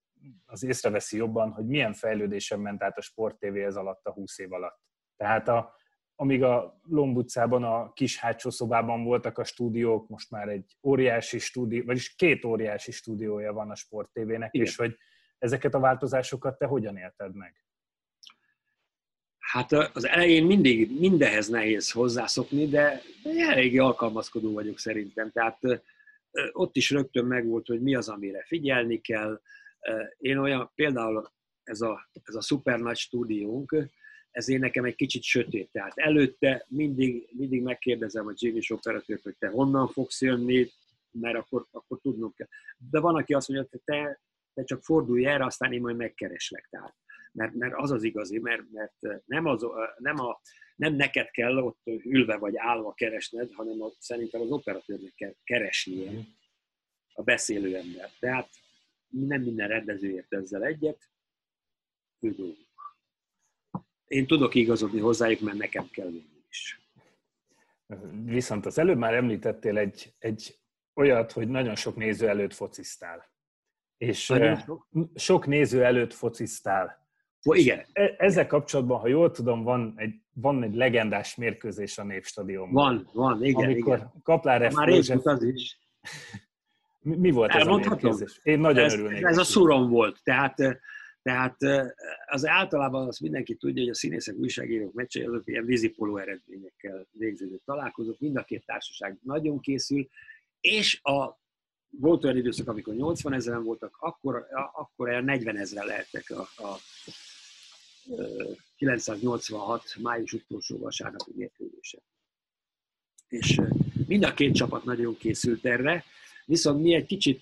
az 0.47 0.63
észreveszi 0.63 1.17
jobban, 1.17 1.51
hogy 1.51 1.67
milyen 1.67 1.93
fejlődésen 1.93 2.61
ment 2.61 2.83
át 2.83 2.99
a 2.99 3.01
Sport 3.01 3.39
TV 3.39 3.57
ez 3.57 3.77
alatt 3.77 4.07
a 4.07 4.13
20 4.13 4.39
év 4.39 4.53
alatt. 4.53 4.81
Tehát 5.17 5.49
a, 5.49 5.75
amíg 6.21 6.43
a 6.43 6.81
Lomb 6.89 7.17
utcában 7.17 7.65
a 7.65 7.93
kis 7.93 8.19
hátsó 8.19 8.51
szobában 8.51 9.05
voltak 9.05 9.39
a 9.39 9.45
stúdiók, 9.45 10.09
most 10.09 10.31
már 10.31 10.49
egy 10.49 10.77
óriási 10.83 11.39
stúdió, 11.39 11.85
vagyis 11.85 12.15
két 12.15 12.45
óriási 12.45 12.93
stúdiója 12.93 13.53
van 13.53 13.71
a 13.71 13.75
Sport 13.75 14.09
TV-nek, 14.13 14.55
és 14.55 14.77
hogy 14.77 14.97
ezeket 15.39 15.75
a 15.75 15.81
változásokat 15.81 16.59
te 16.59 16.67
hogyan 16.67 16.97
élted 16.97 17.35
meg? 17.35 17.65
Hát 19.39 19.73
az 19.73 20.07
elején 20.07 20.47
mindig 20.47 20.99
mindenhez 20.99 21.49
nehéz 21.49 21.91
hozzászokni, 21.91 22.67
de 22.67 23.01
eléggé 23.49 23.79
alkalmazkodó 23.79 24.53
vagyok 24.53 24.79
szerintem. 24.79 25.31
Tehát 25.31 25.59
ott 26.53 26.77
is 26.77 26.91
rögtön 26.91 27.25
megvolt, 27.25 27.67
hogy 27.67 27.83
mi 27.83 27.95
az, 27.95 28.09
amire 28.09 28.45
figyelni 28.47 29.01
kell. 29.01 29.41
Én 30.19 30.39
olyan, 30.39 30.71
például 30.75 31.33
ez 31.63 31.81
a, 31.81 32.11
ez 32.23 32.35
a 32.35 32.43
szuper 32.43 32.79
nagy 32.79 32.97
stúdiónk, 32.97 33.77
ezért 34.31 34.61
nekem 34.61 34.85
egy 34.85 34.95
kicsit 34.95 35.23
sötét. 35.23 35.71
Tehát 35.73 35.93
előtte 35.95 36.65
mindig, 36.69 37.29
mindig 37.33 37.63
megkérdezem 37.63 38.27
a 38.27 38.33
Jimmy 38.35 38.61
operatőrt, 38.69 39.23
hogy 39.23 39.37
te 39.39 39.49
honnan 39.49 39.89
fogsz 39.89 40.21
jönni, 40.23 40.71
mert 41.11 41.37
akkor, 41.37 41.67
akkor 41.71 41.99
tudnunk 42.01 42.35
kell. 42.35 42.49
De 42.91 43.01
van, 43.01 43.17
aki 43.17 43.35
azt 43.35 43.49
mondja, 43.49 43.69
hogy 43.71 43.81
te, 43.85 44.21
te 44.55 44.65
csak 44.65 44.85
fordulj 44.85 45.27
erre, 45.27 45.45
aztán 45.45 45.73
én 45.73 45.81
majd 45.81 45.97
megkereslek. 45.97 46.67
Tehát, 46.71 46.95
mert, 47.33 47.55
mert 47.55 47.75
az 47.77 47.91
az 47.91 48.03
igazi, 48.03 48.39
mert, 48.39 48.63
mert 48.71 49.25
nem, 49.27 49.47
az, 49.47 49.67
nem, 49.97 50.21
a, 50.21 50.41
nem 50.77 50.95
neked 50.95 51.31
kell 51.31 51.57
ott 51.57 51.81
ülve 51.85 52.37
vagy 52.37 52.57
állva 52.57 52.93
keresned, 52.93 53.53
hanem 53.53 53.83
a, 53.83 53.93
szerintem 53.99 54.41
az 54.41 54.51
operatőrnek 54.51 55.15
kell 55.15 55.35
keresnie 55.45 56.11
a 57.13 57.23
beszélő 57.23 57.77
ember. 57.77 58.11
Tehát 58.19 58.49
nem 59.09 59.43
minden 59.43 59.69
rendező 59.69 60.11
ért 60.11 60.33
ezzel 60.33 60.65
egyet, 60.65 61.09
ő 62.21 62.31
dolguk 62.31 62.70
én 64.11 64.27
tudok 64.27 64.55
igazodni 64.55 65.01
hozzájuk, 65.01 65.41
mert 65.41 65.59
nekem 65.59 65.89
kell 65.91 66.07
vinni 66.07 66.45
is. 66.49 66.81
Viszont 68.25 68.67
az 68.67 68.79
előbb 68.79 68.99
már 68.99 69.15
említettél 69.15 69.79
egy, 69.79 70.15
egy 70.19 70.59
olyat, 70.95 71.33
hogy 71.33 71.49
nagyon 71.49 71.75
sok 71.75 71.97
néző 71.97 72.29
előtt 72.29 72.55
focisztál. 72.55 73.31
És 73.97 74.25
sok? 74.25 74.89
sok 75.15 75.47
néző 75.47 75.85
előtt 75.85 76.13
focisztál. 76.13 77.09
Ó, 77.49 77.55
igen. 77.55 77.87
E, 77.93 78.15
ezzel 78.19 78.47
kapcsolatban, 78.47 79.01
ha 79.01 79.09
jól 79.09 79.31
tudom, 79.31 79.63
van 79.63 79.95
egy, 79.97 80.15
van 80.33 80.63
egy 80.63 80.75
legendás 80.75 81.35
mérkőzés 81.35 81.99
a 81.99 82.05
Népstadionban. 82.05 82.95
Van, 82.95 83.11
van, 83.13 83.45
igen, 83.45 83.65
amikor 83.65 83.97
igen. 83.97 84.13
Kaplárev 84.23 84.73
Már 84.73 84.89
József... 84.89 85.27
az 85.27 85.43
is. 85.43 85.79
Mi, 87.01 87.17
mi 87.17 87.31
volt 87.31 87.51
ez 87.51 87.67
a 87.67 87.77
mérkőzés? 87.77 88.41
Én 88.43 88.59
nagyon 88.59 88.85
ez, 88.85 88.93
örülnék. 88.93 89.25
Ez 89.25 89.39
a 89.39 89.45
szurom 89.45 89.89
volt. 89.89 90.21
Tehát 90.23 90.57
tehát 91.23 91.57
az 92.27 92.47
általában 92.47 93.07
azt 93.07 93.21
mindenki 93.21 93.55
tudja, 93.55 93.83
hogy 93.83 93.91
a 93.91 93.95
színészek, 93.95 94.37
újságírók 94.37 94.93
meccsei 94.93 95.23
azok 95.23 95.47
ilyen 95.47 95.65
vízipoló 95.65 96.17
eredményekkel 96.17 97.07
végződő 97.13 97.61
találkozók, 97.65 98.19
mind 98.19 98.37
a 98.37 98.45
két 98.45 98.65
társaság 98.67 99.19
nagyon 99.23 99.61
készül, 99.61 100.09
és 100.61 101.01
a 101.03 101.39
volt 101.91 102.25
olyan 102.25 102.37
időszak, 102.37 102.69
amikor 102.69 102.95
80 102.95 103.33
ezeren 103.33 103.63
voltak, 103.63 103.97
akkor, 104.01 104.47
akkor 104.73 105.09
olyan 105.09 105.25
40 105.25 105.57
ezeren 105.57 105.87
lehettek 105.87 106.31
a, 106.31 106.41
a 106.41 106.79
986 108.77 109.95
május 110.03 110.33
utolsó 110.33 110.79
vasárnapi 110.79 111.33
mérkőzése. 111.35 111.99
És 113.29 113.61
mind 114.07 114.25
a 114.25 114.35
két 114.35 114.55
csapat 114.55 114.85
nagyon 114.85 115.17
készült 115.17 115.65
erre, 115.65 116.05
Viszont 116.51 116.83
mi 116.83 116.95
egy 116.95 117.07
kicsit 117.07 117.41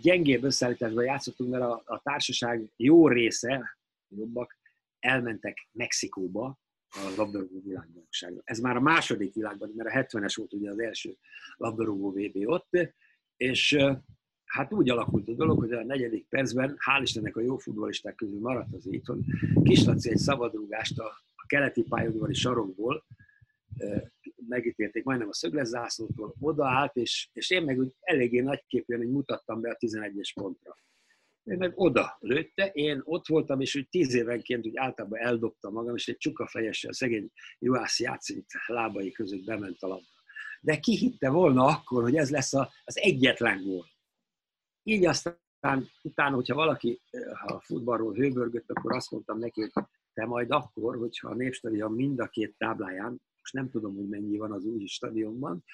gyengébb 0.00 0.44
összeállításban 0.44 1.04
játszottunk, 1.04 1.50
mert 1.50 1.62
a, 1.62 1.82
a 1.84 2.00
társaság 2.02 2.70
jó 2.76 3.08
része, 3.08 3.78
jobbak, 4.08 4.58
elmentek 4.98 5.68
Mexikóba, 5.72 6.58
a 6.88 7.12
labdarúgó 7.16 7.60
világbajnokságra. 7.64 8.40
Ez 8.44 8.58
már 8.58 8.76
a 8.76 8.80
második 8.80 9.34
világban, 9.34 9.72
mert 9.76 9.88
a 9.94 10.18
70-es 10.18 10.34
volt 10.36 10.52
ugye 10.52 10.70
az 10.70 10.80
első 10.80 11.16
labdarúgó 11.56 12.10
VB 12.10 12.48
ott, 12.48 12.70
és 13.36 13.76
hát 14.44 14.72
úgy 14.72 14.90
alakult 14.90 15.28
a 15.28 15.34
dolog, 15.34 15.58
hogy 15.58 15.72
a 15.72 15.84
negyedik 15.84 16.26
percben, 16.28 16.76
hál' 16.78 17.02
Istennek 17.02 17.36
a 17.36 17.40
jó 17.40 17.56
futbolisták 17.56 18.14
közül 18.14 18.40
maradt 18.40 18.74
az 18.74 18.86
itthon, 18.86 19.24
Kislaci 19.62 20.10
egy 20.10 20.16
szabadrúgást 20.16 20.98
a, 20.98 21.06
a 21.34 21.46
keleti 21.46 21.82
pályaudvari 21.82 22.34
sarokból, 22.34 23.04
megítélték 24.48 25.04
majdnem 25.04 25.28
a 25.28 25.34
szöglezászlótól, 25.34 26.34
odaállt, 26.40 26.96
és, 26.96 27.28
és 27.32 27.50
én 27.50 27.62
meg 27.62 27.78
úgy 27.78 27.92
eléggé 28.00 28.40
nagyképűen 28.40 29.00
hogy 29.00 29.10
mutattam 29.10 29.60
be 29.60 29.70
a 29.70 29.76
11-es 29.76 30.30
pontra. 30.34 30.76
Én 31.44 31.56
meg 31.58 31.72
oda 31.74 32.16
lőtte, 32.20 32.66
én 32.66 33.00
ott 33.04 33.26
voltam, 33.26 33.60
és 33.60 33.74
úgy 33.74 33.88
tíz 33.88 34.14
évenként 34.14 34.66
úgy 34.66 34.76
általában 34.76 35.18
eldobta 35.18 35.70
magam, 35.70 35.94
és 35.94 36.08
egy 36.08 36.16
csuka 36.16 36.46
fejessel 36.46 36.92
szegény 36.92 37.30
Juhász 37.58 38.00
játszik 38.00 38.46
lábai 38.66 39.12
között 39.12 39.44
bement 39.44 39.82
a 39.82 39.86
labda. 39.86 40.06
De 40.60 40.78
ki 40.78 40.96
hitte 40.96 41.30
volna 41.30 41.64
akkor, 41.64 42.02
hogy 42.02 42.16
ez 42.16 42.30
lesz 42.30 42.52
az 42.54 42.98
egyetlen 42.98 43.62
gól. 43.62 43.86
Így 44.82 45.06
aztán 45.06 45.88
utána, 46.02 46.34
hogyha 46.34 46.54
valaki 46.54 47.00
ha 47.32 47.54
a 47.54 47.60
futballról 47.60 48.14
hőbörgött, 48.14 48.70
akkor 48.70 48.94
azt 48.94 49.10
mondtam 49.10 49.38
neki, 49.38 49.60
hogy 49.60 49.84
te 50.12 50.26
majd 50.26 50.50
akkor, 50.50 50.96
hogyha 50.96 51.28
a 51.28 51.34
Népstadion 51.34 51.92
mind 51.92 52.20
a 52.20 52.28
két 52.28 52.54
tábláján 52.58 53.22
most 53.44 53.52
nem 53.54 53.70
tudom, 53.70 53.94
hogy 53.94 54.08
mennyi 54.08 54.36
van 54.36 54.52
az 54.52 54.64
új 54.64 54.86
stadionban, 54.86 55.64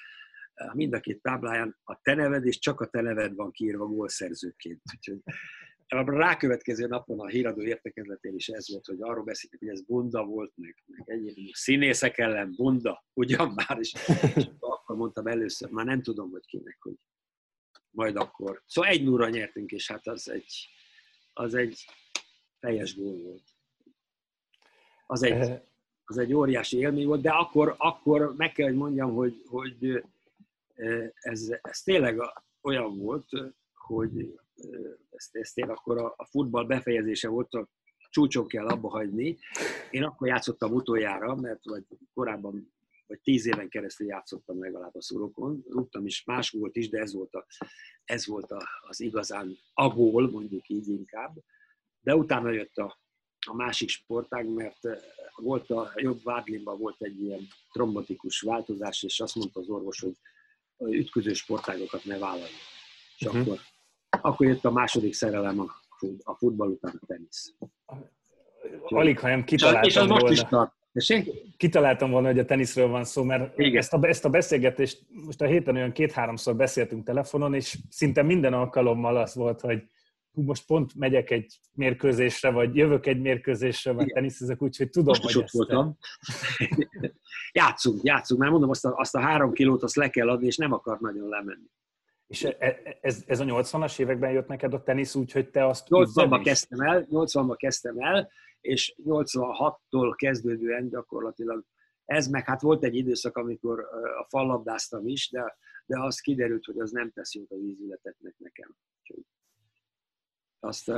mind 0.73 0.93
a 0.93 0.99
két 0.99 1.21
tábláján 1.21 1.77
a 1.83 2.01
te 2.01 2.13
neved, 2.13 2.45
és 2.45 2.59
csak 2.59 2.81
a 2.81 2.87
te 2.87 3.01
neved 3.01 3.35
van 3.35 3.51
kiírva 3.51 3.85
gólszerzőként. 3.85 4.81
Úgyhogy 4.95 5.21
a 5.87 6.11
rákövetkező 6.11 6.87
napon 6.87 7.19
a 7.19 7.27
híradó 7.27 7.61
értekezletén 7.61 8.35
is 8.35 8.47
ez 8.47 8.69
volt, 8.69 8.85
hogy 8.85 9.01
arról 9.01 9.23
beszéltek, 9.23 9.59
hogy 9.59 9.69
ez 9.69 9.85
bunda 9.85 10.25
volt, 10.25 10.53
meg, 10.55 10.83
meg 10.85 11.09
egyébként 11.09 11.55
színészek 11.55 12.17
ellen 12.17 12.53
bunda, 12.55 13.05
ugyan 13.13 13.53
már, 13.53 13.77
és, 13.79 13.93
és 14.35 14.47
akkor 14.59 14.95
mondtam 14.95 15.27
először, 15.27 15.69
már 15.69 15.85
nem 15.85 16.01
tudom, 16.01 16.29
hogy 16.31 16.45
kinek, 16.45 16.77
hogy 16.79 16.95
majd 17.89 18.15
akkor. 18.15 18.63
Szóval 18.65 18.89
egy 18.89 19.03
núra 19.03 19.29
nyertünk, 19.29 19.71
és 19.71 19.87
hát 19.87 20.07
az 20.07 20.29
egy, 20.29 20.67
az 21.33 21.53
egy 21.53 21.85
teljes 22.59 22.95
gól 22.95 23.17
volt. 23.17 23.43
Az 25.05 25.23
egy, 25.23 25.61
az 26.11 26.17
egy 26.17 26.33
óriási 26.33 26.77
élmény 26.77 27.05
volt, 27.05 27.21
de 27.21 27.29
akkor, 27.29 27.75
akkor 27.77 28.35
meg 28.35 28.51
kell, 28.51 28.67
hogy 28.67 28.77
mondjam, 28.77 29.13
hogy, 29.13 29.43
hogy 29.47 30.03
ez, 31.13 31.49
ez 31.61 31.81
tényleg 31.81 32.21
olyan 32.61 32.97
volt, 32.97 33.25
hogy 33.73 34.39
ez, 35.09 35.29
ez 35.31 35.51
tényleg 35.51 35.77
akkor 35.77 35.97
a, 35.97 36.13
a 36.17 36.25
futball 36.25 36.65
befejezése 36.65 37.27
volt, 37.27 37.53
a 37.53 37.67
csúcson 38.09 38.47
kell 38.47 38.67
abba 38.67 38.89
hagyni. 38.89 39.37
Én 39.91 40.03
akkor 40.03 40.27
játszottam 40.27 40.73
utoljára, 40.73 41.35
mert 41.35 41.65
vagy 41.65 41.83
korábban 42.13 42.73
vagy 43.07 43.19
tíz 43.19 43.45
éven 43.45 43.69
keresztül 43.69 44.07
játszottam 44.07 44.59
legalább 44.59 44.95
a 44.95 45.01
szurokon. 45.01 45.65
Rúgtam 45.69 46.05
is 46.05 46.23
más 46.23 46.49
volt 46.49 46.75
is, 46.75 46.89
de 46.89 46.99
ez 46.99 47.13
volt, 47.13 47.33
a, 47.33 47.45
ez 48.03 48.27
volt 48.27 48.51
a, 48.51 48.61
az 48.87 48.99
igazán 48.99 49.57
agól, 49.73 50.29
mondjuk 50.29 50.69
így 50.69 50.87
inkább. 50.87 51.35
De 52.01 52.15
utána 52.15 52.49
jött 52.49 52.77
a, 52.77 52.99
a 53.47 53.55
másik 53.55 53.89
sportág, 53.89 54.49
mert 54.49 54.85
eh, 54.85 54.97
volt 55.35 55.69
a 55.69 55.91
jobb 55.95 56.23
vádlimban 56.23 56.77
volt 56.77 57.01
egy 57.01 57.21
ilyen 57.21 57.47
trombotikus 57.71 58.41
változás, 58.41 59.03
és 59.03 59.19
azt 59.19 59.35
mondta 59.35 59.59
az 59.59 59.69
orvos, 59.69 59.99
hogy 59.99 60.15
ütköző 60.93 61.33
sportágokat 61.33 62.05
ne 62.05 62.17
vállalja. 62.17 62.55
És 63.17 63.25
uh-huh. 63.25 63.41
akkor, 63.41 63.59
akkor 64.21 64.47
jött 64.47 64.65
a 64.65 64.71
második 64.71 65.13
szerelem 65.13 65.59
a, 65.59 65.65
a 66.23 66.35
futball 66.35 66.69
után 66.69 66.99
a 67.01 67.05
tenisz. 67.05 67.53
Alig, 68.83 69.19
ha 69.19 69.27
nem 69.27 69.43
kitaláltam 69.43 69.89
és 69.89 69.95
volna. 69.95 70.13
Most 70.13 70.31
is 70.31 70.43
tart. 70.49 70.73
Kitaláltam 71.57 72.11
volna, 72.11 72.27
hogy 72.27 72.39
a 72.39 72.45
teniszről 72.45 72.87
van 72.87 73.03
szó, 73.03 73.23
mert 73.23 73.59
ezt 73.59 73.93
a, 73.93 74.07
ezt 74.07 74.25
a 74.25 74.29
beszélgetést 74.29 75.01
most 75.25 75.41
a 75.41 75.45
héten 75.45 75.75
olyan 75.75 75.91
két-háromszor 75.91 76.55
beszéltünk 76.55 77.05
telefonon, 77.05 77.53
és 77.53 77.77
szinte 77.89 78.21
minden 78.21 78.53
alkalommal 78.53 79.17
az 79.17 79.35
volt, 79.35 79.61
hogy 79.61 79.83
most 80.31 80.65
pont 80.65 80.95
megyek 80.95 81.29
egy 81.29 81.59
mérkőzésre, 81.71 82.51
vagy 82.51 82.75
jövök 82.75 83.05
egy 83.05 83.21
mérkőzésre, 83.21 83.91
vagy 83.91 84.07
teniszezek, 84.13 84.61
úgyhogy 84.61 84.89
tudom, 84.89 85.07
most 85.07 85.23
hogy 85.23 85.37
ott 85.37 85.43
ezt 85.43 85.53
voltam. 85.53 85.97
játszunk, 87.61 88.03
játszunk, 88.03 88.39
mert 88.39 88.51
mondom, 88.51 88.69
azt 88.69 88.85
a, 88.85 88.93
azt 88.95 89.15
a 89.15 89.19
három 89.19 89.53
kilót 89.53 89.83
azt 89.83 89.95
le 89.95 90.09
kell 90.09 90.29
adni, 90.29 90.45
és 90.45 90.57
nem 90.57 90.73
akar 90.73 90.99
nagyon 90.99 91.29
lemenni. 91.29 91.69
És 92.27 92.43
e, 92.43 92.55
e, 92.59 92.97
ez, 93.01 93.23
ez 93.25 93.39
a 93.39 93.45
80-as 93.45 93.99
években 93.99 94.31
jött 94.31 94.47
neked 94.47 94.73
a 94.73 94.83
tenisz 94.83 95.15
úgy, 95.15 95.31
hogy 95.31 95.49
te 95.49 95.65
azt 95.67 95.87
80-ban 95.89 96.41
kezdtem 96.43 96.79
el, 96.79 97.07
80-ban 97.09 97.55
kezdtem 97.57 97.99
el, 97.99 98.31
és 98.61 98.95
86-tól 99.05 100.13
kezdődően 100.15 100.89
gyakorlatilag 100.89 101.65
ez 102.05 102.27
meg 102.27 102.45
hát 102.45 102.61
volt 102.61 102.83
egy 102.83 102.95
időszak, 102.95 103.37
amikor 103.37 103.79
a 104.19 104.25
fallabdáztam 104.29 105.07
is, 105.07 105.29
de, 105.29 105.57
de 105.85 105.99
az 105.99 106.19
kiderült, 106.19 106.65
hogy 106.65 106.79
az 106.79 106.91
nem 106.91 107.11
tesz 107.11 107.33
jót 107.35 107.51
a 107.51 107.55
vízületetnek 107.55 108.35
nekem. 108.37 108.75
Azt 110.63 110.91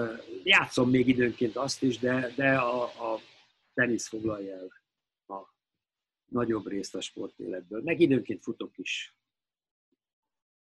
játszom 0.43 0.89
még 0.89 1.07
időnként 1.07 1.55
azt 1.55 1.83
is, 1.83 1.99
de, 1.99 2.31
de 2.35 2.57
a, 2.57 2.83
a 2.83 3.19
tenisz 3.73 4.07
foglalja 4.07 4.55
el 4.55 4.67
a 5.37 5.53
nagyobb 6.25 6.67
részt 6.67 6.95
a 6.95 7.01
sportéletből. 7.01 7.81
Meg 7.83 7.99
időnként 7.99 8.41
futok 8.41 8.77
is. 8.77 9.17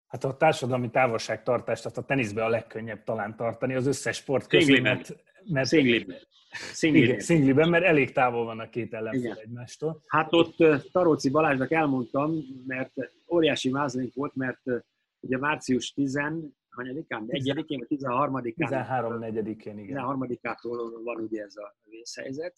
Hát 0.06 0.24
a 0.24 0.36
társadalmi 0.36 0.90
távolságtartást 0.90 1.84
azt 1.84 1.98
a 1.98 2.04
teniszbe 2.04 2.44
a 2.44 2.48
legkönnyebb 2.48 3.04
talán 3.04 3.36
tartani, 3.36 3.74
az 3.74 3.86
összes 3.86 4.16
sport 4.16 4.46
közé, 4.46 4.80
mert, 4.80 5.16
mert 5.44 5.68
Szingliben. 5.68 6.18
Szingliben. 6.52 7.08
Igen, 7.08 7.20
szingliben, 7.20 7.68
mert 7.68 7.84
elég 7.84 8.12
távol 8.12 8.44
van 8.44 8.60
a 8.60 8.68
két 8.68 8.94
ellenfél 8.94 9.32
egymástól. 9.32 10.02
Hát 10.06 10.32
ott 10.32 10.56
Taróci 10.92 11.30
Balázsnak 11.30 11.70
elmondtam, 11.70 12.34
mert 12.66 12.92
óriási 13.28 13.70
mázlink 13.70 14.14
volt, 14.14 14.34
mert 14.34 14.60
ugye 15.20 15.38
március 15.38 15.92
10 15.92 16.16
hanyadikán? 16.72 17.24
Egyedikén, 17.26 17.78
vagy 17.88 17.98
13-án? 17.98 18.54
13 18.54 19.18
negyedikén, 19.18 19.78
igen. 19.78 20.04
13-ától 20.04 21.00
van 21.04 21.20
ugye 21.20 21.42
ez 21.42 21.56
a 21.56 21.76
vészhelyzet. 21.84 22.54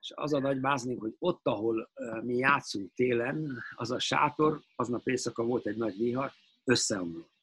És 0.00 0.12
az 0.14 0.32
a 0.32 0.38
nagy 0.38 0.60
báznék, 0.60 1.00
hogy 1.00 1.14
ott, 1.18 1.46
ahol 1.46 1.90
mi 2.22 2.36
játszunk 2.36 2.92
télen, 2.94 3.62
az 3.74 3.90
a 3.90 3.98
sátor, 3.98 4.60
aznap 4.76 5.06
éjszaka 5.08 5.44
volt 5.44 5.66
egy 5.66 5.76
nagy 5.76 5.96
vihar, 5.98 6.30
összeomlott. 6.64 7.34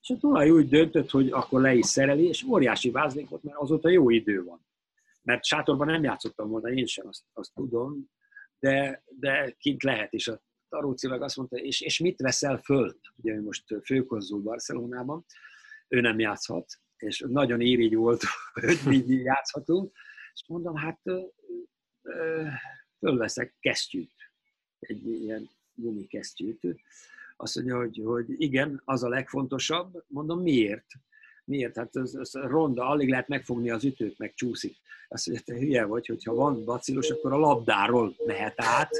És 0.00 0.10
a 0.10 0.16
tulaj 0.16 0.50
úgy 0.50 0.68
döntött, 0.68 1.10
hogy 1.10 1.30
akkor 1.30 1.60
le 1.60 1.74
is 1.74 1.86
szereli, 1.86 2.26
és 2.26 2.42
óriási 2.42 2.90
vázlék 2.90 3.28
volt, 3.28 3.42
mert 3.42 3.58
azóta 3.58 3.88
jó 3.88 4.10
idő 4.10 4.44
van. 4.44 4.66
Mert 5.22 5.44
sátorban 5.44 5.86
nem 5.86 6.02
játszottam 6.02 6.48
volna, 6.48 6.70
én 6.70 6.86
sem 6.86 7.06
azt, 7.06 7.24
azt 7.32 7.54
tudom, 7.54 8.10
de, 8.58 9.02
de 9.18 9.50
kint 9.58 9.82
lehet, 9.82 10.12
és 10.12 10.28
a 10.28 10.40
Taróci 10.68 11.08
meg 11.08 11.22
azt 11.22 11.36
mondta, 11.36 11.56
és, 11.56 11.80
és 11.80 11.98
mit 11.98 12.20
veszel 12.20 12.58
föl? 12.58 12.98
Ugye 13.16 13.32
ő 13.32 13.42
most 13.42 13.64
főkonzul 13.84 14.40
Barcelonában, 14.40 15.24
ő 15.88 16.00
nem 16.00 16.18
játszhat, 16.18 16.80
és 16.96 17.24
nagyon 17.28 17.60
irigy 17.60 17.94
volt, 17.94 18.22
hogy 18.84 19.04
mi 19.06 19.14
játszhatunk, 19.14 19.92
és 20.34 20.44
mondom, 20.46 20.76
hát 20.76 21.00
fölveszek 22.98 23.54
kesztyűt, 23.60 24.14
egy 24.78 25.06
ilyen 25.06 25.50
gumikesztyűt. 25.74 26.60
Azt 27.36 27.54
mondja, 27.54 27.76
hogy, 27.76 28.00
hogy 28.04 28.26
igen, 28.28 28.82
az 28.84 29.02
a 29.02 29.08
legfontosabb. 29.08 30.04
Mondom, 30.06 30.42
miért? 30.42 30.86
Miért? 31.44 31.76
Hát 31.76 31.96
ez, 31.96 32.14
ez 32.14 32.32
ronda, 32.32 32.88
alig 32.88 33.08
lehet 33.08 33.28
megfogni 33.28 33.70
az 33.70 33.84
ütőt, 33.84 34.18
meg 34.18 34.34
csúszik. 34.34 34.76
Azt 35.08 35.26
mondja, 35.26 35.44
te 35.44 35.60
hülye 35.60 35.84
vagy, 35.84 36.06
hogyha 36.06 36.34
van 36.34 36.64
bacillus, 36.64 37.10
akkor 37.10 37.32
a 37.32 37.38
labdáról 37.38 38.14
mehet 38.26 38.54
át. 38.56 38.90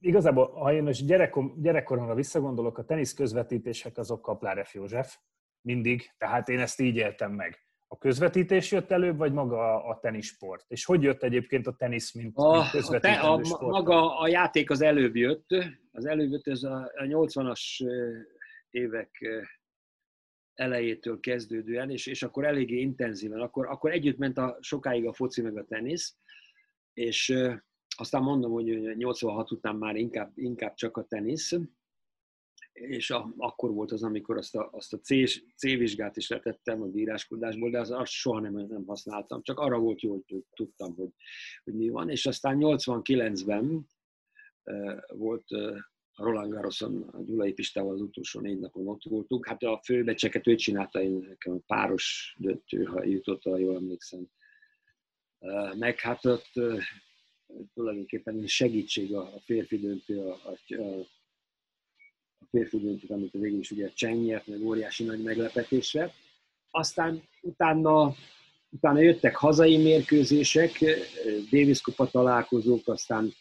Igazából, 0.00 0.50
ha 0.50 0.72
én 0.72 0.82
most 0.82 1.06
gyerekom, 1.06 1.54
gyerekkoromra 1.56 2.14
visszagondolok, 2.14 2.78
a 2.78 2.84
tenisz 2.84 3.14
közvetítések 3.14 3.98
azok 3.98 4.22
Kaplárev 4.22 4.66
József, 4.72 5.16
mindig, 5.60 6.10
tehát 6.18 6.48
én 6.48 6.58
ezt 6.58 6.80
így 6.80 6.96
éltem 6.96 7.32
meg. 7.32 7.64
A 7.88 7.98
közvetítés 7.98 8.72
jött 8.72 8.90
előbb, 8.90 9.16
vagy 9.16 9.32
maga 9.32 9.84
a 9.84 9.98
tenisport? 9.98 10.64
És 10.68 10.84
hogy 10.84 11.02
jött 11.02 11.22
egyébként 11.22 11.66
a 11.66 11.72
tenisz, 11.72 12.12
mint, 12.12 12.36
a, 12.36 12.52
mint 12.52 12.70
közvetítő 12.70 13.20
a, 13.20 13.32
a, 13.32 13.66
Maga 13.66 14.18
a 14.18 14.28
játék 14.28 14.70
az 14.70 14.80
előbb 14.80 15.16
jött, 15.16 15.46
az 15.92 16.06
előbb 16.06 16.30
jött, 16.30 16.46
ez 16.46 16.62
a, 16.62 16.92
a 16.96 17.02
80-as 17.02 17.84
évek 18.70 19.10
elejétől 20.54 21.20
kezdődően, 21.20 21.90
és, 21.90 22.06
és 22.06 22.22
akkor 22.22 22.44
eléggé 22.44 22.80
intenzíven, 22.80 23.40
akkor, 23.40 23.66
akkor 23.66 23.92
együtt 23.92 24.18
ment 24.18 24.38
a, 24.38 24.58
sokáig 24.60 25.06
a 25.06 25.12
foci 25.12 25.42
meg 25.42 25.56
a 25.56 25.64
tenisz, 25.64 26.16
és 26.92 27.34
aztán 28.00 28.22
mondom, 28.22 28.52
hogy 28.52 28.96
86 28.96 29.50
után 29.50 29.76
már 29.76 29.96
inkább, 29.96 30.32
inkább 30.34 30.74
csak 30.74 30.96
a 30.96 31.04
tenisz, 31.04 31.52
és 32.72 33.10
a, 33.10 33.34
akkor 33.36 33.70
volt 33.72 33.92
az, 33.92 34.02
amikor 34.02 34.36
azt 34.36 34.56
a, 34.56 34.68
azt 34.72 34.92
a 34.92 34.98
C, 34.98 35.08
C 35.56 35.62
vizsgát 35.62 36.16
is 36.16 36.28
letettem 36.28 36.82
a 36.82 36.86
bíráskodásból, 36.86 37.70
de 37.70 37.78
az, 37.78 37.90
azt 37.90 38.12
soha 38.12 38.40
nem, 38.40 38.52
nem 38.52 38.84
használtam, 38.86 39.42
csak 39.42 39.58
arra 39.58 39.78
volt 39.78 40.00
jó, 40.00 40.12
hogy 40.12 40.44
tudtam, 40.54 40.94
hogy, 40.94 41.10
hogy 41.64 41.74
mi 41.74 41.88
van, 41.88 42.10
és 42.10 42.26
aztán 42.26 42.56
89-ben 42.60 43.86
e, 44.62 45.04
volt 45.08 45.50
e, 45.52 45.90
Roland 46.14 46.52
Garroson, 46.52 47.02
a 47.02 47.22
Gyulai 47.22 47.52
Pistával 47.52 47.92
az 47.92 48.00
utolsó 48.00 48.40
négy 48.40 48.58
napon 48.58 48.88
ott 48.88 49.02
voltunk. 49.02 49.46
Hát 49.46 49.62
a 49.62 49.80
főbecseket 49.84 50.46
ő 50.46 50.54
csinálta, 50.54 51.02
én 51.02 51.26
nekem 51.28 51.62
páros 51.66 52.36
döntő, 52.38 52.84
ha 52.84 53.04
jutott, 53.04 53.42
ha 53.42 53.58
jól 53.58 53.76
emlékszem. 53.76 54.26
Meg 55.78 56.00
hát 56.00 56.24
ott 56.26 56.50
tulajdonképpen 57.74 58.46
segítség 58.46 59.14
a, 59.14 59.32
férfi 59.44 59.78
döntő, 59.78 60.18
a, 60.18 60.38
a, 60.44 61.00
a 62.38 62.46
férfi 62.50 62.78
döntőt, 62.78 63.10
amit 63.10 63.32
végül 63.32 63.58
is 63.58 63.70
ugye 63.70 63.92
Cseng 63.92 64.24
nyert, 64.24 64.46
meg 64.46 64.62
óriási 64.62 65.04
nagy 65.04 65.22
meglepetésre. 65.22 66.12
Aztán 66.70 67.22
utána, 67.42 68.14
utána 68.70 69.00
jöttek 69.00 69.36
hazai 69.36 69.76
mérkőzések, 69.76 70.78
Davis 71.50 71.80
Kupa 71.80 72.06
találkozók, 72.10 72.88
aztán 72.88 73.32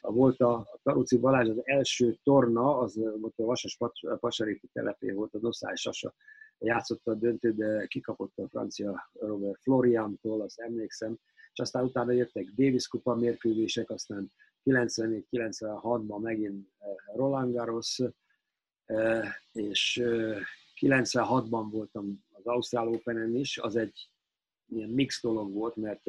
volt 0.00 0.40
a, 0.40 0.52
a 0.54 0.78
Taruci 0.82 1.18
Balázs 1.18 1.48
az 1.48 1.60
első 1.64 2.18
torna, 2.22 2.78
az 2.78 2.96
volt 3.20 3.34
a 3.36 3.44
Vasas 3.44 3.78
Pasaréti 4.20 4.68
telepé 4.72 5.10
volt, 5.10 5.34
az 5.34 5.44
Oszály 5.44 5.74
Sasa 5.74 6.14
játszotta 6.58 7.10
a 7.10 7.14
döntőt, 7.14 7.56
de 7.56 7.86
kikapott 7.86 8.38
a 8.38 8.48
francia 8.48 9.10
Robert 9.12 9.60
Floriantól, 9.62 10.40
azt 10.40 10.58
emlékszem, 10.58 11.18
és 11.58 11.64
aztán 11.64 11.84
utána 11.84 12.12
jöttek 12.12 12.44
Davis 12.44 12.86
Kupa 12.88 13.14
mérkőzések, 13.14 13.90
aztán 13.90 14.32
94-96-ban 14.64 16.20
megint 16.20 16.68
Roland 17.14 17.54
Garros, 17.54 18.00
és 19.52 20.00
96-ban 20.80 21.66
voltam 21.70 22.24
az 22.30 22.46
Ausztrál 22.46 22.88
open 22.88 23.34
is, 23.34 23.58
az 23.58 23.76
egy 23.76 24.10
ilyen 24.66 24.88
mix 24.88 25.22
dolog 25.22 25.52
volt, 25.52 25.76
mert 25.76 26.02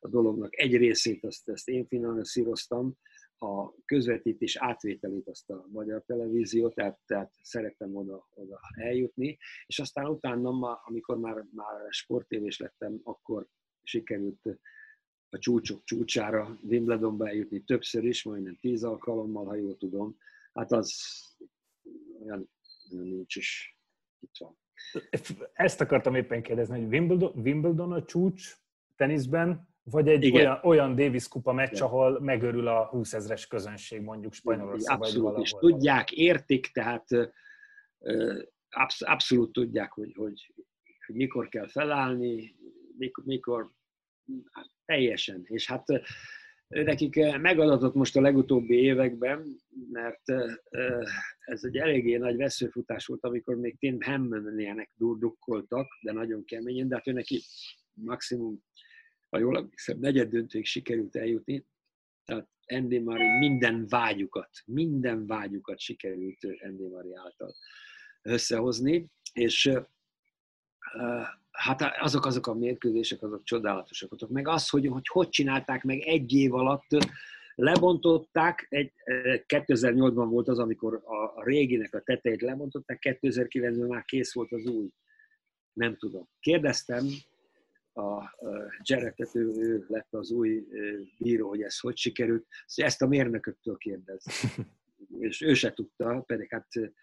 a 0.00 0.08
dolognak 0.08 0.58
egy 0.58 0.76
részét 0.76 1.24
azt, 1.24 1.48
ezt 1.48 1.68
én 1.68 1.86
finanszíroztam, 1.86 2.96
a 3.40 3.84
közvetítés 3.84 4.56
átvételét 4.56 5.28
azt 5.28 5.50
a 5.50 5.66
magyar 5.68 6.02
televízió, 6.06 6.68
tehát, 6.68 6.98
tehát 7.06 7.32
szerettem 7.42 7.96
oda, 7.96 8.28
oda 8.34 8.60
eljutni, 8.74 9.38
és 9.66 9.78
aztán 9.78 10.06
utána, 10.06 10.74
amikor 10.74 11.18
már, 11.18 11.44
már 11.50 11.86
sportévés 11.88 12.58
lettem, 12.58 13.00
akkor 13.02 13.46
sikerült 13.82 14.58
a 15.30 15.38
csúcsok 15.38 15.84
csúcsára 15.84 16.58
Wimbledonba 16.62 17.28
eljutni 17.28 17.60
többször 17.64 18.04
is, 18.04 18.22
majdnem 18.22 18.56
tíz 18.60 18.84
alkalommal, 18.84 19.44
ha 19.44 19.54
jól 19.54 19.76
tudom. 19.76 20.16
Hát 20.54 20.72
az 20.72 20.92
olyan, 22.22 22.50
olyan 22.92 23.06
nincs 23.06 23.36
is 23.36 23.78
itt 24.20 24.36
van. 24.38 24.58
Ezt 25.52 25.80
akartam 25.80 26.14
éppen 26.14 26.42
kérdezni, 26.42 26.80
hogy 26.80 26.88
Wimbledon, 26.88 27.32
Wimbledon 27.36 27.92
a 27.92 28.04
csúcs 28.04 28.56
teniszben, 28.96 29.68
vagy 29.82 30.08
egy 30.08 30.32
olyan, 30.34 30.60
olyan 30.62 30.94
Davis 30.94 31.28
kupa 31.28 31.52
meccs, 31.52 31.72
Igen. 31.72 31.82
ahol 31.82 32.20
megörül 32.20 32.66
a 32.68 32.86
20 32.86 33.12
ezres 33.12 33.46
közönség 33.46 34.00
mondjuk 34.00 34.32
Spanyolországban. 34.32 35.06
Abszolút, 35.06 35.32
vagy 35.32 35.42
és 35.42 35.50
tudják, 35.50 36.12
értik, 36.12 36.66
tehát 36.66 37.06
absz- 38.70 39.02
abszolút 39.02 39.52
tudják, 39.52 39.92
hogy, 39.92 40.14
hogy, 40.14 40.54
hogy 41.06 41.14
mikor 41.14 41.48
kell 41.48 41.68
felállni, 41.68 42.54
mikor, 42.96 43.24
mikor 43.24 43.70
hát 44.52 44.70
teljesen. 44.84 45.42
És 45.44 45.66
hát 45.66 45.84
nekik 46.68 47.14
megadatott 47.40 47.94
most 47.94 48.16
a 48.16 48.20
legutóbbi 48.20 48.74
években, 48.74 49.60
mert 49.90 50.22
ez 51.38 51.64
egy 51.64 51.76
eléggé 51.76 52.16
nagy 52.16 52.36
veszőfutás 52.36 53.06
volt, 53.06 53.24
amikor 53.24 53.56
még 53.56 53.78
Tim 53.78 54.00
Hammondnének 54.00 54.90
dukkoltak, 54.96 55.86
de 56.02 56.12
nagyon 56.12 56.44
keményen, 56.44 56.88
de 56.88 56.94
hát 56.94 57.06
ő 57.06 57.12
neki 57.12 57.42
maximum, 57.92 58.62
ha 59.28 59.38
jól 59.38 59.56
emlékszem, 59.56 59.98
negyed 59.98 60.28
döntőig 60.28 60.64
sikerült 60.64 61.16
eljutni, 61.16 61.66
tehát 62.24 62.48
Andy 62.66 62.98
Murray 62.98 63.38
minden 63.38 63.86
vágyukat, 63.88 64.50
minden 64.66 65.26
vágyukat 65.26 65.78
sikerült 65.78 66.38
Andy 66.62 66.86
Murray 66.86 67.14
által 67.14 67.54
összehozni, 68.22 69.10
és 69.32 69.70
hát 71.58 71.82
azok 72.00 72.26
azok 72.26 72.46
a 72.46 72.54
mérkőzések, 72.54 73.22
azok 73.22 73.44
csodálatosak 73.44 74.10
voltak. 74.10 74.28
Meg 74.30 74.48
az, 74.48 74.68
hogy, 74.68 74.86
hogy 74.86 75.06
hogy 75.06 75.28
csinálták 75.28 75.82
meg 75.82 76.00
egy 76.00 76.32
év 76.32 76.54
alatt, 76.54 76.86
lebontották, 77.54 78.66
egy, 78.68 78.92
2008-ban 79.46 80.26
volt 80.30 80.48
az, 80.48 80.58
amikor 80.58 80.94
a, 81.04 81.42
réginek 81.44 81.94
a 81.94 82.00
tetejét 82.00 82.42
lebontották, 82.42 82.98
2009-ben 83.00 83.86
már 83.86 84.04
kész 84.04 84.34
volt 84.34 84.52
az 84.52 84.66
új. 84.66 84.88
Nem 85.72 85.96
tudom. 85.96 86.28
Kérdeztem 86.40 87.06
a 87.92 88.36
Jarrettet, 88.82 89.34
ő, 89.34 89.52
ő 89.56 89.84
lett 89.88 90.14
az 90.14 90.30
új 90.30 90.66
bíró, 91.18 91.48
hogy 91.48 91.62
ez 91.62 91.78
hogy 91.78 91.96
sikerült. 91.96 92.46
Ezt 92.74 93.02
a 93.02 93.06
mérnököktől 93.06 93.76
kérdez. 93.76 94.24
És 95.18 95.40
ő 95.40 95.54
se 95.54 95.72
tudta, 95.72 96.22
pedig 96.26 96.50
hát 96.50 96.76
ő, 96.76 96.94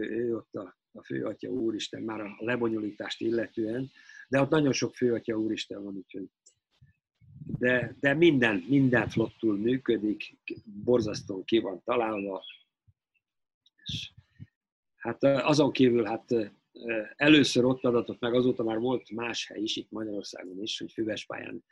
ő 0.00 0.36
ott 0.36 0.54
a 0.54 0.79
a 0.92 1.04
főatya 1.04 1.48
úristen 1.48 2.02
már 2.02 2.20
a 2.20 2.36
lebonyolítást 2.38 3.20
illetően, 3.20 3.90
de 4.28 4.40
ott 4.40 4.50
nagyon 4.50 4.72
sok 4.72 4.94
főatya 4.94 5.38
úristen 5.38 5.82
van, 5.82 5.94
úgyhogy 5.94 6.28
de, 7.58 7.96
de 8.00 8.14
minden, 8.14 8.64
minden 8.68 9.08
flottul 9.08 9.58
működik, 9.58 10.38
borzasztóan 10.64 11.44
ki 11.44 11.58
van 11.58 11.82
találva, 11.84 12.44
és 13.84 14.12
hát 14.96 15.24
azon 15.24 15.72
kívül 15.72 16.04
hát 16.04 16.34
először 17.16 17.64
ott 17.64 17.84
adatok 17.84 18.18
meg, 18.18 18.34
azóta 18.34 18.62
már 18.62 18.78
volt 18.78 19.10
más 19.10 19.46
hely 19.46 19.60
is, 19.62 19.76
itt 19.76 19.90
Magyarországon 19.90 20.62
is, 20.62 20.78
hogy 20.78 20.92
füvespályán 20.92 21.64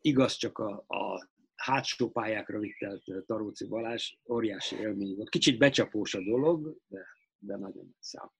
igaz 0.00 0.34
csak 0.34 0.58
a, 0.58 0.84
a 0.86 1.28
hátsó 1.54 2.10
pályákra 2.10 2.58
vittelt 2.58 3.04
Taróci 3.26 3.66
Balázs, 3.66 4.12
óriási 4.28 4.76
élmény 4.76 5.16
volt. 5.16 5.28
Kicsit 5.28 5.58
becsapós 5.58 6.14
a 6.14 6.20
dolog, 6.20 6.76
de, 6.88 7.06
de 7.38 7.56
nagyon 7.56 7.96
szám. 7.98 8.30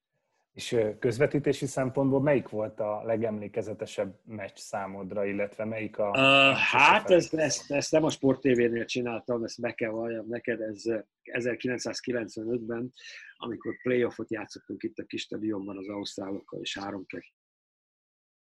És 0.53 0.77
közvetítési 0.99 1.67
szempontból 1.67 2.21
melyik 2.21 2.49
volt 2.49 2.81
a 2.81 3.03
legemlékezetesebb 3.05 4.21
meccs 4.25 4.57
számodra, 4.57 5.25
illetve 5.25 5.65
melyik 5.65 5.99
a... 5.99 6.09
Uh, 6.09 6.57
hát 6.57 7.11
ezt, 7.11 7.35
ezt, 7.35 7.71
ezt 7.71 7.93
nem 7.93 8.05
a 8.05 8.11
Sport 8.11 8.41
TV-nél 8.41 8.85
csináltam, 8.85 9.45
ezt 9.45 9.61
be 9.61 9.73
kell 9.73 9.91
valljam 9.91 10.27
neked, 10.29 10.61
ez 10.61 10.83
1995-ben, 11.23 12.93
amikor 13.37 13.77
playoffot 13.83 14.31
játszottunk 14.31 14.83
itt 14.83 14.99
a 14.99 15.05
kis 15.05 15.23
stadionban 15.23 15.77
az 15.77 15.89
ausztrálokkal, 15.89 16.61
és 16.61 16.79
három 16.79 17.07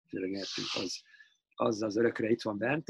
tényleg 0.08 0.42
az, 0.74 1.02
az 1.54 1.82
az 1.82 1.96
örökre 1.96 2.28
itt 2.28 2.42
van 2.42 2.58
bent. 2.58 2.86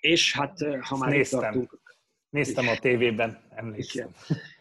És 0.00 0.34
hát, 0.36 0.58
ha 0.80 0.96
már 0.96 1.10
Néztem. 1.10 1.40
tartunk... 1.40 1.80
Néztem 2.30 2.68
a 2.68 2.76
tévében, 2.76 3.42
emlékszem. 3.50 4.10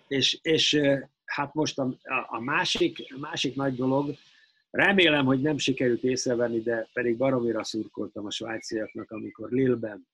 És, 0.07 0.39
és 0.41 0.79
hát 1.27 1.53
most 1.53 1.79
a, 1.79 1.97
a, 2.27 2.39
másik, 2.39 3.13
a 3.15 3.19
másik 3.19 3.55
nagy 3.55 3.75
dolog, 3.75 4.15
remélem, 4.69 5.25
hogy 5.25 5.41
nem 5.41 5.57
sikerült 5.57 6.03
észrevenni, 6.03 6.61
de 6.61 6.89
pedig 6.93 7.17
baromira 7.17 7.63
szurkoltam 7.63 8.25
a 8.25 8.31
svájciaknak, 8.31 9.11
amikor 9.11 9.51
Lille-ben 9.51 10.07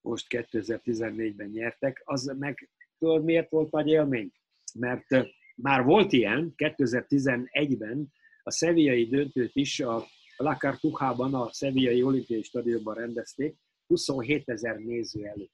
most 0.00 0.26
2014-ben 0.28 1.48
nyertek, 1.48 2.02
az 2.04 2.34
meg 2.38 2.70
tudod 2.98 3.24
miért 3.24 3.50
volt 3.50 3.70
nagy 3.70 3.88
élmény? 3.88 4.32
Mert 4.74 5.06
már 5.54 5.84
volt 5.84 6.12
ilyen, 6.12 6.54
2011-ben 6.56 8.12
a 8.42 8.50
szeviai 8.50 9.06
döntőt 9.06 9.54
is 9.54 9.80
a 9.80 10.06
La 10.36 10.56
Cartuja-ban, 10.56 11.34
a 11.34 11.52
szeviai 11.52 12.02
olimpiai 12.02 12.42
stadionban 12.42 12.94
rendezték, 12.94 13.56
27 13.86 14.48
ezer 14.48 14.76
néző 14.76 15.24
előtt. 15.24 15.52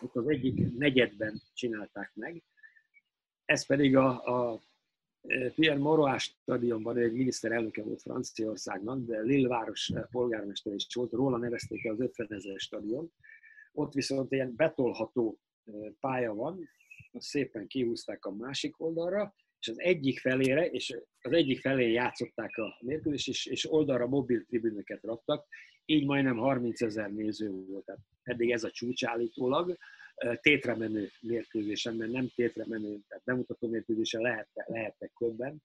Ott 0.00 0.14
az 0.16 0.28
egyik 0.28 0.76
negyedben 0.76 1.42
csinálták 1.54 2.10
meg, 2.14 2.42
ez 3.46 3.66
pedig 3.66 3.96
a, 3.96 4.08
a 4.24 4.60
e, 5.22 5.50
Pierre 5.50 5.78
Moroás 5.78 6.22
stadionban, 6.22 6.96
egy 6.96 7.12
miniszterelnöke 7.12 7.82
volt 7.82 8.02
Franciaországnak, 8.02 9.04
de 9.04 9.20
Lille 9.20 9.48
város 9.48 9.90
e, 9.90 10.08
polgármester 10.10 10.74
is 10.74 10.86
volt, 10.92 11.12
róla 11.12 11.36
nevezték 11.36 11.84
el 11.84 11.92
az 11.92 12.00
50 12.00 12.26
ezer 12.30 12.58
stadion. 12.58 13.12
Ott 13.72 13.92
viszont 13.92 14.32
ilyen 14.32 14.54
betolható 14.56 15.38
e, 15.64 15.72
pálya 16.00 16.34
van, 16.34 16.68
szépen 17.12 17.66
kihúzták 17.66 18.24
a 18.24 18.34
másik 18.34 18.80
oldalra, 18.80 19.34
és 19.58 19.68
az 19.68 19.80
egyik 19.80 20.18
felére, 20.18 20.66
és 20.70 20.96
az 21.20 21.32
egyik 21.32 21.60
felé 21.60 21.92
játszották 21.92 22.56
a 22.56 22.78
mérkőzést, 22.80 23.28
és, 23.28 23.46
és 23.46 23.72
oldalra 23.72 24.06
mobil 24.06 24.44
tribünöket 24.44 25.02
raktak, 25.02 25.46
így 25.84 26.04
majdnem 26.04 26.36
30 26.36 26.82
ezer 26.82 27.12
néző 27.12 27.50
volt. 27.50 27.84
Tehát 27.84 28.00
eddig 28.22 28.50
ez 28.50 28.64
a 28.64 28.70
csúcs 28.70 29.04
állítólag 29.04 29.78
tétre 30.40 30.76
menő 30.76 31.10
mérkőzésen, 31.20 31.96
mert 31.96 32.12
nem 32.12 32.28
tétre 32.34 32.64
menő, 32.68 32.98
tehát 33.08 33.24
bemutató 33.24 33.68
mérkőzésen 33.68 34.20
lehettek, 34.20 34.68
lehettek 34.68 35.12
köbben. 35.12 35.62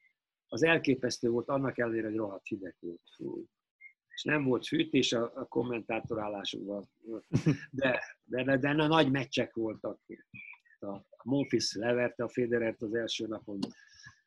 Az 0.47 0.63
elképesztő 0.63 1.29
volt 1.29 1.47
annak 1.47 1.77
ellenére, 1.77 2.07
hogy 2.07 2.15
rohadt 2.15 2.47
hideg 2.47 2.75
volt. 2.79 3.01
Fú. 3.15 3.45
És 4.07 4.23
nem 4.23 4.43
volt 4.43 4.67
fűtés 4.67 5.13
a, 5.13 5.31
a 5.35 5.45
kommentátorállásokban. 5.45 6.89
De, 7.71 7.99
de, 8.23 8.43
de, 8.43 8.57
de 8.57 8.73
nagy 8.73 9.11
meccsek 9.11 9.53
voltak. 9.53 9.99
A, 10.79 10.97
Monfils 11.23 11.75
leverte 11.75 12.23
a 12.23 12.29
Federert 12.29 12.81
az 12.81 12.93
első 12.93 13.27
napon, 13.27 13.59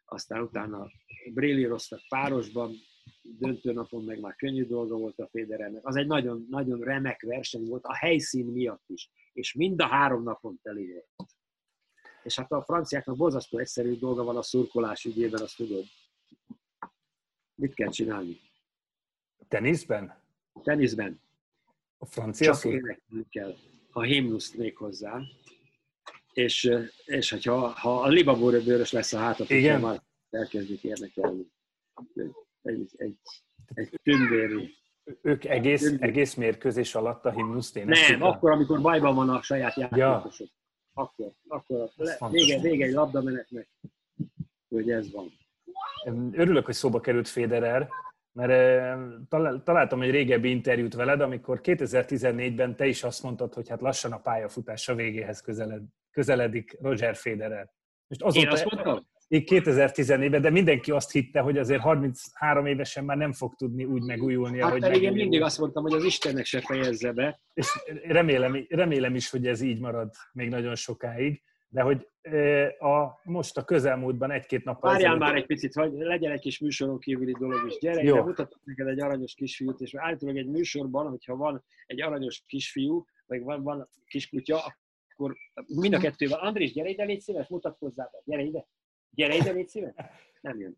aztán 0.05 0.43
utána 0.43 0.91
brillíroztak 1.35 2.01
párosban, 2.09 2.75
döntő 3.23 3.73
napon 3.73 4.05
meg 4.05 4.21
már 4.21 4.35
könnyű 4.35 4.67
dolga 4.67 4.97
volt 4.97 5.19
a 5.19 5.29
Federernek. 5.29 5.87
Az 5.87 5.97
egy 5.97 6.07
nagyon, 6.07 6.47
nagyon 6.51 6.81
remek 6.81 7.23
verseny 7.23 7.65
volt, 7.65 7.85
a 7.85 7.95
helyszín 7.95 8.47
miatt 8.47 8.85
is 8.87 9.11
és 9.35 9.53
mind 9.53 9.81
a 9.81 9.87
három 9.87 10.23
napon 10.23 10.59
teli 10.63 10.93
volt. 10.93 11.31
És 12.23 12.37
hát 12.37 12.53
a 12.53 12.63
franciáknak 12.63 13.17
borzasztó 13.17 13.59
egyszerű 13.59 13.99
dolga 13.99 14.25
van 14.25 14.37
a 14.37 14.43
szurkolás 14.43 15.05
ügyében, 15.05 15.43
azt 15.43 15.57
tudod. 15.57 15.85
Mit 17.55 17.75
kell 17.75 17.91
csinálni? 17.91 18.41
Teniszben? 19.49 20.23
Teniszben. 20.63 21.21
A 21.99 22.07
francia 22.07 22.55
Csak 22.55 22.65
énekelni 22.65 23.29
kell. 23.31 23.57
A 23.91 24.03
himnuszt 24.03 24.57
még 24.57 24.77
hozzá. 24.77 25.21
És, 26.33 26.71
és 27.05 27.31
hogyha 27.31 27.69
ha 27.69 28.01
a 28.01 28.09
libabőrös 28.09 28.93
lesz 28.93 29.13
a 29.13 29.19
hátat, 29.19 29.51
Igen. 29.51 29.81
már 29.81 30.03
elkezdik 30.31 30.85
érdekelni. 30.85 31.53
Egy, 32.63 32.91
egy, 32.97 33.19
egy 33.75 34.01
tündéri 34.03 34.77
ők 35.23 35.45
egész, 35.45 35.95
egész 35.99 36.35
mérkőzés 36.35 36.95
alatt 36.95 37.25
a 37.25 37.31
himnuszt 37.31 37.77
éneklik? 37.77 38.19
Nem, 38.19 38.23
akkor, 38.23 38.51
amikor 38.51 38.81
bajban 38.81 39.15
van 39.15 39.29
a 39.29 39.43
saját 39.43 39.77
játékosok. 39.77 40.47
Ja. 40.47 40.53
Akkor, 40.97 41.33
akkor 41.49 41.89
le, 41.97 42.17
vége, 42.31 42.61
vége 42.61 42.85
egy 42.85 42.93
labdamenetnek, 42.93 43.69
hogy 44.69 44.91
ez 44.91 45.13
van. 45.13 45.33
Örülök, 46.33 46.65
hogy 46.65 46.75
szóba 46.75 47.01
került 47.01 47.29
Federer, 47.29 47.89
mert 48.33 49.65
találtam 49.65 50.03
egy 50.03 50.11
régebbi 50.11 50.51
interjút 50.51 50.95
veled, 50.95 51.21
amikor 51.21 51.61
2014-ben 51.63 52.77
te 52.77 52.87
is 52.87 53.03
azt 53.03 53.23
mondtad, 53.23 53.55
hogy 53.55 53.69
hát 53.69 53.81
lassan 53.81 54.13
a 54.13 54.21
pályafutása 54.21 54.95
végéhez 54.95 55.41
közeled, 55.41 55.83
közeledik 56.11 56.77
Roger 56.81 57.17
Federer. 57.17 57.73
Most 58.07 58.23
azóta, 58.23 58.47
Én 58.47 58.53
azt 58.53 58.65
mondtam? 58.65 59.07
2014-ben, 59.43 60.41
de 60.41 60.51
mindenki 60.51 60.91
azt 60.91 61.13
hitte, 61.13 61.41
hogy 61.41 61.59
azért 61.59 61.81
33 61.81 62.67
évesen 62.67 63.05
már 63.05 63.17
nem 63.17 63.33
fog 63.33 63.55
tudni 63.55 63.85
úgy 63.85 64.03
megújulni, 64.03 64.61
hát 64.61 64.69
ahogy 64.69 64.81
pedig 64.81 65.03
én 65.03 65.13
mindig 65.13 65.43
azt 65.43 65.59
mondtam, 65.59 65.83
hogy 65.83 65.93
az 65.93 66.05
Istennek 66.05 66.45
se 66.45 66.61
fejezze 66.61 67.13
be. 67.13 67.41
És 67.55 67.67
remélem, 68.07 68.67
remélem 68.69 69.15
is, 69.15 69.31
hogy 69.31 69.47
ez 69.47 69.61
így 69.61 69.81
marad 69.81 70.11
még 70.33 70.49
nagyon 70.49 70.75
sokáig, 70.75 71.43
de 71.69 71.83
hogy 71.83 72.09
a, 72.79 73.21
most 73.23 73.57
a 73.57 73.65
közelmúltban 73.65 74.31
egy-két 74.31 74.65
nap 74.65 74.81
Várjál 74.81 75.01
ezelőtt... 75.01 75.21
már 75.21 75.35
egy 75.35 75.47
picit, 75.47 75.75
hogy 75.75 75.93
legyen 75.93 76.33
egy 76.33 76.41
kis 76.41 76.59
műsoron 76.59 76.99
kívüli 76.99 77.33
dolog 77.39 77.67
is. 77.67 77.79
Gyere, 77.79 78.03
Jó. 78.03 78.25
mutatok 78.25 78.61
neked 78.65 78.87
egy 78.87 79.01
aranyos 79.01 79.35
kisfiút, 79.35 79.81
és 79.81 79.95
általában 79.95 80.41
egy 80.41 80.49
műsorban, 80.49 81.09
hogyha 81.09 81.37
van 81.37 81.65
egy 81.87 82.03
aranyos 82.03 82.43
kisfiú, 82.47 83.05
vagy 83.27 83.43
van, 83.43 83.63
van 83.63 83.89
kiskutya, 84.07 84.75
akkor 85.15 85.37
mind 85.67 85.95
a 85.95 85.99
kettővel. 85.99 86.39
Andris, 86.39 86.73
gyere 86.73 86.89
ide, 86.89 87.05
légy 87.05 87.21
szíves, 87.21 87.49
mutatkozzál 87.49 88.09
be. 88.13 88.21
Gyere 88.25 88.43
ide. 88.43 88.67
Gyere 89.15 89.35
ide, 89.35 89.51
légy 89.51 89.69
szíves. 89.69 89.95
Nem 90.41 90.59
jön. 90.59 90.77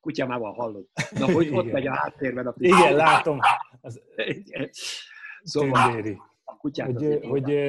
Kutyámával 0.00 0.52
hallod. 0.52 0.86
Na, 1.10 1.32
hogy 1.32 1.48
ott 1.48 1.72
megy 1.72 1.86
a 1.86 1.94
háttérben 1.94 2.46
a 2.46 2.52
pici. 2.52 2.76
Igen, 2.78 2.94
látom. 2.94 3.38
Az... 3.80 4.02
Szóval, 5.42 5.92
hogy, 5.92 6.16
hogy 7.22 7.60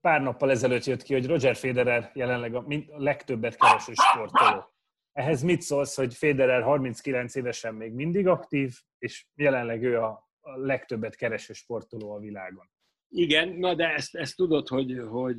pár 0.00 0.20
nappal 0.20 0.50
ezelőtt 0.50 0.84
jött 0.84 1.02
ki, 1.02 1.12
hogy 1.12 1.26
Roger 1.26 1.56
Federer 1.56 2.10
jelenleg 2.14 2.54
a, 2.54 2.64
a 2.68 3.00
legtöbbet 3.02 3.56
kereső 3.56 3.92
sportoló. 3.94 4.64
Ehhez 5.12 5.42
mit 5.42 5.62
szólsz, 5.62 5.96
hogy 5.96 6.14
Federer 6.14 6.62
39 6.62 7.34
évesen 7.34 7.74
még 7.74 7.92
mindig 7.92 8.26
aktív, 8.26 8.78
és 8.98 9.26
jelenleg 9.34 9.82
ő 9.82 10.00
a, 10.00 10.30
a 10.40 10.56
legtöbbet 10.56 11.16
kereső 11.16 11.52
sportoló 11.52 12.12
a 12.12 12.18
világon? 12.18 12.70
Igen, 13.10 13.48
na 13.48 13.74
de 13.74 13.94
ezt, 13.94 14.14
ezt 14.14 14.36
tudod, 14.36 14.68
hogy, 14.68 15.02
hogy 15.08 15.36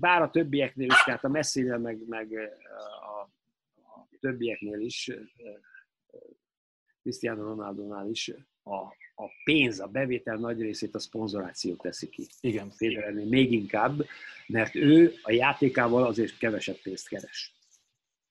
bár 0.00 0.22
a 0.22 0.30
többieknél 0.30 0.86
is, 0.86 1.02
tehát 1.04 1.24
a 1.24 1.28
messzinél, 1.28 1.78
meg, 1.78 2.08
meg 2.08 2.32
a, 3.12 3.20
a 3.20 4.08
többieknél 4.20 4.80
is, 4.80 5.10
Cristiano 7.02 7.42
Ronaldo-nál 7.42 8.08
is 8.08 8.32
a, 8.62 8.76
a 9.14 9.30
pénz, 9.44 9.80
a 9.80 9.86
bevétel 9.86 10.36
nagy 10.36 10.60
részét 10.60 10.94
a 10.94 10.98
szponzoráció 10.98 11.74
teszi 11.74 12.08
ki. 12.08 12.26
Igen. 12.40 12.70
Federernél 12.70 13.26
még 13.26 13.52
inkább, 13.52 14.06
mert 14.46 14.74
ő 14.74 15.12
a 15.22 15.32
játékával 15.32 16.06
azért 16.06 16.38
kevesebb 16.38 16.76
pénzt 16.82 17.08
keres. 17.08 17.54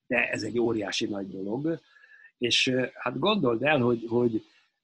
De 0.07 0.30
ez 0.30 0.44
egy 0.44 0.60
óriási 0.60 1.06
nagy 1.06 1.28
dolog, 1.28 1.80
és 2.38 2.76
hát 2.94 3.20
gondold 3.20 3.64
el, 3.64 3.80
hogy, 3.80 4.06
hogy 4.07 4.44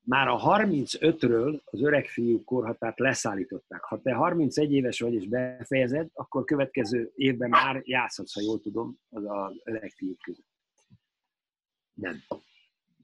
már 0.10 0.28
a 0.28 0.40
35-ről 0.40 1.62
az 1.64 1.82
öreg 1.82 2.08
fiú 2.08 2.44
korhatárt 2.44 3.00
leszállították. 3.00 3.84
Ha 3.84 4.02
te 4.02 4.14
31 4.14 4.74
éves 4.74 5.00
vagy 5.00 5.14
és 5.14 5.28
befejezed, 5.28 6.10
akkor 6.14 6.44
következő 6.44 7.12
évben 7.16 7.50
már 7.50 7.82
játszhatsz, 7.84 8.34
ha 8.34 8.42
jól 8.42 8.62
tudom, 8.62 9.00
az 9.10 9.24
az 9.26 9.62
öreg 9.64 9.92
fiú 9.96 10.16
között. 10.24 10.46
Nem. 11.94 12.22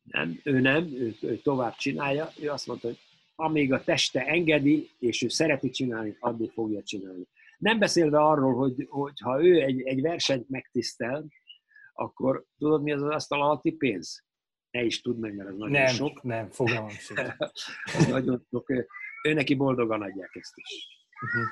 Nem, 0.03 0.39
ő 0.43 0.59
nem, 0.59 0.83
ő, 0.83 1.15
ő 1.21 1.37
tovább 1.37 1.75
csinálja. 1.75 2.29
Ő 2.41 2.49
azt 2.49 2.67
mondta, 2.67 2.87
hogy 2.87 2.99
amíg 3.35 3.73
a 3.73 3.83
teste 3.83 4.25
engedi, 4.25 4.89
és 4.99 5.21
ő 5.21 5.27
szereti 5.27 5.69
csinálni, 5.69 6.15
addig 6.19 6.51
fogja 6.51 6.83
csinálni. 6.83 7.27
Nem 7.57 7.79
beszélve 7.79 8.19
arról, 8.19 8.53
hogy, 8.53 8.87
hogy 8.89 9.19
ha 9.23 9.43
ő 9.43 9.61
egy, 9.61 9.81
egy 9.81 10.01
versenyt 10.01 10.49
megtisztel, 10.49 11.25
akkor 11.93 12.45
tudod, 12.57 12.81
mi 12.83 12.91
az 12.91 13.01
az 13.01 13.09
asztal 13.09 13.41
alatti 13.41 13.71
pénz? 13.71 14.24
Ne 14.75 14.83
is 14.83 15.01
tud 15.01 15.19
meg, 15.19 15.35
mert 15.35 15.49
az 15.49 15.57
nagyon 15.57 15.71
nem, 15.71 15.93
sok. 15.93 16.23
Nem, 16.23 16.49
fogalmam 16.49 16.89
sem. 16.89 17.35
nagyon 18.09 18.47
sok. 18.49 18.69
Ő 19.23 19.33
neki 19.33 19.55
boldogan 19.55 20.01
adják 20.01 20.35
ezt 20.35 20.53
is. 20.55 20.87
Uh-huh. 21.21 21.47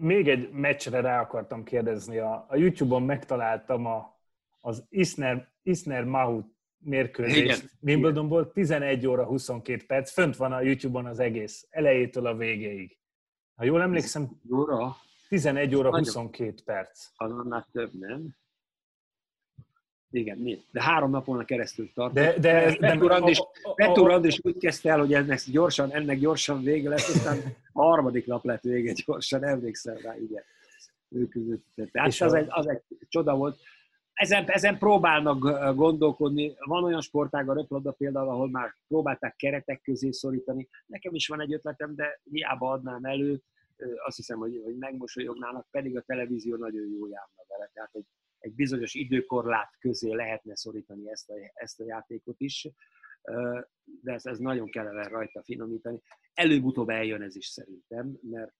Még 0.00 0.28
egy 0.28 0.50
meccsre 0.50 1.00
rá 1.00 1.20
akartam 1.20 1.64
kérdezni. 1.64 2.18
A, 2.18 2.46
a 2.48 2.56
YouTube-on 2.56 3.02
megtaláltam 3.02 3.86
a, 3.86 4.20
az 4.60 4.84
Isner, 4.88 5.52
Isner 5.62 6.04
Mahut 6.04 6.56
mérkőzést. 6.78 7.76
Wimbledonból, 7.80 8.52
11 8.52 9.06
óra 9.06 9.24
22 9.24 9.86
perc, 9.86 10.12
fönt 10.12 10.36
van 10.36 10.52
a 10.52 10.60
YouTube-on 10.60 11.06
az 11.06 11.18
egész, 11.18 11.66
elejétől 11.70 12.26
a 12.26 12.36
végéig. 12.36 12.98
Ha 13.54 13.64
jól 13.64 13.82
emlékszem, 13.82 14.28
Jóra, 14.48 14.96
11 15.28 15.74
óra 15.74 15.90
Nagyon. 15.90 16.04
22 16.04 16.62
perc. 16.64 17.06
az 17.16 17.30
annál 17.30 17.68
több, 17.72 17.92
nem? 17.92 18.37
Igen, 20.10 20.38
mi? 20.38 20.60
De 20.70 20.82
három 20.82 21.10
napon 21.10 21.44
keresztül 21.44 21.90
tart. 21.94 22.12
De, 22.12 22.38
de, 22.38 22.76
Petr 22.76 23.10
Andris, 23.10 23.42
Petr 23.74 24.10
Andris 24.10 24.38
úgy 24.42 24.58
kezdte 24.58 24.90
el, 24.90 24.98
hogy 24.98 25.14
ennek 25.14 25.40
gyorsan, 25.50 25.92
ennek 25.92 26.18
gyorsan 26.18 26.62
vége 26.62 26.88
lesz, 26.88 27.14
aztán 27.14 27.38
a 27.72 27.82
harmadik 27.82 28.26
nap 28.26 28.44
lett 28.44 28.62
vége 28.62 28.92
gyorsan, 29.04 29.44
emlékszem 29.44 29.96
rá, 30.02 30.16
igen. 30.16 30.42
Ő 31.08 31.26
között. 31.26 31.64
Tehát 31.92 32.20
az, 32.20 32.32
egy, 32.32 32.46
az 32.48 32.68
egy 32.68 32.82
csoda 33.08 33.36
volt. 33.36 33.58
Ezen, 34.12 34.44
ezen 34.46 34.78
próbálnak 34.78 35.74
gondolkodni. 35.74 36.54
Van 36.58 36.84
olyan 36.84 37.00
sportág, 37.00 37.48
a 37.48 37.54
röplabda 37.54 37.92
például, 37.92 38.28
ahol 38.28 38.50
már 38.50 38.74
próbálták 38.88 39.36
keretek 39.36 39.80
közé 39.82 40.10
szorítani. 40.10 40.68
Nekem 40.86 41.14
is 41.14 41.26
van 41.26 41.40
egy 41.40 41.52
ötletem, 41.52 41.94
de 41.94 42.20
hiába 42.30 42.70
adnám 42.70 43.04
elő, 43.04 43.42
azt 44.06 44.16
hiszem, 44.16 44.38
hogy, 44.38 44.60
hogy 44.64 44.76
megmosolyognának, 44.76 45.66
pedig 45.70 45.96
a 45.96 46.02
televízió 46.02 46.56
nagyon 46.56 46.88
jó 46.98 47.06
járna 47.06 47.44
vele. 47.48 47.70
Tehát 47.72 47.90
egy, 47.92 48.06
egy 48.38 48.54
bizonyos 48.54 48.94
időkorlát 48.94 49.76
közé 49.78 50.12
lehetne 50.12 50.56
szorítani 50.56 51.10
ezt 51.10 51.30
a, 51.30 51.34
ezt 51.54 51.80
a 51.80 51.84
játékot 51.84 52.40
is, 52.40 52.68
de 54.00 54.12
ez, 54.12 54.26
ez 54.26 54.38
nagyon 54.38 54.70
kellene 54.70 55.08
rajta 55.08 55.42
finomítani. 55.42 56.00
Előbb-utóbb 56.34 56.88
eljön 56.88 57.22
ez 57.22 57.36
is 57.36 57.46
szerintem, 57.46 58.18
mert 58.22 58.56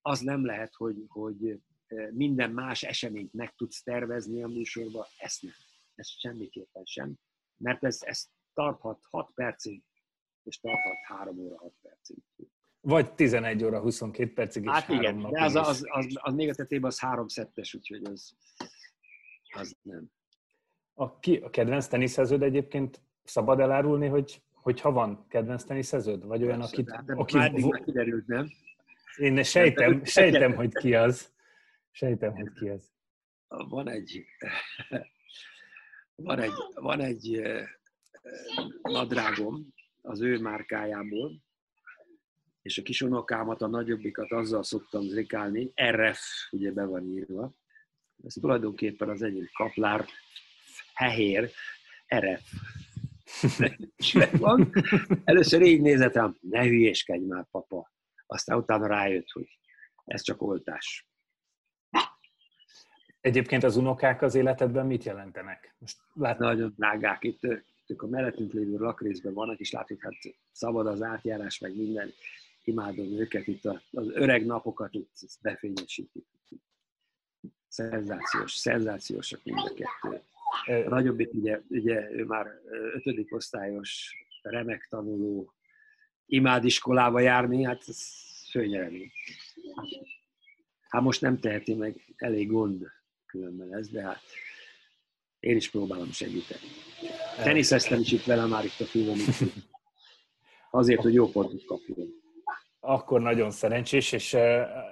az 0.00 0.20
nem 0.20 0.44
lehet, 0.44 0.74
hogy, 0.74 1.04
hogy 1.08 1.60
minden 2.10 2.50
más 2.50 2.82
eseményt 2.82 3.32
meg 3.32 3.54
tudsz 3.54 3.82
tervezni 3.82 4.42
a 4.42 4.48
műsorban, 4.48 5.04
ezt 5.18 5.42
nem. 5.42 5.52
Ez 5.94 6.08
semmiképpen 6.08 6.84
sem, 6.84 7.14
mert 7.56 7.84
ez, 7.84 7.98
ez 8.00 8.24
tarthat 8.52 9.00
6 9.10 9.30
percig, 9.34 9.82
és 10.42 10.60
tarthat 10.60 10.96
3 11.02 11.38
óra 11.38 11.58
6 11.58 11.72
percig. 11.82 12.18
Vagy 12.80 13.14
11 13.14 13.64
óra 13.64 13.80
22 13.80 14.32
percig 14.32 14.68
Hát 14.68 14.82
három 14.82 15.00
igen, 15.00 15.14
napig 15.14 15.36
de 15.36 15.44
az, 15.44 15.54
az, 15.54 15.84
az, 15.88 16.06
az 16.14 16.34
még 16.34 16.48
a 16.48 16.54
tetében 16.54 16.90
az 16.90 17.00
három 17.00 17.28
szettes, 17.28 17.74
úgyhogy 17.74 18.04
az, 18.04 18.36
az 19.50 19.76
nem. 19.82 20.10
A, 20.94 21.18
ki, 21.18 21.36
a 21.36 21.50
kedvenc 21.50 21.86
teniszeződ 21.86 22.42
egyébként 22.42 23.00
szabad 23.24 23.60
elárulni, 23.60 24.06
hogy, 24.06 24.42
hogy 24.52 24.80
ha 24.80 24.92
van 24.92 25.26
kedvenc 25.28 25.64
teniszeződ? 25.64 26.26
Vagy 26.26 26.42
olyan, 26.42 26.58
Persze, 26.58 26.74
akit, 26.74 26.90
hát 26.90 27.08
aki, 27.08 27.36
már 27.36 27.52
már 27.52 27.82
kiderült, 27.84 28.26
nem? 28.26 28.48
én 29.16 29.42
sejtem, 29.42 30.04
sejtem, 30.04 30.54
hogy 30.54 30.72
ki 30.82 30.94
az. 30.94 31.32
Sejtem, 31.90 32.34
hogy 32.34 32.52
ki 32.52 32.68
az. 32.68 32.92
Van 33.48 33.88
egy, 33.88 34.24
van 36.14 36.38
egy, 36.38 36.52
van 36.74 37.00
egy 37.00 37.34
eh, 37.34 37.60
eh, 37.60 37.68
nadrágom 38.82 39.74
az 40.02 40.20
ő 40.20 40.40
márkájából, 40.40 41.42
és 42.62 42.78
a 42.78 42.82
kis 42.82 43.02
unokámat, 43.02 43.62
a 43.62 43.66
nagyobbikat 43.66 44.30
azzal 44.30 44.62
szoktam 44.62 45.02
zrikálni, 45.02 45.72
RF, 45.90 46.20
ugye 46.50 46.72
be 46.72 46.84
van 46.84 47.04
írva. 47.04 47.54
Ez 48.24 48.32
tulajdonképpen 48.40 49.08
az 49.08 49.22
egyik 49.22 49.52
kaplár, 49.52 50.04
hehér. 50.94 51.50
És 53.96 54.12
megvan. 54.12 54.72
Először 55.24 55.62
így 55.62 55.80
nézett 55.80 56.12
rám, 56.12 56.36
ne 56.40 56.62
hülyéskedj 56.62 57.24
már, 57.24 57.46
papa. 57.50 57.92
Aztán 58.26 58.58
utána 58.58 58.86
rájött, 58.86 59.30
hogy 59.30 59.58
ez 60.04 60.22
csak 60.22 60.42
oltás. 60.42 61.08
Egyébként 63.20 63.64
az 63.64 63.76
unokák 63.76 64.22
az 64.22 64.34
életedben 64.34 64.86
mit 64.86 65.04
jelentenek? 65.04 65.74
Most 65.78 65.96
látod, 66.14 66.40
Nagyon 66.40 66.74
drágák. 66.76 67.24
Itt, 67.24 67.42
itt 67.86 68.00
a 68.00 68.06
mellettünk 68.06 68.52
lévő 68.52 68.76
lakrészben 68.76 69.34
vannak, 69.34 69.58
és 69.58 69.70
látod, 69.70 69.96
hát 70.00 70.14
szabad 70.52 70.86
az 70.86 71.02
átjárás, 71.02 71.58
meg 71.58 71.76
minden. 71.76 72.10
Imádom 72.64 73.06
őket, 73.06 73.46
itt 73.46 73.64
a, 73.64 73.82
az 73.90 74.10
öreg 74.10 74.46
napokat 74.46 74.94
itt 74.94 75.10
befényesítik. 75.42 76.26
Szenzációs, 77.70 78.52
szenzációsak 78.52 79.40
mind 79.44 79.58
a 79.58 79.72
kettő. 79.74 80.22
Nagyobbik 80.88 81.34
ugye, 81.34 81.60
ugye 81.68 82.10
ő 82.10 82.24
már 82.24 82.46
ö, 82.46 82.94
ötödik 82.94 83.34
osztályos, 83.34 84.14
remek 84.42 84.86
tanuló, 84.90 85.52
imád 86.26 86.64
iskolába 86.64 87.20
járni, 87.20 87.62
hát 87.62 87.82
ez 87.86 87.98
főnyeremény. 88.50 89.10
Hát 90.88 91.02
most 91.02 91.20
nem 91.20 91.38
teheti 91.38 91.74
meg, 91.74 92.14
elég 92.16 92.48
gond 92.50 92.86
különben 93.26 93.74
ez, 93.74 93.88
de 93.88 94.02
hát 94.02 94.22
én 95.40 95.56
is 95.56 95.70
próbálom 95.70 96.12
segíteni. 96.12 96.66
Teniszeztem 97.36 98.00
is 98.00 98.12
itt 98.12 98.24
vele 98.24 98.46
már 98.46 98.64
itt 98.64 98.80
a 98.80 98.84
filmem. 98.84 99.18
Azért, 100.70 101.02
hogy 101.02 101.14
jó 101.14 101.28
pontot 101.30 101.64
kapjon. 101.64 102.08
Akkor 102.80 103.20
nagyon 103.20 103.50
szerencsés, 103.50 104.12
és 104.12 104.36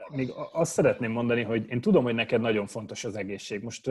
még 0.09 0.33
azt 0.53 0.73
szeretném 0.73 1.11
mondani, 1.11 1.43
hogy 1.43 1.71
én 1.71 1.81
tudom, 1.81 2.05
hogy 2.05 2.15
neked 2.15 2.41
nagyon 2.41 2.67
fontos 2.67 3.05
az 3.05 3.17
egészség. 3.17 3.63
Most 3.63 3.91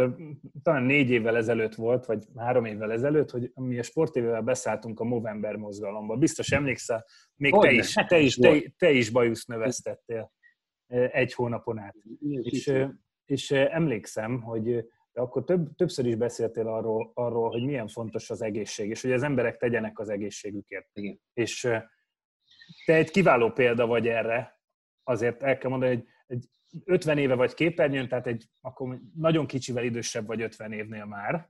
talán 0.64 0.84
négy 0.84 1.10
évvel 1.10 1.38
ezelőtt 1.38 1.76
volt, 1.76 2.06
vagy 2.06 2.24
három 2.36 2.66
évvel 2.66 2.92
ezelőtt, 2.92 3.32
hogy 3.32 3.52
mi 3.56 3.80
a 3.80 3.84
sportévével 3.84 4.42
beszálltunk 4.42 5.00
a 5.00 5.04
Movember 5.04 5.56
mozgalomba. 5.56 6.16
Biztos 6.16 6.52
emlékszel, 6.52 7.06
még 7.36 7.54
te 7.60 7.72
is, 7.72 7.94
te 7.94 8.20
is 8.20 8.36
te, 8.36 8.74
te 8.78 8.92
is 8.92 9.10
bajusz 9.10 9.46
növesztettél 9.46 10.32
egy 11.12 11.34
hónapon 11.34 11.80
át. 11.80 11.96
És, 12.42 12.74
és 13.26 13.52
emlékszem, 13.52 14.42
hogy 14.42 14.86
de 15.12 15.24
akkor 15.24 15.44
több, 15.44 15.76
többször 15.76 16.06
is 16.06 16.16
beszéltél 16.16 16.68
arról, 16.68 17.12
arról, 17.14 17.50
hogy 17.50 17.66
milyen 17.66 17.88
fontos 17.88 18.30
az 18.30 18.42
egészség, 18.42 18.90
és 18.90 19.02
hogy 19.02 19.12
az 19.12 19.24
emberek 19.24 19.58
tegyenek 19.58 20.00
az 20.00 20.10
egészségükért. 20.10 20.90
Igen. 20.94 21.20
És 21.34 21.70
te 22.86 22.94
egy 22.94 23.12
kiváló 23.12 23.52
példa 23.52 23.86
vagy 23.86 24.08
erre, 24.08 24.60
azért 25.04 25.44
el 25.44 25.58
kell 25.58 25.70
mondani, 25.70 25.96
hogy 25.96 26.06
egy 26.28 26.50
50 26.86 27.18
éve 27.18 27.36
vagy 27.36 27.54
képernyőn, 27.54 28.08
tehát 28.08 28.28
egy 28.28 28.46
akkor 28.62 29.00
nagyon 29.16 29.48
kicsivel 29.48 29.84
idősebb 29.84 30.26
vagy 30.26 30.42
50 30.42 30.72
évnél 30.72 31.06
már, 31.06 31.50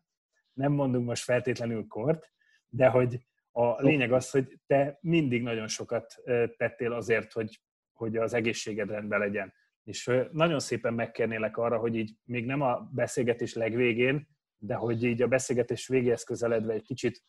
nem 0.54 0.72
mondunk 0.72 1.06
most 1.06 1.24
feltétlenül 1.24 1.88
kort, 1.88 2.32
de 2.70 2.88
hogy 2.88 3.20
a 3.52 3.82
lényeg 3.82 4.12
az, 4.12 4.30
hogy 4.30 4.60
te 4.66 4.98
mindig 5.02 5.42
nagyon 5.42 5.68
sokat 5.68 6.16
tettél 6.58 6.94
azért, 6.94 7.32
hogy, 7.32 7.62
hogy 7.94 8.18
az 8.18 8.34
egészséged 8.34 8.90
rendben 8.90 9.20
legyen. 9.20 9.54
És 9.84 10.12
nagyon 10.32 10.60
szépen 10.60 10.94
megkérnélek 10.94 11.58
arra, 11.58 11.78
hogy 11.78 11.96
így 11.96 12.14
még 12.24 12.46
nem 12.46 12.62
a 12.62 12.90
beszélgetés 12.94 13.54
legvégén, 13.54 14.28
de 14.58 14.76
hogy 14.76 15.04
így 15.04 15.22
a 15.22 15.28
beszélgetés 15.28 15.88
végéhez 15.88 16.24
közeledve 16.24 16.74
egy 16.74 16.84
kicsit 16.84 17.24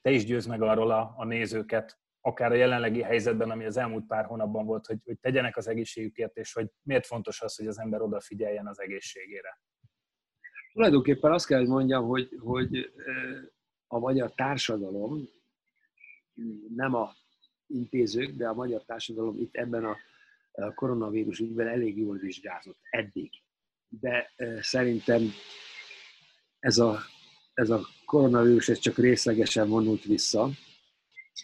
te 0.00 0.10
is 0.10 0.24
győz 0.24 0.46
meg 0.46 0.62
arról 0.62 0.90
a, 0.90 1.14
a 1.16 1.24
nézőket, 1.24 1.98
akár 2.20 2.52
a 2.52 2.54
jelenlegi 2.54 3.02
helyzetben, 3.02 3.50
ami 3.50 3.64
az 3.64 3.76
elmúlt 3.76 4.06
pár 4.06 4.24
hónapban 4.24 4.66
volt, 4.66 4.86
hogy, 4.86 4.98
hogy 5.04 5.18
tegyenek 5.18 5.56
az 5.56 5.68
egészségükért, 5.68 6.36
és 6.36 6.52
hogy 6.52 6.70
miért 6.82 7.06
fontos 7.06 7.40
az, 7.40 7.56
hogy 7.56 7.66
az 7.66 7.78
ember 7.78 8.00
odafigyeljen 8.00 8.66
az 8.66 8.80
egészségére. 8.80 9.60
Tulajdonképpen 10.72 11.32
azt 11.32 11.46
kell, 11.46 11.58
hogy 11.58 11.68
mondjam, 11.68 12.04
hogy, 12.06 12.28
hogy 12.38 12.92
a 13.86 13.98
magyar 13.98 14.34
társadalom, 14.34 15.28
nem 16.74 16.94
a 16.94 17.12
intézők, 17.66 18.30
de 18.30 18.48
a 18.48 18.54
magyar 18.54 18.84
társadalom 18.84 19.36
itt 19.36 19.56
ebben 19.56 19.84
a 19.84 19.96
koronavírus 20.74 21.38
ügyben 21.38 21.68
elég 21.68 21.98
jól 21.98 22.16
vizsgázott 22.16 22.78
eddig. 22.90 23.30
De 23.88 24.32
szerintem 24.60 25.22
ez 26.58 26.78
a, 26.78 26.98
ez 27.54 27.70
a 27.70 27.80
koronavírus 28.04 28.68
ez 28.68 28.78
csak 28.78 28.98
részlegesen 28.98 29.68
vonult 29.68 30.04
vissza. 30.04 30.48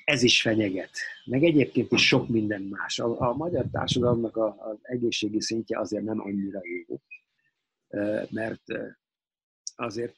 Ez 0.04 0.22
is 0.22 0.42
fenyeget. 0.42 0.90
Meg 1.24 1.44
egyébként 1.44 1.92
is 1.92 2.06
sok 2.06 2.28
minden 2.28 2.62
más. 2.62 2.98
A, 2.98 3.20
a 3.20 3.34
magyar 3.34 3.66
társadalomnak 3.72 4.36
a, 4.36 4.56
az 4.58 4.78
egészségi 4.82 5.40
szintje 5.40 5.78
azért 5.78 6.04
nem 6.04 6.20
annyira 6.20 6.60
jó. 6.62 7.00
Mert 8.30 8.62
azért, 9.76 10.16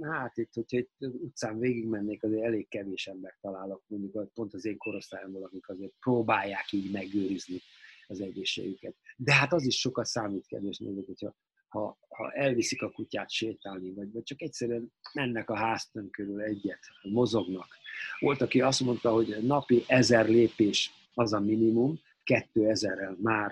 hát 0.00 0.36
itt, 0.36 0.52
hogyha 0.52 0.76
itt 0.76 0.94
utcán 0.98 1.58
végigmennék, 1.58 2.22
azért 2.22 2.44
elég 2.44 2.68
kevés 2.68 3.06
ember 3.06 3.36
találok, 3.40 3.82
mondjuk 3.86 4.32
pont 4.32 4.54
az 4.54 4.64
én 4.64 4.76
korosztályomból, 4.76 5.44
akik 5.44 5.68
azért 5.68 5.92
próbálják 6.00 6.72
így 6.72 6.90
megőrizni 6.90 7.60
az 8.06 8.20
egészségüket. 8.20 8.94
De 9.16 9.34
hát 9.34 9.52
az 9.52 9.64
is 9.64 9.78
sokat 9.78 10.06
számít, 10.06 10.46
kedves 10.46 10.78
nézők, 10.78 11.06
hogyha 11.06 11.36
ha, 11.68 11.98
ha 12.08 12.32
elviszik 12.32 12.82
a 12.82 12.90
kutyát 12.90 13.30
sétálni, 13.30 13.94
vagy, 13.94 14.12
vagy 14.12 14.22
csak 14.22 14.42
egyszerűen 14.42 14.92
mennek 15.12 15.50
a 15.50 15.56
háztön 15.56 16.10
körül 16.10 16.40
egyet, 16.40 16.80
mozognak. 17.02 17.76
Volt, 18.18 18.40
aki 18.40 18.60
azt 18.60 18.80
mondta, 18.80 19.12
hogy 19.12 19.36
napi 19.42 19.84
ezer 19.86 20.28
lépés 20.28 20.90
az 21.14 21.32
a 21.32 21.40
minimum, 21.40 22.00
2000-rel 22.24 23.16
már 23.16 23.50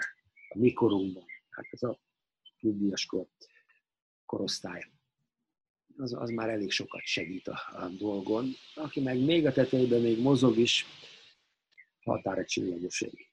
a 0.49 0.59
mikorunkban. 0.59 1.25
Hát 1.51 1.67
ez 1.71 1.83
a 1.83 2.01
nyugdíjas 2.61 3.07
kor, 3.07 3.27
korosztály. 4.27 4.85
Az, 5.97 6.15
az 6.15 6.31
már 6.31 6.49
elég 6.49 6.71
sokat 6.71 7.03
segít 7.05 7.49
a, 7.49 7.61
a 7.73 7.89
dolgon. 7.89 8.51
Aki 8.75 9.01
meg 9.01 9.25
még 9.25 9.47
a 9.47 9.53
tetejében 9.53 10.01
még 10.01 10.21
mozog 10.21 10.57
is, 10.57 10.87
határ 12.03 12.39
egy 12.39 12.47
csillagoség. 12.47 13.31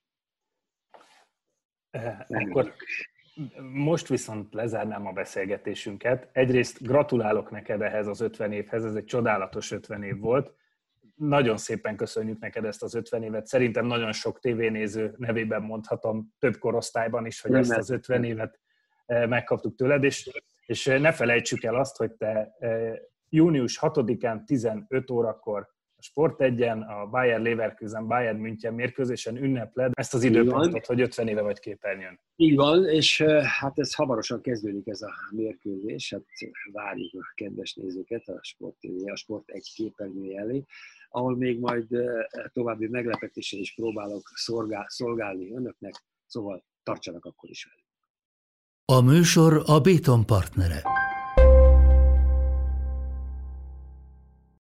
Eh, 1.90 2.20
Akkor, 2.28 2.76
most 3.74 4.08
viszont 4.08 4.54
lezárnám 4.54 5.08
a 5.08 5.12
beszélgetésünket. 5.12 6.30
Egyrészt 6.32 6.82
gratulálok 6.82 7.52
neked 7.52 7.82
ehhez 7.82 8.08
az 8.08 8.22
50 8.22 8.52
évhez, 8.52 8.86
ez 8.86 8.96
egy 8.96 9.06
csodálatos 9.06 9.72
50 9.72 10.04
év 10.04 10.20
volt. 10.20 10.54
Nagyon 11.16 11.58
szépen 11.58 11.96
köszönjük 11.96 12.40
neked 12.40 12.66
ezt 12.66 12.84
az 12.84 12.96
50 12.96 13.24
évet. 13.24 13.46
Szerintem 13.46 13.86
nagyon 13.86 14.12
sok 14.12 14.40
tévénéző 14.40 15.14
nevében 15.18 15.62
mondhatom, 15.62 16.34
több 16.40 16.58
korosztályban 16.58 17.26
is, 17.26 17.42
hogy 17.42 17.54
ezt 17.54 17.78
az 17.78 17.90
50 17.90 18.24
évet 18.24 18.60
eh, 19.06 19.28
megkaptuk 19.28 19.76
tőled, 19.76 20.04
és, 20.04 20.42
és 20.66 20.86
ne 20.86 21.12
felejtsük 21.12 21.64
el 21.64 21.76
azt, 21.76 21.98
hogy 21.98 22.12
te 22.12 22.56
eh, 22.60 22.94
június 23.30 23.80
6-án 23.82 24.44
15 24.46 25.12
órakor 25.12 25.73
Sport 26.04 26.42
egyen, 26.42 26.82
a 26.82 27.06
Bayer 27.06 27.40
Leverkusen, 27.40 28.08
Bayern 28.08 28.38
München 28.38 28.74
mérkőzésen 28.74 29.38
ünnepled 29.38 29.92
ezt 29.94 30.14
az 30.14 30.24
időpontot, 30.24 30.86
hogy 30.86 31.02
50 31.02 31.28
éve 31.28 31.42
vagy 31.42 31.60
képernyőn. 31.60 32.20
Így 32.36 32.56
van, 32.56 32.86
és 32.86 33.22
hát 33.60 33.80
ez 33.80 33.94
hamarosan 33.94 34.42
kezdődik 34.42 34.88
ez 34.88 35.02
a 35.02 35.12
mérkőzés, 35.32 36.14
hát 36.14 36.24
várjuk 36.72 37.14
a 37.14 37.32
kedves 37.36 37.74
nézőket 37.74 38.28
a 38.28 38.40
Sport 38.42 38.76
TV, 38.80 39.12
a 39.12 39.16
Sport 39.16 39.50
egy 39.50 39.72
képernyő 39.76 40.36
elé, 40.38 40.64
ahol 41.10 41.36
még 41.36 41.60
majd 41.60 41.88
további 42.54 42.88
meglepetéssel 42.88 43.60
is 43.60 43.74
próbálok 43.74 44.32
szolgálni 44.88 45.54
önöknek, 45.54 46.04
szóval 46.26 46.64
tartsanak 46.84 47.26
akkor 47.26 47.50
is 47.50 47.64
velünk. 47.66 47.82
A 48.86 49.02
műsor 49.02 49.64
a 49.66 49.80
Béton 49.80 50.26
partnere. 50.26 50.82